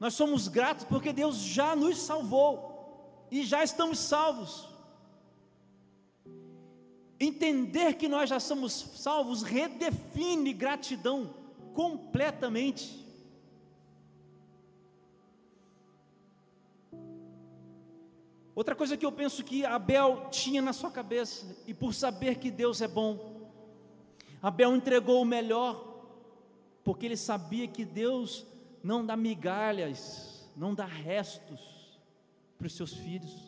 Nós 0.00 0.14
somos 0.14 0.48
gratos 0.48 0.84
porque 0.84 1.12
Deus 1.12 1.36
já 1.36 1.76
nos 1.76 1.98
salvou 1.98 3.26
e 3.30 3.44
já 3.44 3.62
estamos 3.62 3.98
salvos. 3.98 4.75
Entender 7.18 7.94
que 7.94 8.08
nós 8.08 8.28
já 8.28 8.38
somos 8.38 8.72
salvos 8.72 9.42
redefine 9.42 10.52
gratidão 10.52 11.34
completamente. 11.72 13.06
Outra 18.54 18.74
coisa 18.74 18.96
que 18.96 19.04
eu 19.04 19.12
penso 19.12 19.44
que 19.44 19.66
Abel 19.66 20.28
tinha 20.30 20.62
na 20.62 20.72
sua 20.72 20.90
cabeça, 20.90 21.56
e 21.66 21.74
por 21.74 21.92
saber 21.92 22.36
que 22.36 22.50
Deus 22.50 22.80
é 22.80 22.88
bom, 22.88 23.50
Abel 24.40 24.74
entregou 24.74 25.20
o 25.20 25.26
melhor, 25.26 26.02
porque 26.82 27.04
ele 27.04 27.16
sabia 27.16 27.68
que 27.68 27.84
Deus 27.84 28.46
não 28.82 29.04
dá 29.04 29.14
migalhas, 29.14 30.48
não 30.56 30.74
dá 30.74 30.86
restos 30.86 32.00
para 32.56 32.66
os 32.66 32.74
seus 32.74 32.94
filhos. 32.94 33.45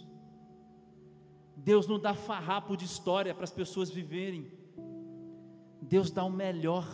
Deus 1.64 1.86
não 1.86 1.98
dá 1.98 2.14
farrapo 2.14 2.76
de 2.76 2.84
história 2.84 3.34
para 3.34 3.44
as 3.44 3.50
pessoas 3.50 3.90
viverem. 3.90 4.50
Deus 5.82 6.10
dá 6.10 6.24
o 6.24 6.30
melhor 6.30 6.86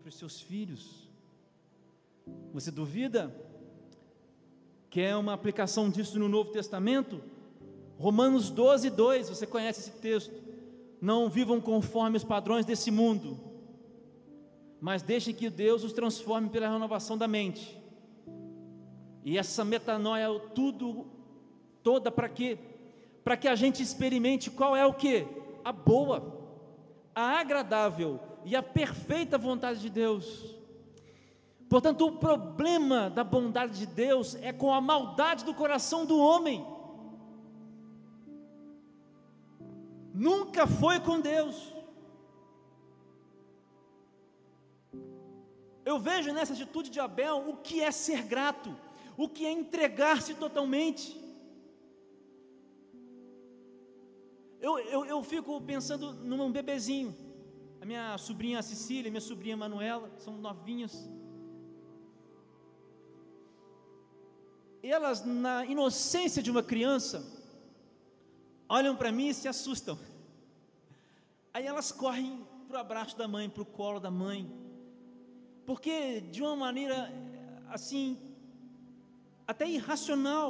para 0.00 0.08
os 0.08 0.14
seus 0.14 0.40
filhos. 0.40 1.08
Você 2.52 2.70
duvida? 2.70 3.34
Quer 4.88 5.16
uma 5.16 5.32
aplicação 5.32 5.90
disso 5.90 6.18
no 6.18 6.28
Novo 6.28 6.50
Testamento? 6.50 7.20
Romanos 7.98 8.50
12, 8.50 8.90
2, 8.90 9.28
você 9.30 9.46
conhece 9.46 9.80
esse 9.80 9.98
texto. 10.00 10.42
Não 11.00 11.28
vivam 11.28 11.60
conforme 11.60 12.16
os 12.16 12.24
padrões 12.24 12.64
desse 12.64 12.90
mundo, 12.90 13.38
mas 14.80 15.02
deixem 15.02 15.34
que 15.34 15.50
Deus 15.50 15.84
os 15.84 15.92
transforme 15.92 16.48
pela 16.48 16.70
renovação 16.70 17.18
da 17.18 17.28
mente. 17.28 17.78
E 19.24 19.36
essa 19.36 19.64
metanoia, 19.64 20.28
tudo, 20.54 21.06
toda 21.82 22.10
para 22.10 22.28
quê? 22.28 22.58
Para 23.24 23.38
que 23.38 23.48
a 23.48 23.54
gente 23.54 23.82
experimente 23.82 24.50
qual 24.50 24.76
é 24.76 24.84
o 24.84 24.92
que? 24.92 25.26
A 25.64 25.72
boa, 25.72 26.38
a 27.14 27.40
agradável 27.40 28.20
e 28.44 28.54
a 28.54 28.62
perfeita 28.62 29.38
vontade 29.38 29.80
de 29.80 29.88
Deus. 29.88 30.54
Portanto, 31.68 32.06
o 32.06 32.18
problema 32.18 33.08
da 33.08 33.24
bondade 33.24 33.78
de 33.78 33.86
Deus 33.86 34.34
é 34.36 34.52
com 34.52 34.72
a 34.72 34.80
maldade 34.80 35.44
do 35.44 35.54
coração 35.54 36.04
do 36.04 36.18
homem. 36.18 36.64
Nunca 40.12 40.66
foi 40.66 41.00
com 41.00 41.18
Deus. 41.18 41.72
Eu 45.84 45.98
vejo 45.98 46.32
nessa 46.32 46.52
atitude 46.52 46.90
de 46.90 47.00
Abel 47.00 47.48
o 47.48 47.56
que 47.56 47.80
é 47.80 47.90
ser 47.90 48.22
grato, 48.22 48.76
o 49.16 49.28
que 49.28 49.46
é 49.46 49.50
entregar-se 49.50 50.34
totalmente. 50.34 51.23
Eu, 54.64 54.78
eu, 54.78 55.04
eu 55.04 55.22
fico 55.22 55.60
pensando 55.60 56.14
num 56.14 56.50
bebezinho. 56.50 57.14
A 57.82 57.84
minha 57.84 58.16
sobrinha 58.16 58.62
Cecília, 58.62 59.10
minha 59.10 59.20
sobrinha 59.20 59.58
Manuela, 59.58 60.10
são 60.16 60.38
novinhos. 60.38 61.06
Elas, 64.82 65.22
na 65.22 65.66
inocência 65.66 66.42
de 66.42 66.50
uma 66.50 66.62
criança, 66.62 67.22
olham 68.66 68.96
para 68.96 69.12
mim 69.12 69.28
e 69.28 69.34
se 69.34 69.46
assustam. 69.48 69.98
Aí 71.52 71.66
elas 71.66 71.92
correm 71.92 72.42
para 72.66 72.78
o 72.78 72.80
abraço 72.80 73.18
da 73.18 73.28
mãe, 73.28 73.50
para 73.50 73.62
o 73.62 73.66
colo 73.66 74.00
da 74.00 74.10
mãe, 74.10 74.50
porque 75.66 76.22
de 76.22 76.40
uma 76.40 76.56
maneira 76.56 77.12
assim, 77.68 78.18
até 79.46 79.68
irracional, 79.68 80.48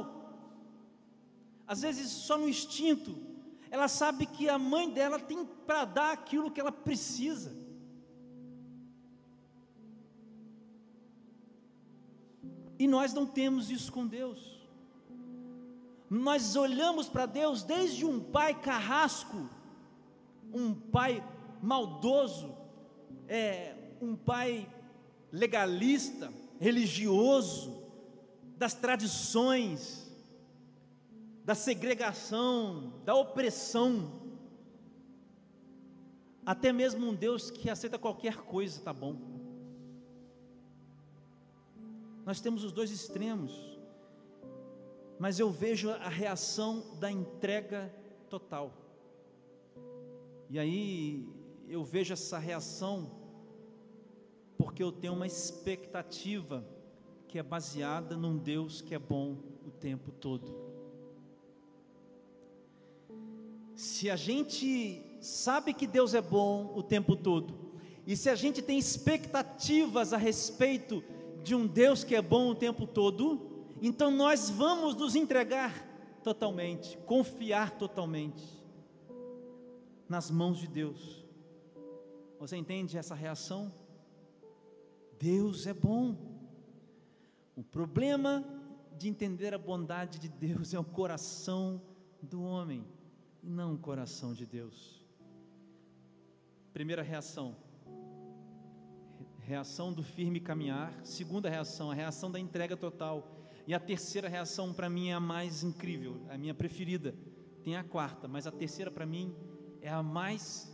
às 1.67 1.83
vezes 1.83 2.13
só 2.13 2.39
no 2.39 2.49
instinto, 2.49 3.34
ela 3.75 3.89
sabe 3.89 4.25
que 4.25 4.49
a 4.49 4.57
mãe 4.57 4.89
dela 4.89 5.19
tem 5.19 5.45
para 5.45 5.85
dar 5.85 6.13
aquilo 6.13 6.49
que 6.49 6.61
ela 6.61 6.71
precisa. 6.71 7.53
E 12.79 12.87
nós 12.87 13.13
não 13.13 13.27
temos 13.27 13.73
isso 13.73 13.91
com 13.91 14.07
Deus. 14.07 14.65
Nós 16.09 16.55
olhamos 16.55 17.09
para 17.09 17.27
Deus 17.27 17.65
desde 17.65 18.07
um 18.07 18.21
pai 18.21 18.55
carrasco, 18.55 19.51
um 20.53 20.73
pai 20.73 21.21
maldoso, 21.61 22.57
é, 23.27 23.75
um 24.01 24.15
pai 24.15 24.73
legalista, 25.33 26.33
religioso, 26.61 27.83
das 28.57 28.73
tradições, 28.73 30.04
da 31.45 31.55
segregação, 31.55 32.95
da 33.05 33.15
opressão. 33.15 34.23
Até 36.45 36.73
mesmo 36.73 37.07
um 37.07 37.15
Deus 37.15 37.51
que 37.51 37.69
aceita 37.69 37.99
qualquer 37.99 38.39
coisa, 38.39 38.81
tá 38.81 38.93
bom. 38.93 39.17
Nós 42.25 42.41
temos 42.41 42.65
os 42.65 42.73
dois 42.73 42.91
extremos, 42.91 43.79
mas 45.19 45.39
eu 45.39 45.51
vejo 45.51 45.91
a 45.91 46.09
reação 46.09 46.97
da 46.99 47.13
entrega 47.13 47.95
total. 48.31 48.73
E 50.49 50.59
aí 50.59 51.29
eu 51.69 51.85
vejo 51.85 52.15
essa 52.15 52.39
reação 52.39 53.11
porque 54.57 54.83
eu 54.83 54.91
tenho 54.91 55.13
uma 55.13 55.27
expectativa 55.27 56.65
que 57.29 57.39
é 57.39 57.43
baseada 57.43 58.17
num 58.17 58.39
Deus 58.39 58.81
que 58.81 58.95
é 58.95 58.99
bom 58.99 59.37
o 59.67 59.71
tempo 59.71 60.11
todo. 60.11 60.74
Se 63.75 64.11
a 64.11 64.17
gente 64.17 65.03
sabe 65.21 65.75
que 65.75 65.87
Deus 65.87 66.15
é 66.15 66.21
bom 66.21 66.73
o 66.75 66.83
tempo 66.83 67.17
todo, 67.17 67.73
e 68.07 68.17
se 68.17 68.29
a 68.29 68.35
gente 68.35 68.63
tem 68.63 68.79
expectativas 68.79 70.13
a 70.13 70.17
respeito 70.17 71.03
de 71.43 71.55
um 71.55 71.67
Deus 71.67 72.05
que 72.05 72.15
é 72.15 72.23
bom 72.23 72.51
o 72.51 72.55
tempo 72.55 72.87
todo, 72.87 73.55
então 73.81 74.11
nós 74.11 74.49
vamos 74.49 74.95
nos 74.95 75.17
entregar 75.17 75.73
totalmente, 76.23 76.97
confiar 76.99 77.73
totalmente 77.73 78.43
nas 80.09 80.31
mãos 80.31 80.59
de 80.59 80.69
Deus. 80.69 81.25
Você 82.39 82.57
entende 82.57 82.97
essa 82.97 83.15
reação? 83.15 83.73
Deus 85.19 85.67
é 85.67 85.75
bom. 85.75 86.17
O 87.57 87.63
problema 87.63 88.45
de 88.97 89.09
entender 89.09 89.55
a 89.55 89.59
bondade 89.59 90.19
de 90.19 90.29
Deus 90.29 90.75
é 90.75 90.79
o 90.79 90.85
coração 90.85 91.81
do 92.23 92.43
homem, 92.43 92.85
e 93.45 93.51
não 93.51 93.75
o 93.75 93.79
coração 93.79 94.33
de 94.33 94.47
Deus. 94.47 95.05
Primeira 96.73 97.03
reação, 97.03 97.55
reação 99.41 99.93
do 99.93 100.03
firme 100.03 100.41
caminhar. 100.41 100.93
Segunda 101.05 101.51
reação, 101.51 101.91
a 101.91 101.95
reação 101.95 102.31
da 102.31 102.41
entrega 102.41 102.77
total. 102.77 103.31
E 103.67 103.75
a 103.75 103.81
terceira 103.81 104.29
reação, 104.29 104.73
para 104.73 104.89
mim, 104.89 105.09
é 105.09 105.15
a 105.15 105.21
mais 105.21 105.63
incrível, 105.63 106.21
a 106.29 106.39
minha 106.39 106.55
preferida. 106.55 107.15
Tem 107.63 107.77
a 107.77 107.85
quarta, 107.85 108.27
mas 108.27 108.47
a 108.47 108.51
terceira, 108.51 108.91
para 108.91 109.07
mim, 109.07 109.35
é 109.81 109.91
a 109.91 110.03
mais 110.03 110.73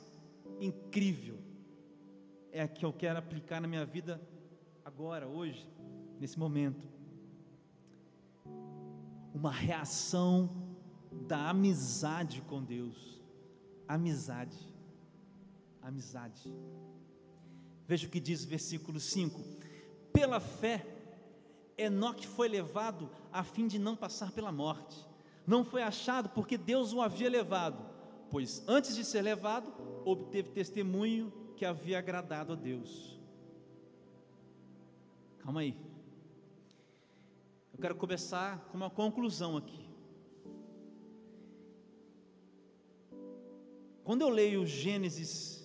incrível. 0.60 1.38
É 2.52 2.62
a 2.62 2.68
que 2.68 2.84
eu 2.84 2.92
quero 2.92 3.18
aplicar 3.18 3.60
na 3.60 3.68
minha 3.68 3.84
vida 3.84 4.20
agora, 4.84 5.26
hoje, 5.26 5.68
nesse 6.18 6.38
momento. 6.38 6.88
Uma 9.32 9.52
reação 9.52 10.69
da 11.20 11.50
amizade 11.50 12.40
com 12.42 12.62
Deus. 12.62 13.20
Amizade 13.86 14.70
amizade. 15.82 16.52
Veja 17.86 18.06
o 18.06 18.10
que 18.10 18.20
diz 18.20 18.44
o 18.44 18.48
versículo 18.48 19.00
5: 19.00 19.40
Pela 20.12 20.40
fé, 20.40 20.86
Enoque 21.76 22.26
foi 22.26 22.48
levado 22.48 23.10
a 23.32 23.42
fim 23.42 23.66
de 23.66 23.78
não 23.78 23.96
passar 23.96 24.32
pela 24.32 24.52
morte. 24.52 25.06
Não 25.46 25.64
foi 25.64 25.82
achado 25.82 26.28
porque 26.30 26.56
Deus 26.56 26.92
o 26.92 27.00
havia 27.00 27.28
levado, 27.28 27.84
pois 28.30 28.62
antes 28.68 28.94
de 28.94 29.04
ser 29.04 29.22
levado, 29.22 29.72
obteve 30.04 30.50
testemunho 30.50 31.32
que 31.56 31.64
havia 31.64 31.98
agradado 31.98 32.52
a 32.52 32.56
Deus. 32.56 33.18
Calma 35.40 35.60
aí. 35.60 35.76
Eu 37.72 37.80
quero 37.80 37.96
começar 37.96 38.58
com 38.70 38.76
uma 38.76 38.90
conclusão 38.90 39.56
aqui. 39.56 39.89
Quando 44.10 44.22
eu 44.22 44.28
leio 44.28 44.66
Gênesis 44.66 45.64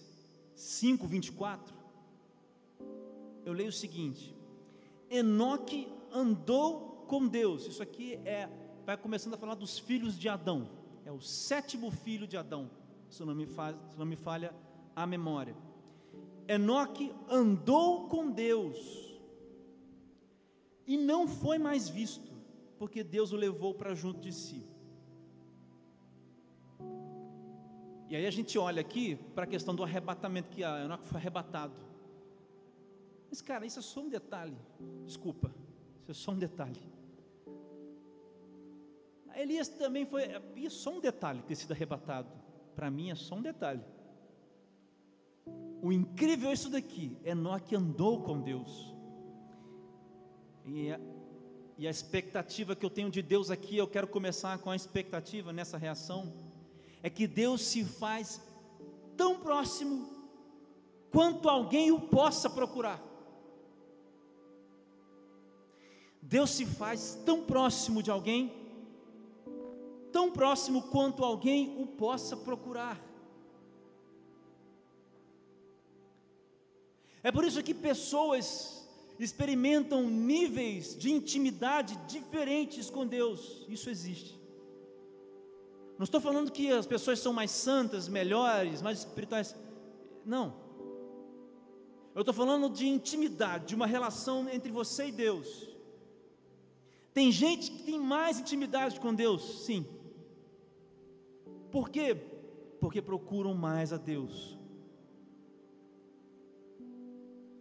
5, 0.53 1.07
24, 1.07 1.75
eu 3.43 3.51
leio 3.51 3.69
o 3.69 3.73
seguinte: 3.73 4.35
Enoque 5.09 5.91
andou 6.11 7.07
com 7.07 7.27
Deus. 7.27 7.65
Isso 7.65 7.81
aqui 7.81 8.19
é, 8.23 8.47
vai 8.85 8.95
começando 8.97 9.33
a 9.33 9.37
falar 9.37 9.55
dos 9.55 9.79
filhos 9.79 10.15
de 10.15 10.29
Adão. 10.29 10.69
É 11.03 11.11
o 11.11 11.19
sétimo 11.19 11.89
filho 11.89 12.27
de 12.27 12.37
Adão, 12.37 12.69
se 13.09 13.25
não 13.25 13.33
me, 13.33 13.47
faz, 13.47 13.75
se 13.89 13.97
não 13.97 14.05
me 14.05 14.15
falha 14.15 14.53
a 14.95 15.07
memória. 15.07 15.55
Enoque 16.47 17.11
andou 17.27 18.07
com 18.07 18.29
Deus 18.29 18.77
e 20.85 20.97
não 20.97 21.27
foi 21.27 21.57
mais 21.57 21.89
visto, 21.89 22.31
porque 22.77 23.03
Deus 23.03 23.31
o 23.31 23.37
levou 23.37 23.73
para 23.73 23.95
junto 23.95 24.19
de 24.19 24.31
si. 24.31 24.74
E 28.09 28.15
aí 28.15 28.25
a 28.25 28.31
gente 28.31 28.57
olha 28.57 28.81
aqui 28.81 29.15
para 29.33 29.45
a 29.45 29.47
questão 29.47 29.75
do 29.75 29.83
arrebatamento, 29.83 30.49
que 30.49 30.63
a 30.63 30.83
Enoque 30.85 31.07
foi 31.07 31.17
arrebatado. 31.19 31.73
Mas, 33.29 33.41
cara, 33.41 33.65
isso 33.65 33.79
é 33.79 33.81
só 33.81 34.01
um 34.01 34.09
detalhe. 34.09 34.57
Desculpa, 35.05 35.51
isso 36.01 36.11
é 36.11 36.13
só 36.13 36.31
um 36.31 36.37
detalhe. 36.37 36.79
Elias 39.35 39.67
também 39.67 40.05
foi, 40.05 40.23
é 40.23 40.69
só 40.69 40.91
um 40.91 40.99
detalhe 40.99 41.41
ter 41.41 41.55
sido 41.55 41.73
arrebatado. 41.73 42.29
Para 42.75 42.89
mim 42.89 43.11
é 43.11 43.15
só 43.15 43.35
um 43.35 43.41
detalhe. 43.41 43.83
O 45.81 45.91
incrível 45.91 46.49
é 46.49 46.53
isso 46.53 46.69
daqui: 46.69 47.17
Enoque 47.23 47.75
andou 47.75 48.21
com 48.23 48.39
Deus. 48.39 48.95
E 50.65 50.91
a, 50.91 50.99
e 51.77 51.87
a 51.87 51.91
expectativa 51.91 52.75
que 52.75 52.85
eu 52.85 52.89
tenho 52.89 53.09
de 53.09 53.21
Deus 53.21 53.51
aqui, 53.51 53.77
eu 53.77 53.87
quero 53.87 54.07
começar 54.07 54.57
com 54.59 54.71
a 54.71 54.75
expectativa 54.75 55.51
nessa 55.51 55.77
reação 55.77 56.31
é 57.05 57.09
que 57.17 57.27
Deus 57.27 57.61
se 57.61 57.85
faz 57.85 58.41
tão 59.15 59.39
próximo 59.39 60.09
quanto 61.11 61.47
alguém 61.47 61.91
o 61.91 61.99
possa 61.99 62.49
procurar. 62.49 62.99
Deus 66.19 66.49
se 66.49 66.65
faz 66.65 67.13
tão 67.23 67.43
próximo 67.43 68.01
de 68.01 68.09
alguém, 68.09 68.51
tão 70.11 70.31
próximo 70.31 70.81
quanto 70.81 71.23
alguém 71.23 71.79
o 71.79 71.85
possa 71.85 72.35
procurar. 72.35 72.99
É 77.21 77.31
por 77.31 77.45
isso 77.45 77.61
que 77.61 77.75
pessoas 77.75 78.83
experimentam 79.19 80.09
níveis 80.09 80.97
de 80.97 81.11
intimidade 81.11 81.95
diferentes 82.07 82.89
com 82.89 83.05
Deus. 83.05 83.63
Isso 83.69 83.91
existe. 83.91 84.44
Não 85.97 86.03
estou 86.03 86.19
falando 86.19 86.51
que 86.51 86.71
as 86.71 86.85
pessoas 86.85 87.19
são 87.19 87.31
mais 87.31 87.51
santas, 87.51 88.07
melhores, 88.07 88.81
mais 88.81 88.99
espirituais. 88.99 89.55
Não. 90.25 90.53
Eu 92.13 92.21
estou 92.21 92.33
falando 92.33 92.69
de 92.69 92.87
intimidade, 92.87 93.67
de 93.67 93.75
uma 93.75 93.87
relação 93.87 94.49
entre 94.49 94.71
você 94.71 95.07
e 95.07 95.11
Deus. 95.11 95.69
Tem 97.13 97.31
gente 97.31 97.71
que 97.71 97.83
tem 97.83 97.99
mais 97.99 98.39
intimidade 98.39 98.99
com 98.99 99.13
Deus, 99.13 99.65
sim. 99.65 99.85
Por 101.71 101.89
quê? 101.89 102.13
Porque 102.79 103.01
procuram 103.01 103.53
mais 103.53 103.93
a 103.93 103.97
Deus. 103.97 104.57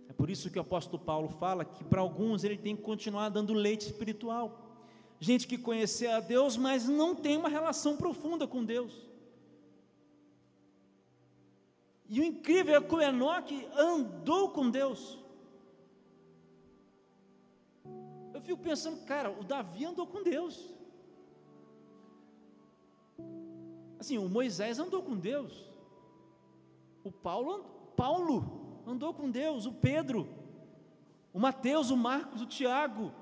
É 0.09 0.13
por 0.13 0.29
isso 0.29 0.51
que 0.51 0.59
o 0.59 0.63
apóstolo 0.63 1.03
Paulo 1.03 1.29
fala 1.29 1.65
que 1.65 1.85
para 1.85 2.01
alguns 2.01 2.43
ele 2.43 2.57
tem 2.57 2.75
que 2.75 2.83
continuar 2.83 3.29
dando 3.29 3.53
leite 3.53 3.87
espiritual 3.87 4.64
gente 5.21 5.47
que 5.47 5.57
conhecer 5.57 6.09
a 6.09 6.21
Deus, 6.21 6.57
mas 6.57 6.87
não 6.87 7.15
tem 7.15 7.37
uma 7.37 7.49
relação 7.49 7.97
profunda 7.97 8.47
com 8.47 8.65
Deus. 8.65 8.93
E 12.09 12.21
o 12.21 12.25
incrível 12.25 12.77
é 12.77 12.81
que 12.81 12.95
o 12.95 13.01
Enoque 13.01 13.67
andou 13.77 14.51
com 14.51 14.71
Deus. 14.71 15.19
Eu 18.33 18.41
fico 18.41 18.63
pensando, 18.63 19.05
cara, 19.07 19.31
o 19.31 19.43
Davi 19.43 19.85
andou 19.85 20.07
com 20.07 20.23
Deus. 20.23 20.73
Assim, 23.99 24.19
o 24.19 24.29
Moisés 24.29 24.79
andou 24.79 25.03
com 25.03 25.17
Deus. 25.17 25.71
O 27.03 27.11
Paulo, 27.11 27.65
Paulo 27.97 28.83
andou 28.87 29.15
com 29.15 29.31
Deus, 29.31 29.67
o 29.67 29.73
Pedro, 29.73 30.29
o 31.33 31.39
Mateus, 31.39 31.91
o 31.91 31.97
Marcos, 31.97 32.43
o 32.43 32.47
Tiago, 32.47 33.13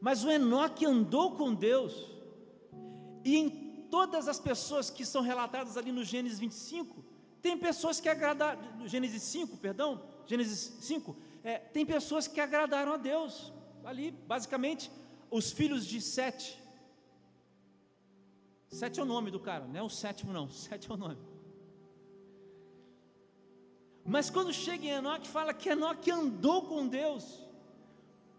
Mas 0.00 0.24
o 0.24 0.30
Enoque 0.30 0.86
andou 0.86 1.36
com 1.36 1.54
Deus, 1.54 1.92
e 3.24 3.36
em 3.36 3.48
todas 3.90 4.28
as 4.28 4.38
pessoas 4.38 4.90
que 4.90 5.04
são 5.04 5.22
relatadas 5.22 5.76
ali 5.76 5.90
no 5.90 6.04
Gênesis 6.04 6.38
25, 6.38 7.04
tem 7.40 7.56
pessoas 7.56 8.00
que 8.00 8.08
agradaram, 8.08 8.86
Gênesis 8.86 9.22
5, 9.22 9.56
perdão, 9.58 10.02
Gênesis 10.26 10.76
5, 10.80 11.16
é, 11.42 11.58
tem 11.58 11.86
pessoas 11.86 12.26
que 12.28 12.40
agradaram 12.40 12.92
a 12.92 12.96
Deus, 12.96 13.52
ali, 13.84 14.10
basicamente, 14.10 14.90
os 15.30 15.50
filhos 15.50 15.86
de 15.86 16.00
Sete. 16.00 16.62
Sete 18.68 19.00
é 19.00 19.02
o 19.02 19.06
nome 19.06 19.30
do 19.30 19.40
cara, 19.40 19.66
não 19.66 19.80
é 19.80 19.82
o 19.82 19.88
sétimo, 19.88 20.32
não. 20.32 20.48
Sete 20.50 20.90
é 20.90 20.94
o 20.94 20.96
nome. 20.96 21.18
Mas 24.04 24.30
quando 24.30 24.52
chega 24.52 24.86
em 24.86 24.90
Enoque, 24.90 25.28
fala 25.28 25.52
que 25.52 25.68
Enoque 25.68 26.10
andou 26.10 26.62
com 26.62 26.86
Deus. 26.86 27.46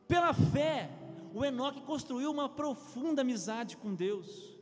Pela 0.07 0.33
fé, 0.33 0.89
o 1.33 1.45
Enoque 1.45 1.81
construiu 1.81 2.31
uma 2.31 2.49
profunda 2.49 3.21
amizade 3.21 3.77
com 3.77 3.93
Deus. 3.93 4.57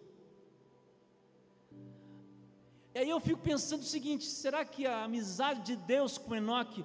E 2.94 3.00
aí 3.00 3.10
eu 3.10 3.20
fico 3.20 3.42
pensando 3.42 3.82
o 3.82 3.86
seguinte: 3.86 4.26
será 4.26 4.66
que 4.66 4.86
a 4.86 5.04
amizade 5.04 5.62
de 5.62 5.76
Deus 5.76 6.18
com 6.18 6.36
Enoque 6.36 6.84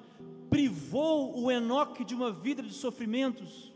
privou 0.51 1.41
o 1.41 1.51
Enoque 1.51 2.05
de 2.05 2.14
uma 2.14 2.30
vida 2.30 2.62
de 2.62 2.72
sofrimentos? 2.72 3.72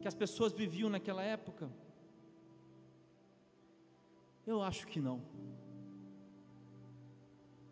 Que 0.00 0.06
as 0.06 0.14
pessoas 0.14 0.52
viviam 0.52 0.88
naquela 0.88 1.22
época? 1.24 1.68
Eu 4.46 4.62
acho 4.62 4.86
que 4.86 5.00
não. 5.00 5.20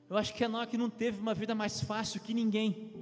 Eu 0.09 0.17
acho 0.17 0.35
que 0.35 0.45
Enoque 0.45 0.77
não 0.77 0.91
teve 0.91 1.21
uma 1.21 1.35
vida 1.35 1.55
mais 1.55 1.81
fácil 1.81 2.21
que 2.21 2.35
ninguém. 2.35 2.93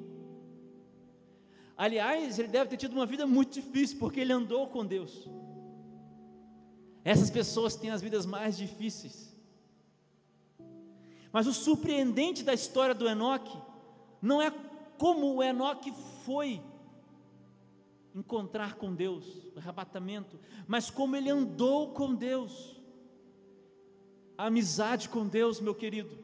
Aliás, 1.76 2.38
ele 2.38 2.48
deve 2.48 2.70
ter 2.70 2.76
tido 2.76 2.92
uma 2.92 3.06
vida 3.06 3.26
muito 3.26 3.54
difícil, 3.54 3.98
porque 3.98 4.20
ele 4.20 4.32
andou 4.32 4.68
com 4.68 4.86
Deus. 4.86 5.28
Essas 7.04 7.30
pessoas 7.30 7.74
têm 7.74 7.90
as 7.90 8.00
vidas 8.00 8.24
mais 8.24 8.56
difíceis. 8.56 9.34
Mas 11.32 11.46
o 11.46 11.52
surpreendente 11.52 12.42
da 12.42 12.54
história 12.54 12.94
do 12.94 13.08
Enoque 13.08 13.58
não 14.20 14.40
é 14.40 14.50
como 14.98 15.34
o 15.34 15.42
Enoque 15.42 15.92
foi 16.24 16.62
encontrar 18.14 18.76
com 18.76 18.94
Deus, 18.94 19.24
o 19.54 19.58
arrebatamento, 19.58 20.38
mas 20.66 20.90
como 20.90 21.16
ele 21.16 21.30
andou 21.30 21.92
com 21.92 22.14
Deus. 22.14 22.76
A 24.36 24.46
amizade 24.46 25.08
com 25.08 25.26
Deus, 25.26 25.60
meu 25.60 25.74
querido, 25.74 26.16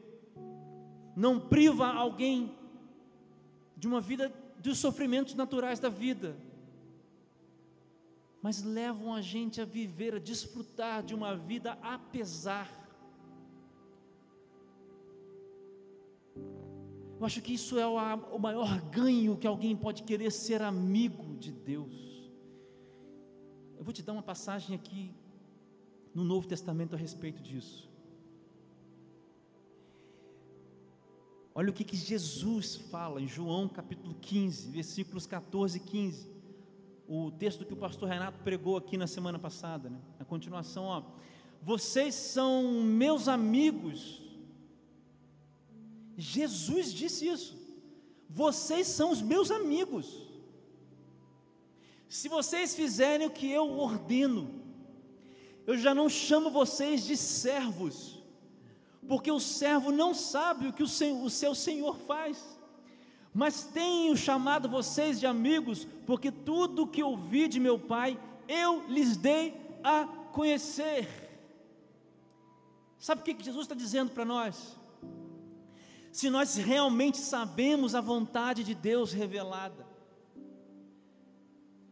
não 1.15 1.39
priva 1.39 1.87
alguém 1.87 2.55
de 3.75 3.87
uma 3.87 4.01
vida 4.01 4.33
dos 4.59 4.77
sofrimentos 4.77 5.35
naturais 5.35 5.79
da 5.79 5.89
vida, 5.89 6.37
mas 8.41 8.63
levam 8.63 9.13
a 9.13 9.21
gente 9.21 9.59
a 9.59 9.65
viver, 9.65 10.15
a 10.15 10.19
desfrutar 10.19 11.03
de 11.03 11.13
uma 11.13 11.35
vida 11.35 11.77
apesar. 11.81 12.69
Eu 17.19 17.25
acho 17.25 17.41
que 17.41 17.53
isso 17.53 17.77
é 17.77 17.85
o 17.85 18.39
maior 18.39 18.79
ganho 18.89 19.37
que 19.37 19.45
alguém 19.45 19.75
pode 19.75 20.03
querer 20.03 20.31
ser 20.31 20.61
amigo 20.61 21.35
de 21.37 21.51
Deus. 21.51 22.31
Eu 23.77 23.83
vou 23.83 23.91
te 23.91 24.01
dar 24.01 24.13
uma 24.13 24.23
passagem 24.23 24.73
aqui 24.73 25.13
no 26.13 26.23
Novo 26.23 26.47
Testamento 26.47 26.95
a 26.95 26.97
respeito 26.97 27.41
disso. 27.41 27.88
Olha 31.53 31.69
o 31.69 31.73
que, 31.73 31.83
que 31.83 31.97
Jesus 31.97 32.75
fala 32.75 33.21
em 33.21 33.27
João 33.27 33.67
capítulo 33.67 34.15
15, 34.21 34.69
versículos 34.69 35.25
14 35.25 35.77
e 35.77 35.79
15. 35.79 36.27
O 37.07 37.31
texto 37.31 37.65
que 37.65 37.73
o 37.73 37.77
pastor 37.77 38.07
Renato 38.07 38.39
pregou 38.43 38.77
aqui 38.77 38.95
na 38.95 39.07
semana 39.07 39.39
passada, 39.39 39.89
né? 39.89 39.99
A 40.19 40.25
continuação, 40.25 40.85
ó. 40.85 41.03
Vocês 41.61 42.13
são 42.13 42.83
meus 42.83 43.27
amigos. 43.27 44.21
Jesus 46.15 46.93
disse 46.93 47.27
isso. 47.27 47.57
Vocês 48.29 48.87
são 48.87 49.11
os 49.11 49.21
meus 49.21 49.49
amigos. 49.49 50.29
Se 52.07 52.29
vocês 52.29 52.75
fizerem 52.75 53.25
o 53.27 53.31
que 53.31 53.49
eu 53.51 53.79
ordeno, 53.79 54.49
eu 55.65 55.77
já 55.77 55.95
não 55.95 56.07
chamo 56.07 56.51
vocês 56.51 57.05
de 57.05 57.17
servos 57.17 58.18
porque 59.09 59.31
o 59.31 59.39
servo 59.39 59.91
não 59.91 60.13
sabe 60.13 60.67
o 60.67 60.71
que 60.71 60.83
o, 60.83 61.29
seu 61.31 61.55
senhor 61.55 61.97
faz. 61.97 62.59
Mas 63.33 63.63
tenho 63.63 64.15
chamado 64.15 64.69
vocês 64.69 65.19
de 65.19 65.25
amigos, 65.25 65.87
porque 66.05 66.31
tudo 66.31 66.85
que 66.85 67.01
ouvi 67.01 67.47
de 67.47 67.59
meu 67.59 67.79
Pai, 67.79 68.19
eu 68.47 68.87
lhes 68.87 69.17
dei 69.17 69.59
a 69.83 70.05
conhecer. 70.31 71.07
Sabe 72.99 73.21
o 73.21 73.23
que 73.23 73.43
Jesus 73.43 73.63
está 73.63 73.73
dizendo 73.73 74.11
para 74.11 74.23
nós? 74.23 74.77
Se 76.11 76.29
nós 76.29 76.55
realmente 76.55 77.17
sabemos 77.17 77.95
a 77.95 78.01
vontade 78.01 78.63
de 78.63 78.75
Deus 78.75 79.11
revelada, 79.11 79.87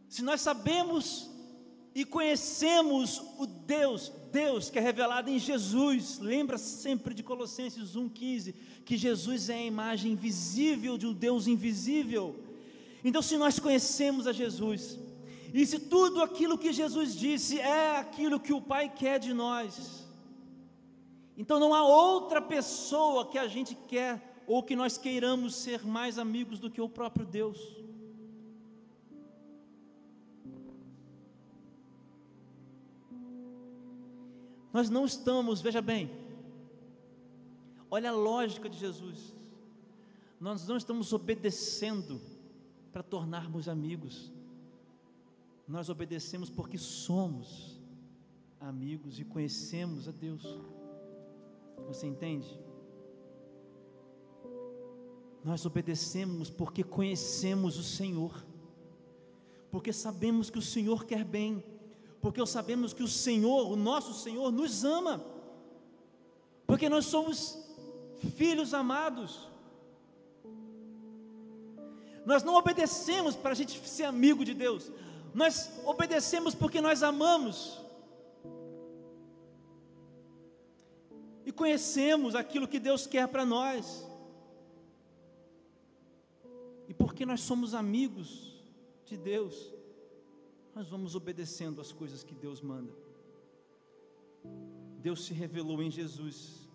se 0.08 0.22
nós 0.22 0.40
sabemos 0.40 1.28
e 1.96 2.04
conhecemos 2.04 3.20
o 3.38 3.44
Deus, 3.44 4.12
Deus 4.32 4.70
que 4.70 4.78
é 4.78 4.82
revelado 4.82 5.30
em 5.30 5.38
Jesus. 5.38 6.18
Lembra 6.18 6.58
sempre 6.58 7.14
de 7.14 7.22
Colossenses 7.22 7.96
1,15, 7.96 8.54
que 8.84 8.96
Jesus 8.96 9.48
é 9.48 9.54
a 9.54 9.64
imagem 9.64 10.14
visível 10.14 10.96
de 10.96 11.06
um 11.06 11.12
Deus 11.12 11.46
invisível. 11.46 12.36
Então, 13.04 13.22
se 13.22 13.36
nós 13.36 13.58
conhecemos 13.58 14.26
a 14.26 14.32
Jesus, 14.32 14.98
e 15.52 15.64
se 15.64 15.78
tudo 15.78 16.22
aquilo 16.22 16.58
que 16.58 16.72
Jesus 16.72 17.14
disse 17.14 17.58
é 17.58 17.96
aquilo 17.96 18.40
que 18.40 18.52
o 18.52 18.60
Pai 18.60 18.88
quer 18.88 19.18
de 19.18 19.32
nós, 19.32 20.06
então 21.36 21.58
não 21.60 21.72
há 21.72 21.82
outra 21.82 22.42
pessoa 22.42 23.26
que 23.26 23.38
a 23.38 23.46
gente 23.46 23.76
quer 23.86 24.42
ou 24.46 24.62
que 24.62 24.74
nós 24.74 24.98
queiramos 24.98 25.54
ser 25.54 25.86
mais 25.86 26.18
amigos 26.18 26.58
do 26.58 26.70
que 26.70 26.80
o 26.80 26.88
próprio 26.88 27.24
Deus. 27.24 27.58
Nós 34.72 34.90
não 34.90 35.04
estamos, 35.04 35.60
veja 35.60 35.80
bem, 35.80 36.10
olha 37.90 38.10
a 38.10 38.14
lógica 38.14 38.68
de 38.68 38.78
Jesus, 38.78 39.34
nós 40.40 40.66
não 40.68 40.76
estamos 40.76 41.12
obedecendo 41.12 42.20
para 42.92 43.02
tornarmos 43.02 43.68
amigos, 43.68 44.32
nós 45.66 45.88
obedecemos 45.88 46.50
porque 46.50 46.78
somos 46.78 47.78
amigos 48.60 49.18
e 49.18 49.24
conhecemos 49.24 50.08
a 50.08 50.12
Deus. 50.12 50.42
Você 51.86 52.06
entende? 52.06 52.58
Nós 55.44 55.64
obedecemos 55.64 56.50
porque 56.50 56.82
conhecemos 56.82 57.78
o 57.78 57.82
Senhor, 57.82 58.44
porque 59.70 59.92
sabemos 59.92 60.50
que 60.50 60.58
o 60.58 60.62
Senhor 60.62 61.04
quer 61.04 61.24
bem 61.24 61.62
porque 62.20 62.44
sabemos 62.46 62.92
que 62.92 63.02
o 63.02 63.08
Senhor, 63.08 63.70
o 63.70 63.76
nosso 63.76 64.12
Senhor, 64.12 64.50
nos 64.50 64.84
ama, 64.84 65.24
porque 66.66 66.88
nós 66.88 67.06
somos 67.06 67.58
filhos 68.36 68.74
amados. 68.74 69.48
Nós 72.26 72.42
não 72.42 72.54
obedecemos 72.54 73.34
para 73.34 73.52
a 73.52 73.54
gente 73.54 73.80
ser 73.88 74.04
amigo 74.04 74.44
de 74.44 74.52
Deus, 74.52 74.90
nós 75.34 75.70
obedecemos 75.84 76.54
porque 76.54 76.80
nós 76.80 77.02
amamos. 77.02 77.78
E 81.46 81.52
conhecemos 81.52 82.34
aquilo 82.34 82.68
que 82.68 82.78
Deus 82.78 83.06
quer 83.06 83.26
para 83.28 83.46
nós. 83.46 84.06
E 86.88 86.94
porque 86.94 87.24
nós 87.24 87.40
somos 87.40 87.72
amigos 87.72 88.54
de 89.06 89.16
Deus, 89.16 89.72
nós 90.78 90.88
vamos 90.88 91.16
obedecendo 91.16 91.80
as 91.80 91.90
coisas 91.90 92.22
que 92.22 92.36
Deus 92.36 92.60
manda. 92.60 92.92
Deus 95.00 95.24
se 95.24 95.34
revelou 95.34 95.82
em 95.82 95.90
Jesus. 95.90 96.68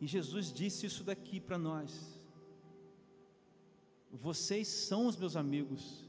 E 0.00 0.08
Jesus 0.08 0.52
disse 0.52 0.86
isso 0.86 1.04
daqui 1.04 1.38
para 1.38 1.56
nós. 1.56 2.18
Vocês 4.10 4.66
são 4.66 5.06
os 5.06 5.16
meus 5.16 5.36
amigos, 5.36 6.04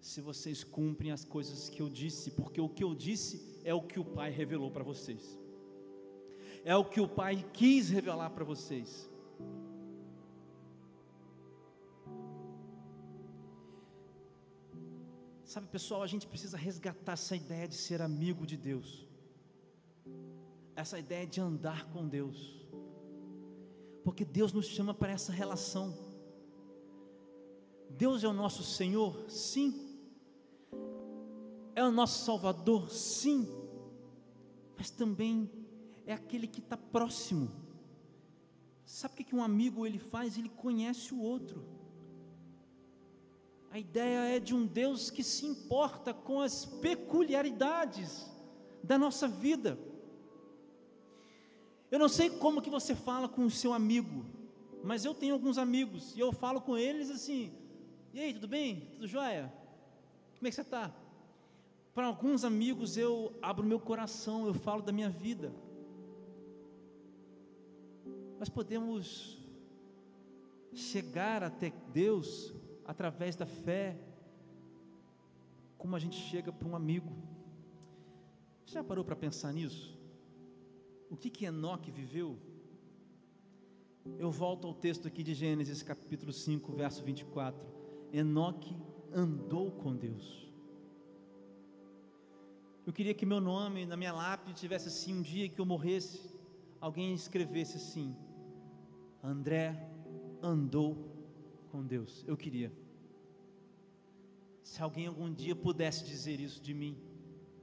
se 0.00 0.22
vocês 0.22 0.64
cumprem 0.64 1.12
as 1.12 1.22
coisas 1.22 1.68
que 1.68 1.82
eu 1.82 1.90
disse, 1.90 2.30
porque 2.30 2.62
o 2.62 2.68
que 2.70 2.82
eu 2.82 2.94
disse 2.94 3.60
é 3.62 3.74
o 3.74 3.82
que 3.82 4.00
o 4.00 4.04
Pai 4.06 4.30
revelou 4.30 4.70
para 4.70 4.82
vocês, 4.82 5.38
é 6.64 6.74
o 6.74 6.86
que 6.86 7.02
o 7.02 7.06
Pai 7.06 7.46
quis 7.52 7.90
revelar 7.90 8.30
para 8.30 8.44
vocês. 8.44 9.09
Sabe, 15.50 15.66
pessoal, 15.66 16.04
a 16.04 16.06
gente 16.06 16.28
precisa 16.28 16.56
resgatar 16.56 17.14
essa 17.14 17.34
ideia 17.34 17.66
de 17.66 17.74
ser 17.74 18.00
amigo 18.00 18.46
de 18.46 18.56
Deus, 18.56 19.04
essa 20.76 20.96
ideia 20.96 21.26
de 21.26 21.40
andar 21.40 21.90
com 21.90 22.06
Deus, 22.06 22.64
porque 24.04 24.24
Deus 24.24 24.52
nos 24.52 24.66
chama 24.66 24.94
para 24.94 25.10
essa 25.10 25.32
relação. 25.32 25.92
Deus 27.88 28.22
é 28.22 28.28
o 28.28 28.32
nosso 28.32 28.62
Senhor, 28.62 29.28
sim, 29.28 29.98
é 31.74 31.82
o 31.82 31.90
nosso 31.90 32.24
Salvador, 32.24 32.88
sim, 32.88 33.44
mas 34.76 34.88
também 34.88 35.50
é 36.06 36.12
aquele 36.12 36.46
que 36.46 36.60
está 36.60 36.76
próximo. 36.76 37.50
Sabe 38.86 39.14
o 39.14 39.24
que 39.24 39.34
um 39.34 39.42
amigo 39.42 39.84
ele 39.84 39.98
faz? 39.98 40.38
Ele 40.38 40.48
conhece 40.48 41.12
o 41.12 41.20
outro. 41.20 41.79
A 43.70 43.78
ideia 43.78 44.36
é 44.36 44.40
de 44.40 44.52
um 44.52 44.66
Deus 44.66 45.10
que 45.10 45.22
se 45.22 45.46
importa 45.46 46.12
com 46.12 46.40
as 46.40 46.64
peculiaridades 46.64 48.28
da 48.82 48.98
nossa 48.98 49.28
vida. 49.28 49.78
Eu 51.88 51.98
não 51.98 52.08
sei 52.08 52.28
como 52.30 52.60
que 52.60 52.68
você 52.68 52.96
fala 52.96 53.28
com 53.28 53.44
o 53.44 53.50
seu 53.50 53.72
amigo, 53.72 54.24
mas 54.82 55.04
eu 55.04 55.14
tenho 55.14 55.34
alguns 55.34 55.56
amigos 55.56 56.16
e 56.16 56.20
eu 56.20 56.32
falo 56.32 56.60
com 56.60 56.76
eles 56.76 57.10
assim: 57.10 57.52
"E 58.12 58.18
aí, 58.18 58.34
tudo 58.34 58.48
bem? 58.48 58.88
Tudo 58.92 59.06
jóia? 59.06 59.52
Como 60.36 60.48
é 60.48 60.50
que 60.50 60.56
você 60.56 60.62
está?" 60.62 60.92
Para 61.94 62.06
alguns 62.06 62.44
amigos 62.44 62.96
eu 62.96 63.32
abro 63.40 63.64
meu 63.64 63.78
coração, 63.78 64.46
eu 64.46 64.54
falo 64.54 64.82
da 64.82 64.92
minha 64.92 65.10
vida. 65.10 65.52
Nós 68.38 68.48
podemos 68.48 69.38
chegar 70.72 71.42
até 71.42 71.72
Deus 71.92 72.54
através 72.90 73.36
da 73.36 73.46
fé, 73.46 73.96
como 75.78 75.94
a 75.94 75.98
gente 76.00 76.16
chega 76.16 76.52
para 76.52 76.66
um 76.66 76.74
amigo. 76.74 77.12
Você 78.66 78.74
já 78.74 78.82
parou 78.82 79.04
para 79.04 79.14
pensar 79.14 79.52
nisso? 79.52 79.96
O 81.08 81.16
que 81.16 81.30
que 81.30 81.44
Enoque 81.44 81.92
viveu? 81.92 82.36
Eu 84.18 84.32
volto 84.32 84.66
ao 84.66 84.74
texto 84.74 85.06
aqui 85.06 85.22
de 85.22 85.34
Gênesis 85.34 85.84
capítulo 85.84 86.32
5, 86.32 86.72
verso 86.72 87.04
24. 87.04 87.64
Enoque 88.12 88.76
andou 89.12 89.70
com 89.70 89.94
Deus. 89.94 90.52
Eu 92.84 92.92
queria 92.92 93.14
que 93.14 93.24
meu 93.24 93.40
nome 93.40 93.86
na 93.86 93.96
minha 93.96 94.12
lápide 94.12 94.58
tivesse 94.58 94.88
assim 94.88 95.14
um 95.14 95.22
dia 95.22 95.48
que 95.48 95.60
eu 95.60 95.64
morresse, 95.64 96.34
alguém 96.80 97.14
escrevesse 97.14 97.76
assim: 97.76 98.16
André 99.22 99.88
andou 100.42 101.09
com 101.70 101.84
Deus. 101.84 102.24
Eu 102.26 102.36
queria. 102.36 102.72
Se 104.62 104.82
alguém 104.82 105.06
algum 105.06 105.32
dia 105.32 105.56
pudesse 105.56 106.04
dizer 106.04 106.38
isso 106.40 106.60
de 106.60 106.74
mim, 106.74 106.96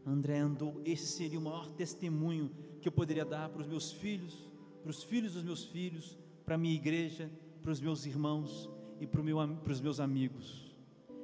André 0.06 0.40
andou, 0.40 0.82
esse 0.86 1.06
seria 1.06 1.38
o 1.38 1.42
maior 1.42 1.70
testemunho 1.72 2.50
que 2.82 2.88
eu 2.88 2.92
poderia 2.92 3.26
dar 3.26 3.50
para 3.50 3.62
os 3.62 3.68
meus 3.68 3.92
filhos, 3.92 4.50
para 4.82 4.90
os 4.90 5.04
filhos 5.04 5.34
dos 5.34 5.44
meus 5.44 5.66
filhos, 5.66 6.18
para 6.46 6.56
a 6.56 6.58
minha 6.58 6.74
igreja, 6.74 7.30
para 7.62 7.72
os 7.72 7.82
meus 7.82 8.06
irmãos 8.06 8.70
e 9.02 9.06
para, 9.06 9.22
meu, 9.22 9.38
para 9.58 9.74
os 9.74 9.82
meus 9.82 10.00
amigos. 10.00 10.76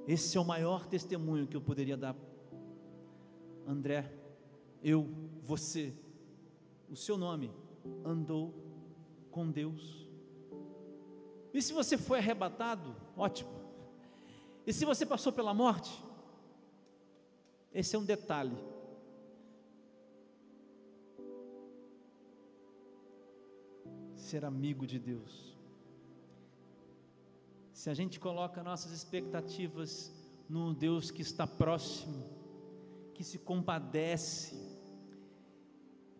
Esse 0.07 0.37
é 0.37 0.41
o 0.41 0.45
maior 0.45 0.85
testemunho 0.85 1.47
que 1.47 1.55
eu 1.55 1.61
poderia 1.61 1.95
dar. 1.95 2.15
André, 3.65 4.13
eu, 4.83 5.07
você, 5.41 5.93
o 6.89 6.95
seu 6.95 7.17
nome 7.17 7.49
andou 8.03 8.53
com 9.31 9.49
Deus. 9.49 10.02
E 11.53 11.61
se 11.61 11.71
você 11.71 11.97
foi 11.97 12.17
arrebatado, 12.17 12.95
ótimo. 13.15 13.51
E 14.65 14.73
se 14.73 14.85
você 14.85 15.05
passou 15.05 15.31
pela 15.31 15.53
morte, 15.53 15.91
esse 17.73 17.95
é 17.95 17.99
um 17.99 18.05
detalhe. 18.05 18.57
Ser 24.15 24.45
amigo 24.45 24.87
de 24.87 24.97
Deus. 24.97 25.53
Se 27.71 27.89
a 27.89 27.93
gente 27.93 28.19
coloca 28.19 28.63
nossas 28.63 28.91
expectativas 28.91 30.11
no 30.49 30.73
Deus 30.73 31.11
que 31.11 31.21
está 31.21 31.45
próximo, 31.45 32.23
que 33.13 33.23
se 33.23 33.37
compadece, 33.37 34.55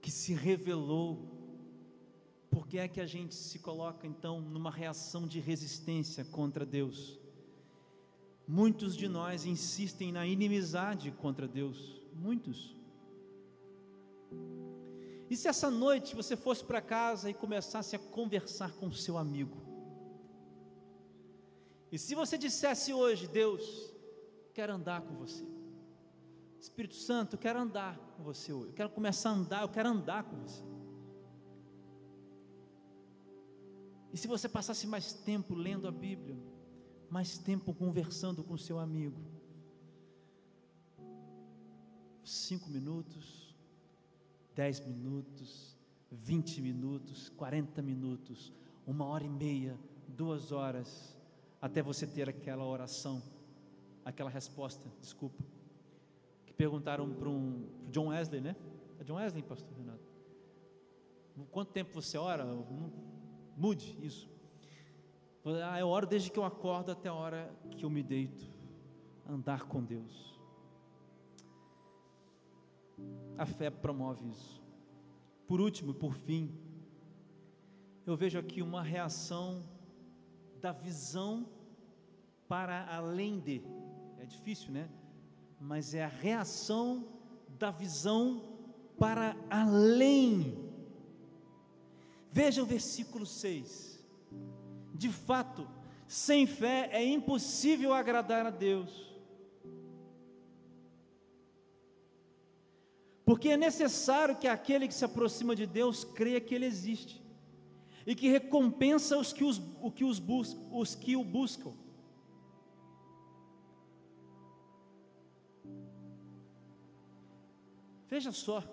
que 0.01 0.11
se 0.11 0.33
revelou, 0.33 1.32
por 2.53 2.67
que 2.67 2.77
é 2.77 2.87
que 2.87 3.01
a 3.01 3.05
gente 3.07 3.33
se 3.33 3.57
coloca 3.57 4.05
então 4.05 4.39
numa 4.39 4.69
reação 4.69 5.27
de 5.27 5.39
resistência 5.39 6.23
contra 6.23 6.63
Deus? 6.63 7.19
Muitos 8.47 8.95
de 8.95 9.07
nós 9.07 9.45
insistem 9.45 10.11
na 10.11 10.27
inimizade 10.27 11.09
contra 11.09 11.47
Deus, 11.47 11.99
muitos. 12.13 12.75
E 15.31 15.35
se 15.35 15.47
essa 15.47 15.71
noite 15.71 16.15
você 16.15 16.35
fosse 16.35 16.63
para 16.63 16.79
casa 16.79 17.27
e 17.27 17.33
começasse 17.33 17.95
a 17.95 17.99
conversar 17.99 18.71
com 18.73 18.91
seu 18.91 19.17
amigo? 19.17 19.57
E 21.91 21.97
se 21.97 22.13
você 22.13 22.37
dissesse 22.37 22.93
hoje, 22.93 23.27
Deus, 23.27 23.91
quero 24.53 24.73
andar 24.73 25.01
com 25.01 25.15
você. 25.15 25.43
Espírito 26.59 26.95
Santo, 26.95 27.33
eu 27.33 27.39
quero 27.39 27.59
andar 27.59 27.97
com 28.15 28.23
você 28.23 28.53
hoje. 28.53 28.67
Eu 28.67 28.75
quero 28.75 28.89
começar 28.91 29.31
a 29.31 29.33
andar, 29.33 29.61
eu 29.63 29.69
quero 29.69 29.89
andar 29.89 30.23
com 30.23 30.37
você. 30.37 30.72
E 34.13 34.17
se 34.17 34.27
você 34.27 34.47
passasse 34.47 34.85
mais 34.85 35.11
tempo 35.11 35.55
lendo 35.55 35.87
a 35.87 35.91
Bíblia, 35.91 36.37
mais 37.09 37.39
tempo 37.39 37.73
conversando 37.73 38.43
com 38.43 38.55
seu 38.55 38.77
amigo, 38.77 39.19
cinco 42.23 42.69
minutos, 42.69 43.55
dez 44.55 44.79
minutos, 44.79 45.75
vinte 46.11 46.61
minutos, 46.61 47.29
quarenta 47.29 47.81
minutos, 47.81 48.53
uma 48.85 49.05
hora 49.05 49.23
e 49.23 49.29
meia, 49.29 49.79
duas 50.07 50.51
horas, 50.51 51.17
até 51.59 51.81
você 51.81 52.05
ter 52.05 52.29
aquela 52.29 52.63
oração, 52.63 53.21
aquela 54.05 54.29
resposta, 54.29 54.87
desculpa, 55.01 55.43
que 56.45 56.53
perguntaram 56.53 57.11
para 57.15 57.29
um 57.29 57.67
John 57.89 58.09
Wesley, 58.09 58.41
né? 58.41 58.55
É 58.99 59.03
John 59.03 59.15
Wesley, 59.15 59.41
pastor 59.41 59.75
Renato? 59.75 60.13
Quanto 61.49 61.71
tempo 61.71 61.91
você 61.95 62.15
ora? 62.15 62.45
Não, 62.45 62.63
Mude 63.55 63.97
isso. 64.01 64.29
Ah, 65.65 65.79
eu 65.79 65.87
oro 65.87 66.07
desde 66.07 66.31
que 66.31 66.39
eu 66.39 66.45
acordo 66.45 66.91
até 66.91 67.09
a 67.09 67.13
hora 67.13 67.53
que 67.71 67.83
eu 67.83 67.89
me 67.89 68.01
deito. 68.01 68.43
Andar 69.27 69.63
com 69.63 69.83
Deus. 69.83 70.39
A 73.37 73.45
fé 73.45 73.69
promove 73.69 74.29
isso. 74.29 74.61
Por 75.47 75.59
último, 75.59 75.93
por 75.93 76.13
fim, 76.13 76.51
eu 78.05 78.15
vejo 78.15 78.39
aqui 78.39 78.61
uma 78.61 78.81
reação 78.81 79.61
da 80.61 80.71
visão 80.71 81.49
para 82.47 82.85
além 82.93 83.39
de. 83.39 83.61
É 84.17 84.25
difícil, 84.25 84.71
né? 84.71 84.89
Mas 85.59 85.93
é 85.93 86.03
a 86.03 86.07
reação 86.07 87.07
da 87.59 87.71
visão 87.71 88.41
para 88.97 89.35
além 89.49 90.62
Veja 92.33 92.63
o 92.63 92.65
versículo 92.65 93.27
6. 93.27 94.03
De 94.91 95.09
fato, 95.09 95.69
sem 96.07 96.47
fé 96.47 96.89
é 96.91 97.05
impossível 97.05 97.93
agradar 97.93 98.43
a 98.47 98.49
Deus. 98.49 98.89
Porque 103.23 103.49
é 103.49 103.55
necessário 103.55 104.35
que 104.35 104.47
aquele 104.47 104.87
que 104.87 104.95
se 104.95 105.05
aproxima 105.05 105.55
de 105.55 105.67
Deus 105.67 106.03
creia 106.03 106.41
que 106.41 106.55
Ele 106.55 106.65
existe 106.65 107.23
e 108.03 108.15
que 108.15 108.27
recompensa 108.29 109.15
os 109.15 109.31
que, 109.31 109.43
os, 109.43 109.61
o 109.79 109.91
que 109.91 110.03
os, 110.03 110.17
bus, 110.17 110.57
os 110.71 110.95
que 110.95 111.15
o 111.15 111.23
buscam. 111.23 111.71
Veja 118.09 118.31
só, 118.31 118.63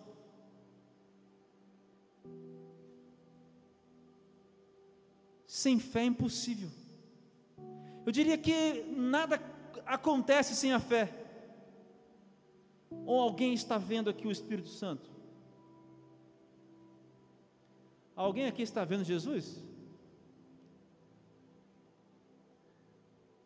Sem 5.60 5.78
fé 5.78 6.00
é 6.00 6.06
impossível. 6.06 6.70
Eu 8.06 8.10
diria 8.10 8.38
que 8.38 8.82
nada 8.96 9.38
acontece 9.84 10.56
sem 10.56 10.72
a 10.72 10.80
fé. 10.80 11.12
Ou 13.04 13.20
alguém 13.20 13.52
está 13.52 13.76
vendo 13.76 14.08
aqui 14.08 14.26
o 14.26 14.30
Espírito 14.30 14.70
Santo? 14.70 15.10
Alguém 18.16 18.46
aqui 18.46 18.62
está 18.62 18.86
vendo 18.86 19.04
Jesus? 19.04 19.62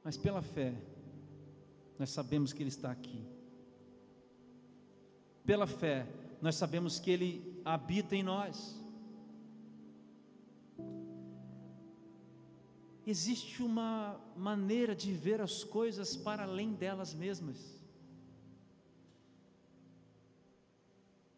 Mas 0.04 0.16
pela 0.16 0.40
fé, 0.40 0.72
nós 1.98 2.10
sabemos 2.10 2.52
que 2.52 2.62
Ele 2.62 2.68
está 2.68 2.92
aqui. 2.92 3.26
Pela 5.44 5.66
fé, 5.66 6.06
nós 6.40 6.54
sabemos 6.54 7.00
que 7.00 7.10
Ele 7.10 7.60
habita 7.64 8.14
em 8.14 8.22
nós. 8.22 8.84
Existe 13.07 13.62
uma 13.62 14.20
maneira 14.36 14.94
de 14.94 15.12
ver 15.12 15.40
as 15.40 15.62
coisas 15.62 16.16
para 16.16 16.44
além 16.44 16.72
delas 16.72 17.14
mesmas. 17.14 17.82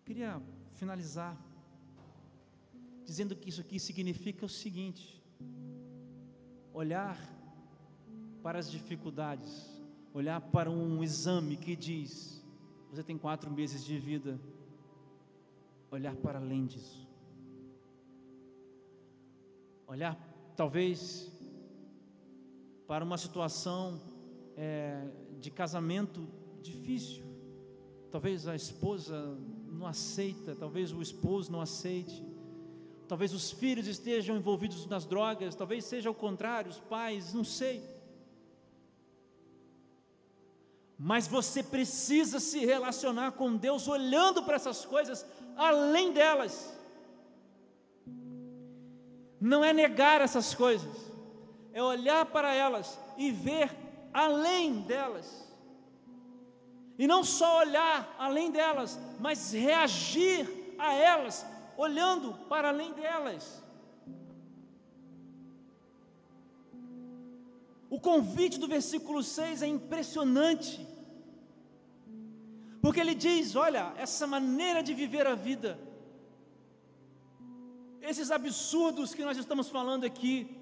Queria 0.05 0.41
finalizar 0.75 1.37
dizendo 3.05 3.35
que 3.35 3.49
isso 3.49 3.61
aqui 3.61 3.79
significa 3.81 4.47
o 4.47 4.49
seguinte: 4.49 5.23
olhar 6.73 7.19
para 8.43 8.59
as 8.59 8.71
dificuldades, 8.71 9.69
olhar 10.15 10.41
para 10.41 10.71
um 10.71 11.03
exame 11.03 11.57
que 11.57 11.75
diz, 11.75 12.45
você 12.91 13.03
tem 13.03 13.19
quatro 13.19 13.51
meses 13.51 13.85
de 13.85 13.99
vida, 13.99 14.41
olhar 15.91 16.15
para 16.15 16.39
além 16.39 16.67
disso, 16.67 17.09
olhar 19.89 20.17
talvez 20.57 21.33
para 22.87 23.05
uma 23.05 23.19
situação 23.19 24.01
é, 24.57 25.07
de 25.41 25.51
casamento 25.51 26.27
difícil. 26.63 27.25
Talvez 28.11 28.47
a 28.47 28.55
esposa 28.55 29.37
não 29.67 29.87
aceita, 29.87 30.55
talvez 30.55 30.93
o 30.93 31.03
esposo 31.03 31.51
não 31.51 31.61
aceite, 31.61 32.25
talvez 33.09 33.33
os 33.35 33.51
filhos 33.51 33.87
estejam 33.87 34.37
envolvidos 34.37 34.87
nas 34.87 35.05
drogas, 35.05 35.55
talvez 35.55 35.85
seja 35.85 36.11
o 36.11 36.15
contrário, 36.15 36.71
os 36.71 36.81
pais, 36.81 37.35
não 37.35 37.45
sei. 37.45 37.83
Mas 40.99 41.27
você 41.27 41.63
precisa 41.63 42.41
se 42.41 42.65
relacionar 42.65 43.33
com 43.33 43.55
Deus 43.55 43.87
olhando 43.87 44.43
para 44.43 44.57
essas 44.57 44.85
coisas 44.85 45.27
além 45.57 46.13
delas. 46.13 46.75
Não 49.39 49.63
é 49.63 49.73
negar 49.73 50.23
essas 50.23 50.55
coisas, 50.55 51.06
é 51.77 51.83
olhar 51.83 52.25
para 52.25 52.55
elas 52.55 52.99
e 53.19 53.31
ver 53.31 53.71
além 54.11 54.81
delas. 54.81 55.47
E 56.99 57.07
não 57.07 57.23
só 57.23 57.59
olhar 57.59 58.17
além 58.19 58.51
delas, 58.51 58.99
mas 59.21 59.53
reagir 59.53 60.49
a 60.79 60.95
elas, 60.95 61.45
olhando 61.77 62.33
para 62.49 62.69
além 62.71 62.95
delas. 62.95 63.63
O 67.91 68.01
convite 68.01 68.59
do 68.59 68.67
versículo 68.67 69.23
6 69.23 69.61
é 69.61 69.67
impressionante, 69.67 70.81
porque 72.81 73.01
ele 73.01 73.15
diz: 73.15 73.55
olha, 73.55 73.93
essa 73.99 74.27
maneira 74.27 74.83
de 74.83 74.95
viver 74.95 75.27
a 75.27 75.35
vida, 75.35 75.79
esses 78.01 78.31
absurdos 78.31 79.15
que 79.15 79.23
nós 79.23 79.37
estamos 79.37 79.69
falando 79.69 80.05
aqui 80.05 80.56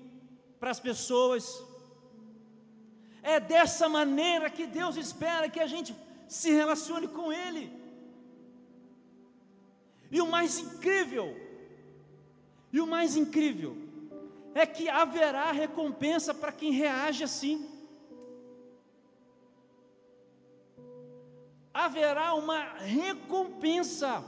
para 0.64 0.70
as 0.70 0.80
pessoas, 0.80 1.62
é 3.22 3.38
dessa 3.38 3.86
maneira 3.86 4.48
que 4.48 4.66
Deus 4.66 4.96
espera 4.96 5.46
que 5.46 5.60
a 5.60 5.66
gente 5.66 5.94
se 6.26 6.50
relacione 6.50 7.06
com 7.06 7.30
Ele. 7.30 7.70
E 10.10 10.22
o 10.22 10.26
mais 10.26 10.58
incrível, 10.58 11.36
e 12.72 12.80
o 12.80 12.86
mais 12.86 13.14
incrível, 13.14 13.76
é 14.54 14.64
que 14.64 14.88
haverá 14.88 15.52
recompensa 15.52 16.32
para 16.32 16.50
quem 16.50 16.72
reage 16.72 17.22
assim. 17.22 17.68
Haverá 21.74 22.32
uma 22.32 22.60
recompensa 22.78 24.24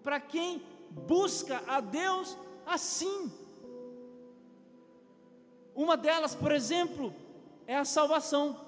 para 0.00 0.20
quem 0.20 0.62
busca 0.92 1.60
a 1.66 1.80
Deus 1.80 2.38
assim. 2.64 3.32
Uma 5.80 5.96
delas, 5.96 6.34
por 6.34 6.52
exemplo, 6.52 7.14
é 7.66 7.74
a 7.74 7.86
salvação. 7.86 8.60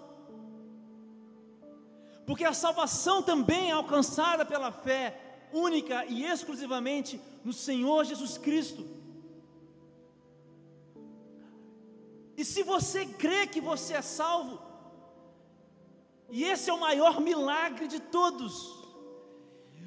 Porque 2.24 2.42
a 2.42 2.54
salvação 2.54 3.22
também 3.22 3.68
é 3.68 3.72
alcançada 3.72 4.46
pela 4.46 4.72
fé 4.72 5.20
única 5.52 6.06
e 6.06 6.24
exclusivamente 6.24 7.20
no 7.44 7.52
Senhor 7.52 8.02
Jesus 8.06 8.38
Cristo. 8.38 8.86
E 12.34 12.46
se 12.46 12.62
você 12.62 13.04
crê 13.04 13.46
que 13.46 13.60
você 13.60 13.92
é 13.92 14.00
salvo, 14.00 14.58
e 16.30 16.44
esse 16.44 16.70
é 16.70 16.72
o 16.72 16.80
maior 16.80 17.20
milagre 17.20 17.88
de 17.88 18.00
todos, 18.00 18.54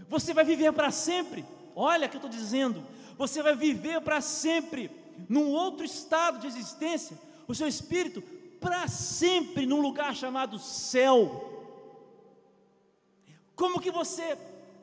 você 0.08 0.32
vai 0.32 0.44
viver 0.44 0.72
para 0.74 0.92
sempre. 0.92 1.44
Olha 1.76 2.06
o 2.06 2.10
que 2.10 2.18
eu 2.18 2.20
estou 2.20 2.30
dizendo, 2.30 2.86
você 3.18 3.42
vai 3.42 3.56
viver 3.56 4.00
para 4.02 4.22
sempre 4.22 4.92
num 5.30 5.52
outro 5.52 5.86
estado 5.86 6.40
de 6.40 6.48
existência, 6.48 7.20
o 7.48 7.56
seu 7.56 7.68
espírito 7.68 8.22
para 8.60 8.88
sempre 8.88 9.66
num 9.66 9.82
lugar 9.82 10.16
chamado 10.16 10.58
céu. 10.58 11.54
Como 13.56 13.80
que 13.80 13.92
você 13.92 14.38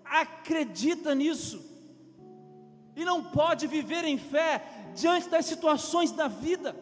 acredita 0.05 1.15
nisso? 1.15 1.61
E 2.95 3.05
não 3.05 3.25
pode 3.25 3.67
viver 3.67 4.05
em 4.05 4.19
fé 4.19 4.93
diante 4.95 5.29
das 5.29 5.47
situações 5.47 6.13
da 6.13 6.29
vida? 6.29 6.77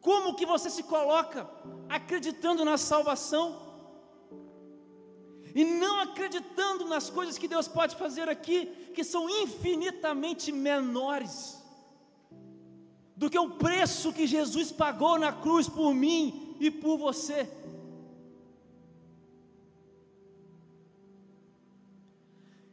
Como 0.00 0.34
que 0.34 0.46
você 0.46 0.70
se 0.70 0.84
coloca 0.84 1.48
acreditando 1.88 2.64
na 2.64 2.78
salvação? 2.78 3.66
E 5.54 5.64
não 5.64 6.00
acreditando 6.00 6.86
nas 6.86 7.10
coisas 7.10 7.36
que 7.36 7.48
Deus 7.48 7.66
pode 7.66 7.96
fazer 7.96 8.28
aqui, 8.28 8.66
que 8.94 9.02
são 9.02 9.28
infinitamente 9.28 10.52
menores 10.52 11.57
do 13.18 13.28
que 13.28 13.36
o 13.36 13.50
preço 13.50 14.12
que 14.12 14.28
Jesus 14.28 14.70
pagou 14.70 15.18
na 15.18 15.32
cruz 15.32 15.68
por 15.68 15.92
mim 15.92 16.56
e 16.60 16.70
por 16.70 16.96
você. 16.96 17.52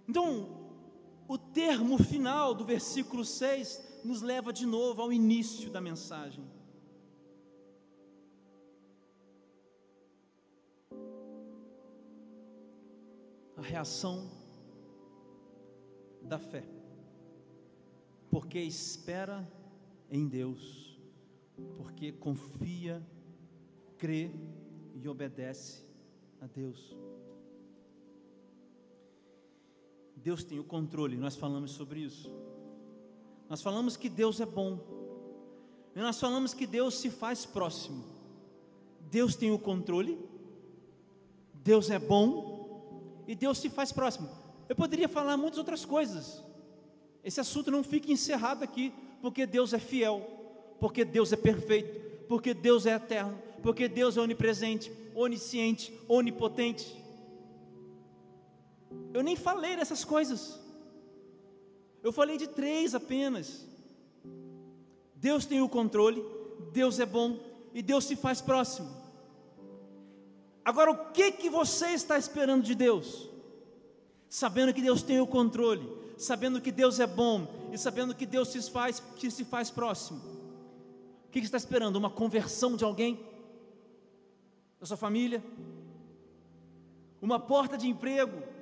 Então, 0.08 0.70
o 1.28 1.36
termo 1.36 1.98
final 1.98 2.54
do 2.54 2.64
versículo 2.64 3.26
6 3.26 4.04
nos 4.04 4.22
leva 4.22 4.54
de 4.54 4.68
novo 4.68 5.02
ao 5.02 5.12
início 5.12 5.72
da 5.72 5.82
mensagem. 5.82 6.46
A 13.58 13.62
reação 13.64 14.30
da 16.22 16.38
fé, 16.38 16.64
porque 18.30 18.60
espera 18.60 19.55
em 20.10 20.28
Deus, 20.28 21.00
porque 21.78 22.12
confia, 22.12 23.06
crê 23.98 24.32
e 24.94 25.08
obedece 25.08 25.84
a 26.42 26.48
Deus. 26.48 26.96
Deus 30.16 30.44
tem 30.44 30.60
o 30.60 30.64
controle, 30.64 31.18
nós 31.18 31.36
falamos 31.36 31.72
sobre 31.72 32.00
isso. 32.00 32.34
Nós 33.48 33.62
falamos 33.62 33.96
que 33.96 34.10
Deus 34.10 34.40
é 34.40 34.46
bom, 34.46 34.80
e 35.96 36.00
nós 36.00 36.20
falamos 36.20 36.54
que 36.54 36.66
Deus 36.66 36.96
se 36.96 37.10
faz 37.10 37.46
próximo. 37.46 38.04
Deus 39.10 39.36
tem 39.36 39.52
o 39.52 39.60
controle, 39.60 40.20
Deus 41.54 41.90
é 41.90 41.98
bom 41.98 43.24
e 43.28 43.36
Deus 43.36 43.58
se 43.60 43.70
faz 43.70 43.92
próximo. 43.92 44.30
Eu 44.68 44.76
poderia 44.76 45.08
falar 45.08 45.38
muitas 45.38 45.58
outras 45.58 45.86
coisas. 45.86 46.44
Esse 47.24 47.40
assunto 47.40 47.72
não 47.72 47.84
fica 47.84 48.12
encerrado 48.12 48.64
aqui, 48.64 48.94
porque 49.26 49.48
Deus 49.48 49.74
é 49.74 49.80
fiel, 49.80 50.22
porque 50.80 51.04
Deus 51.04 51.34
é 51.34 51.36
perfeito, 51.36 52.00
porque 52.28 52.54
Deus 52.54 52.86
é 52.86 52.92
eterno, 52.92 53.36
porque 53.64 53.88
Deus 53.88 54.18
é 54.18 54.22
onipresente, 54.22 54.92
onisciente, 55.16 55.92
onipotente. 56.08 56.96
Eu 59.12 59.24
nem 59.24 59.36
falei 59.36 59.78
dessas 59.78 60.06
coisas. 60.06 60.60
Eu 62.04 62.12
falei 62.12 62.38
de 62.38 62.46
três 62.46 62.94
apenas. 62.94 63.66
Deus 65.16 65.48
tem 65.48 65.60
o 65.60 65.68
controle, 65.68 66.24
Deus 66.72 67.00
é 67.00 67.06
bom 67.08 67.40
e 67.74 67.82
Deus 67.82 68.06
se 68.06 68.16
faz 68.16 68.44
próximo. 68.44 68.96
Agora, 70.64 70.92
o 70.92 71.12
que 71.12 71.32
que 71.32 71.50
você 71.50 71.88
está 71.88 72.16
esperando 72.16 72.62
de 72.62 72.76
Deus? 72.76 73.28
Sabendo 74.30 74.72
que 74.72 74.84
Deus 74.84 75.02
tem 75.02 75.20
o 75.20 75.26
controle, 75.26 76.05
sabendo 76.18 76.62
que 76.62 76.72
Deus 76.72 77.00
é 77.00 77.08
bom 77.08 77.48
e 77.72 77.78
sabendo 77.78 78.16
que 78.16 78.26
Deus 78.26 78.50
se 78.50 78.62
faz, 78.70 79.02
que 79.18 79.30
se 79.30 79.44
faz 79.44 79.70
próximo. 79.70 80.20
O 81.28 81.32
que, 81.32 81.40
que 81.40 81.46
está 81.46 81.58
esperando? 81.58 81.98
Uma 81.98 82.10
conversão 82.10 82.76
de 82.76 82.84
alguém? 82.84 83.20
Da 84.80 84.86
sua 84.86 84.98
família? 84.98 85.44
Uma 87.22 87.40
porta 87.40 87.78
de 87.78 87.88
emprego? 87.88 88.56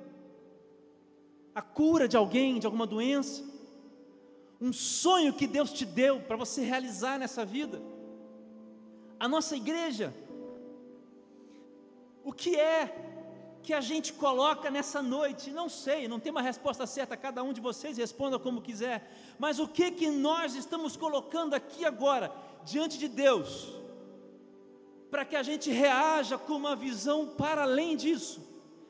a 1.54 1.62
cura 1.62 2.08
de 2.08 2.16
alguém, 2.16 2.58
de 2.58 2.66
alguma 2.66 2.86
doença, 2.86 3.44
um 4.60 4.72
sonho 4.72 5.32
que 5.32 5.46
Deus 5.46 5.72
te 5.72 5.86
deu 5.86 6.20
para 6.20 6.36
você 6.36 6.62
realizar 6.62 7.18
nessa 7.18 7.44
vida. 7.44 7.80
A 9.20 9.28
nossa 9.28 9.56
igreja, 9.56 10.12
o 12.24 12.32
que 12.32 12.56
é 12.56 13.03
que 13.64 13.72
a 13.72 13.80
gente 13.80 14.12
coloca 14.12 14.70
nessa 14.70 15.02
noite? 15.02 15.50
Não 15.50 15.68
sei, 15.68 16.06
não 16.06 16.20
tem 16.20 16.30
uma 16.30 16.42
resposta 16.42 16.86
certa, 16.86 17.16
cada 17.16 17.42
um 17.42 17.52
de 17.52 17.60
vocês 17.60 17.96
responda 17.96 18.38
como 18.38 18.60
quiser, 18.60 19.10
mas 19.38 19.58
o 19.58 19.66
que 19.66 19.90
que 19.90 20.08
nós 20.10 20.54
estamos 20.54 20.96
colocando 20.96 21.54
aqui 21.54 21.84
agora 21.84 22.30
diante 22.64 22.98
de 22.98 23.08
Deus? 23.08 23.68
Para 25.10 25.24
que 25.24 25.34
a 25.34 25.42
gente 25.42 25.70
reaja 25.70 26.36
com 26.36 26.54
uma 26.54 26.76
visão 26.76 27.26
para 27.26 27.62
além 27.62 27.96
disso. 27.96 28.40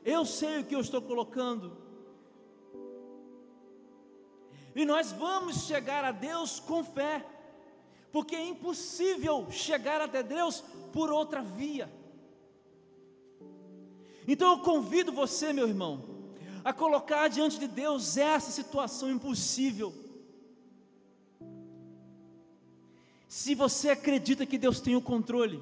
Eu 0.03 0.25
sei 0.25 0.59
o 0.59 0.65
que 0.65 0.75
eu 0.75 0.81
estou 0.81 1.01
colocando 1.01 1.85
e 4.75 4.83
nós 4.83 5.13
vamos 5.13 5.65
chegar 5.67 6.03
a 6.03 6.11
Deus 6.11 6.59
com 6.59 6.83
fé, 6.83 7.25
porque 8.11 8.35
é 8.35 8.45
impossível 8.45 9.47
chegar 9.49 10.01
até 10.01 10.21
Deus 10.21 10.61
por 10.91 11.09
outra 11.09 11.41
via. 11.41 11.89
Então 14.27 14.51
eu 14.51 14.59
convido 14.59 15.11
você, 15.11 15.53
meu 15.53 15.67
irmão, 15.67 16.03
a 16.63 16.73
colocar 16.73 17.27
diante 17.27 17.59
de 17.59 17.67
Deus 17.67 18.17
essa 18.17 18.51
situação 18.51 19.11
impossível. 19.11 19.93
Se 23.27 23.53
você 23.53 23.89
acredita 23.89 24.45
que 24.45 24.57
Deus 24.57 24.79
tem 24.79 24.95
o 24.95 25.01
controle, 25.01 25.61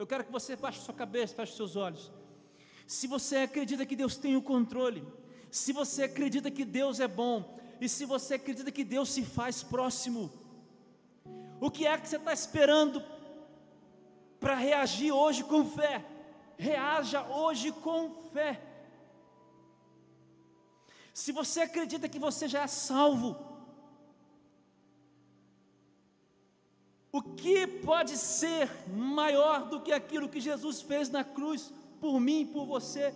Eu 0.00 0.06
quero 0.06 0.24
que 0.24 0.32
você 0.32 0.56
baixe 0.56 0.80
sua 0.80 0.94
cabeça, 0.94 1.34
feche 1.34 1.54
seus 1.54 1.76
olhos. 1.76 2.10
Se 2.86 3.06
você 3.06 3.36
acredita 3.36 3.84
que 3.84 3.94
Deus 3.94 4.16
tem 4.16 4.34
o 4.34 4.40
controle, 4.40 5.06
se 5.50 5.74
você 5.74 6.04
acredita 6.04 6.50
que 6.50 6.64
Deus 6.64 7.00
é 7.00 7.06
bom, 7.06 7.60
e 7.78 7.86
se 7.86 8.06
você 8.06 8.32
acredita 8.36 8.72
que 8.72 8.82
Deus 8.82 9.10
se 9.10 9.22
faz 9.22 9.62
próximo, 9.62 10.32
o 11.60 11.70
que 11.70 11.86
é 11.86 11.98
que 11.98 12.08
você 12.08 12.16
está 12.16 12.32
esperando 12.32 13.02
para 14.40 14.54
reagir 14.54 15.12
hoje 15.12 15.44
com 15.44 15.66
fé? 15.66 16.02
Reaja 16.68 17.20
hoje 17.42 17.72
com 17.72 18.00
fé. 18.32 18.60
Se 21.20 21.32
você 21.32 21.62
acredita 21.62 22.08
que 22.12 22.18
você 22.18 22.46
já 22.54 22.62
é 22.64 22.66
salvo, 22.66 23.30
o 27.10 27.22
que 27.22 27.66
pode 27.66 28.16
ser 28.16 28.68
maior 28.88 29.68
do 29.70 29.80
que 29.80 29.90
aquilo 29.90 30.28
que 30.28 30.40
Jesus 30.48 30.82
fez 30.82 31.08
na 31.08 31.24
cruz 31.24 31.72
por 31.98 32.20
mim 32.20 32.42
e 32.42 32.46
por 32.46 32.66
você? 32.66 33.14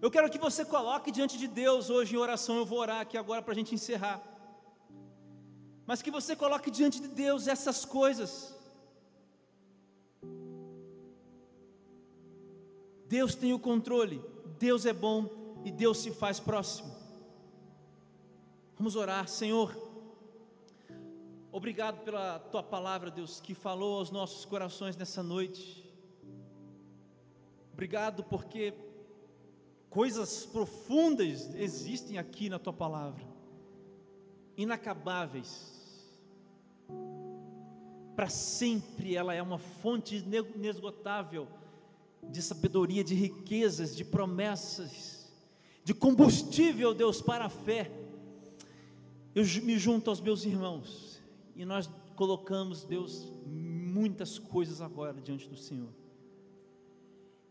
Eu 0.00 0.10
quero 0.10 0.30
que 0.30 0.38
você 0.38 0.64
coloque 0.64 1.10
diante 1.10 1.36
de 1.36 1.46
Deus 1.46 1.90
hoje 1.90 2.14
em 2.14 2.18
oração. 2.18 2.56
Eu 2.56 2.66
vou 2.66 2.78
orar 2.78 3.00
aqui 3.00 3.18
agora 3.18 3.42
para 3.42 3.52
a 3.52 3.58
gente 3.60 3.74
encerrar. 3.74 4.33
Mas 5.86 6.02
que 6.02 6.10
você 6.10 6.34
coloque 6.34 6.70
diante 6.70 7.00
de 7.00 7.08
Deus 7.08 7.46
essas 7.46 7.84
coisas. 7.84 8.54
Deus 13.06 13.34
tem 13.34 13.52
o 13.52 13.58
controle, 13.58 14.24
Deus 14.58 14.86
é 14.86 14.92
bom 14.92 15.62
e 15.64 15.70
Deus 15.70 15.98
se 15.98 16.10
faz 16.10 16.40
próximo. 16.40 16.94
Vamos 18.76 18.96
orar, 18.96 19.28
Senhor. 19.28 19.76
Obrigado 21.52 22.02
pela 22.02 22.38
tua 22.38 22.62
palavra, 22.62 23.10
Deus, 23.10 23.40
que 23.40 23.54
falou 23.54 23.98
aos 23.98 24.10
nossos 24.10 24.44
corações 24.44 24.96
nessa 24.96 25.22
noite. 25.22 25.84
Obrigado 27.72 28.24
porque 28.24 28.74
Coisas 29.94 30.44
profundas 30.44 31.54
existem 31.54 32.18
aqui 32.18 32.48
na 32.48 32.58
tua 32.58 32.72
palavra, 32.72 33.24
inacabáveis. 34.56 35.73
Para 38.14 38.28
sempre 38.28 39.16
ela 39.16 39.34
é 39.34 39.42
uma 39.42 39.58
fonte 39.58 40.16
inesgotável 40.16 41.48
de 42.22 42.40
sabedoria, 42.40 43.04
de 43.04 43.14
riquezas, 43.14 43.94
de 43.94 44.04
promessas, 44.04 45.32
de 45.82 45.92
combustível, 45.92 46.94
Deus, 46.94 47.20
para 47.20 47.46
a 47.46 47.50
fé. 47.50 47.90
Eu 49.34 49.44
me 49.62 49.78
junto 49.78 50.08
aos 50.10 50.20
meus 50.20 50.44
irmãos 50.44 51.20
e 51.56 51.64
nós 51.64 51.90
colocamos, 52.14 52.84
Deus, 52.84 53.32
muitas 53.46 54.38
coisas 54.38 54.80
agora 54.80 55.20
diante 55.20 55.48
do 55.48 55.56
Senhor. 55.56 55.92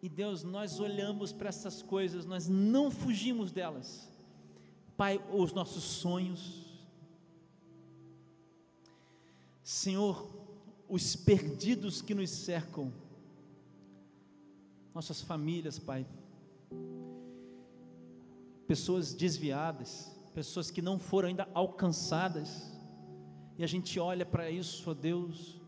E 0.01 0.09
Deus, 0.09 0.43
nós 0.43 0.79
olhamos 0.79 1.31
para 1.31 1.49
essas 1.49 1.81
coisas, 1.81 2.25
nós 2.25 2.47
não 2.47 2.91
fugimos 2.91 3.51
delas. 3.51 4.11
Pai, 4.97 5.21
os 5.31 5.53
nossos 5.53 5.83
sonhos. 5.83 6.63
Senhor, 9.63 10.42
os 10.93 11.15
perdidos 11.15 12.03
que 12.03 12.13
nos 12.13 12.29
cercam, 12.29 12.93
nossas 14.93 15.21
famílias, 15.21 15.79
Pai, 15.79 16.05
pessoas 18.67 19.11
desviadas, 19.11 20.15
pessoas 20.35 20.69
que 20.69 20.83
não 20.83 20.99
foram 20.99 21.29
ainda 21.29 21.49
alcançadas, 21.51 22.71
e 23.57 23.63
a 23.63 23.67
gente 23.67 23.99
olha 23.99 24.23
para 24.23 24.51
isso, 24.51 24.87
ó 24.87 24.93
Deus, 24.93 25.59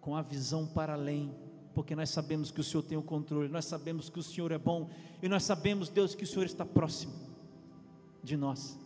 com 0.00 0.14
a 0.14 0.22
visão 0.22 0.68
para 0.68 0.92
além 0.92 1.34
porque 1.74 1.96
nós 1.96 2.08
sabemos 2.10 2.52
que 2.52 2.60
o 2.60 2.64
Senhor 2.64 2.84
tem 2.84 2.96
o 2.96 3.02
controle, 3.02 3.48
nós 3.48 3.64
sabemos 3.64 4.08
que 4.08 4.20
o 4.20 4.22
Senhor 4.22 4.52
é 4.52 4.58
bom, 4.58 4.88
e 5.20 5.28
nós 5.28 5.42
sabemos, 5.42 5.88
Deus, 5.88 6.14
que 6.14 6.22
o 6.22 6.26
Senhor 6.26 6.46
está 6.46 6.64
próximo 6.64 7.12
de 8.22 8.36
nós. 8.36 8.78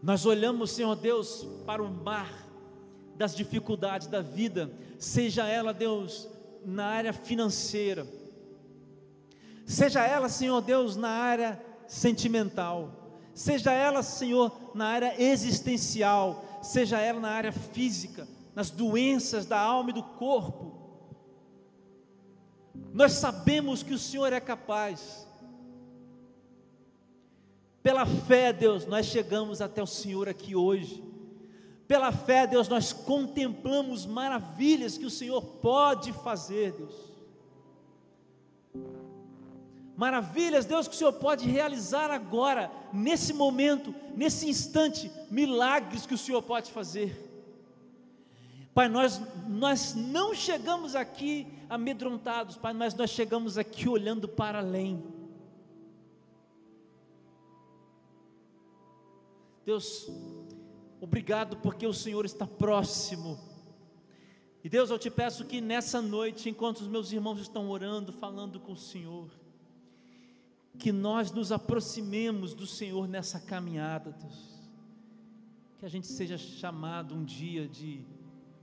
Nós 0.00 0.24
olhamos, 0.24 0.70
Senhor 0.70 0.94
Deus, 0.94 1.44
para 1.66 1.82
o 1.82 1.90
mar 1.90 2.49
das 3.20 3.36
dificuldades 3.36 4.06
da 4.06 4.22
vida, 4.22 4.72
seja 4.98 5.46
ela, 5.46 5.74
Deus, 5.74 6.26
na 6.64 6.86
área 6.86 7.12
financeira, 7.12 8.06
seja 9.66 10.02
ela, 10.02 10.30
Senhor 10.30 10.62
Deus, 10.62 10.96
na 10.96 11.10
área 11.10 11.62
sentimental, 11.86 13.12
seja 13.34 13.72
ela, 13.72 14.02
Senhor, 14.02 14.50
na 14.74 14.86
área 14.86 15.22
existencial, 15.22 16.42
seja 16.62 16.98
ela 16.98 17.20
na 17.20 17.28
área 17.28 17.52
física, 17.52 18.26
nas 18.54 18.70
doenças 18.70 19.44
da 19.44 19.60
alma 19.60 19.90
e 19.90 19.94
do 19.94 20.02
corpo, 20.02 20.80
nós 22.94 23.12
sabemos 23.12 23.82
que 23.82 23.92
o 23.92 23.98
Senhor 23.98 24.32
é 24.32 24.40
capaz. 24.40 25.28
Pela 27.82 28.06
fé, 28.06 28.50
Deus, 28.50 28.86
nós 28.86 29.04
chegamos 29.04 29.60
até 29.60 29.82
o 29.82 29.86
Senhor 29.86 30.26
aqui 30.26 30.56
hoje. 30.56 31.09
Pela 31.90 32.12
fé, 32.12 32.46
Deus, 32.46 32.68
nós 32.68 32.92
contemplamos 32.92 34.06
maravilhas 34.06 34.96
que 34.96 35.04
o 35.04 35.10
Senhor 35.10 35.42
pode 35.42 36.12
fazer, 36.12 36.70
Deus. 36.70 36.94
Maravilhas, 39.96 40.64
Deus, 40.64 40.86
que 40.86 40.94
o 40.94 40.96
Senhor 40.96 41.14
pode 41.14 41.50
realizar 41.50 42.08
agora, 42.08 42.70
nesse 42.92 43.32
momento, 43.32 43.92
nesse 44.14 44.48
instante, 44.48 45.10
milagres 45.28 46.06
que 46.06 46.14
o 46.14 46.18
Senhor 46.18 46.40
pode 46.42 46.70
fazer. 46.70 47.12
Pai, 48.72 48.88
nós, 48.88 49.20
nós 49.48 49.92
não 49.92 50.32
chegamos 50.32 50.94
aqui 50.94 51.44
amedrontados, 51.68 52.56
Pai, 52.56 52.72
mas 52.72 52.94
nós 52.94 53.10
chegamos 53.10 53.58
aqui 53.58 53.88
olhando 53.88 54.28
para 54.28 54.60
além. 54.60 55.02
Deus, 59.66 60.08
obrigado 61.00 61.56
porque 61.56 61.86
o 61.86 61.94
Senhor 61.94 62.24
está 62.24 62.46
próximo. 62.46 63.38
E 64.62 64.68
Deus, 64.68 64.90
eu 64.90 64.98
te 64.98 65.10
peço 65.10 65.46
que 65.46 65.60
nessa 65.60 66.02
noite, 66.02 66.50
enquanto 66.50 66.80
os 66.80 66.88
meus 66.88 67.10
irmãos 67.12 67.40
estão 67.40 67.70
orando, 67.70 68.12
falando 68.12 68.60
com 68.60 68.72
o 68.72 68.76
Senhor, 68.76 69.30
que 70.78 70.92
nós 70.92 71.30
nos 71.30 71.50
aproximemos 71.50 72.54
do 72.54 72.66
Senhor 72.66 73.08
nessa 73.08 73.40
caminhada, 73.40 74.12
Deus. 74.12 74.60
Que 75.78 75.86
a 75.86 75.88
gente 75.88 76.06
seja 76.06 76.36
chamado 76.36 77.14
um 77.14 77.24
dia 77.24 77.66
de 77.66 78.04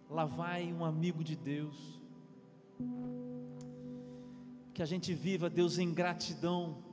lá 0.09 0.25
vai 0.25 0.71
um 0.71 0.85
amigo 0.85 1.23
de 1.23 1.35
Deus. 1.35 1.99
Que 4.73 4.83
a 4.83 4.85
gente 4.85 5.13
viva, 5.13 5.49
Deus, 5.49 5.79
em 5.79 5.91
gratidão, 5.91 6.83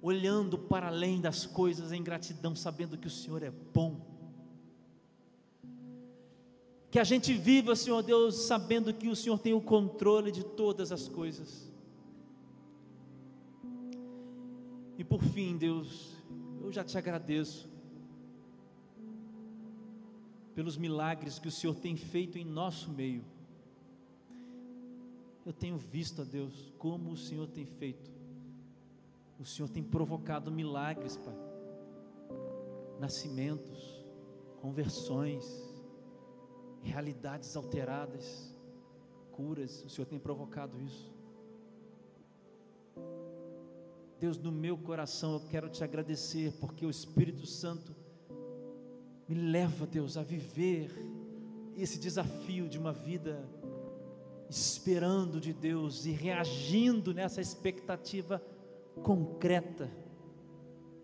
olhando 0.00 0.56
para 0.56 0.86
além 0.86 1.20
das 1.20 1.46
coisas, 1.46 1.90
em 1.90 2.02
gratidão, 2.02 2.54
sabendo 2.54 2.96
que 2.96 3.08
o 3.08 3.10
Senhor 3.10 3.42
é 3.42 3.50
bom. 3.50 4.13
Que 6.94 7.00
a 7.00 7.02
gente 7.02 7.34
viva, 7.34 7.74
Senhor 7.74 8.04
Deus, 8.04 8.46
sabendo 8.46 8.94
que 8.94 9.08
o 9.08 9.16
Senhor 9.16 9.36
tem 9.36 9.52
o 9.52 9.60
controle 9.60 10.30
de 10.30 10.44
todas 10.44 10.92
as 10.92 11.08
coisas. 11.08 11.68
E 14.96 15.02
por 15.02 15.20
fim, 15.20 15.56
Deus, 15.56 16.12
eu 16.62 16.70
já 16.70 16.84
te 16.84 16.96
agradeço 16.96 17.68
pelos 20.54 20.76
milagres 20.76 21.40
que 21.40 21.48
o 21.48 21.50
Senhor 21.50 21.74
tem 21.74 21.96
feito 21.96 22.38
em 22.38 22.44
nosso 22.44 22.88
meio. 22.92 23.24
Eu 25.44 25.52
tenho 25.52 25.76
visto, 25.76 26.22
a 26.22 26.24
Deus, 26.24 26.72
como 26.78 27.10
o 27.10 27.16
Senhor 27.16 27.48
tem 27.48 27.66
feito. 27.66 28.08
O 29.40 29.44
Senhor 29.44 29.68
tem 29.68 29.82
provocado 29.82 30.48
milagres, 30.48 31.16
Pai. 31.16 31.34
Nascimentos, 33.00 34.06
conversões, 34.60 35.73
realidades 36.84 37.56
alteradas, 37.56 38.54
curas. 39.32 39.82
O 39.84 39.88
Senhor 39.88 40.06
tem 40.06 40.18
provocado 40.18 40.80
isso. 40.80 41.12
Deus, 44.20 44.38
no 44.38 44.52
meu 44.52 44.78
coração 44.78 45.34
eu 45.34 45.40
quero 45.40 45.68
te 45.68 45.82
agradecer, 45.82 46.52
porque 46.60 46.86
o 46.86 46.90
Espírito 46.90 47.46
Santo 47.46 47.94
me 49.28 49.34
leva, 49.34 49.86
Deus, 49.86 50.16
a 50.16 50.22
viver 50.22 50.90
esse 51.76 51.98
desafio 51.98 52.68
de 52.68 52.78
uma 52.78 52.92
vida 52.92 53.48
esperando 54.48 55.40
de 55.40 55.52
Deus 55.52 56.06
e 56.06 56.10
reagindo 56.10 57.12
nessa 57.12 57.40
expectativa 57.40 58.40
concreta 59.02 59.90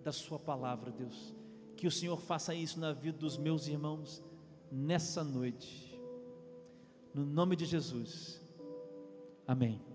da 0.04 0.12
Sua 0.12 0.38
palavra, 0.38 0.90
Deus. 0.90 1.34
Que 1.76 1.86
o 1.86 1.90
Senhor 1.90 2.18
faça 2.18 2.54
isso 2.54 2.78
na 2.78 2.92
vida 2.92 3.18
dos 3.18 3.36
meus 3.36 3.66
irmãos 3.66 4.22
nessa 4.70 5.24
noite, 5.24 5.98
no 7.12 7.24
nome 7.24 7.56
de 7.56 7.64
Jesus, 7.64 8.40
amém. 9.46 9.89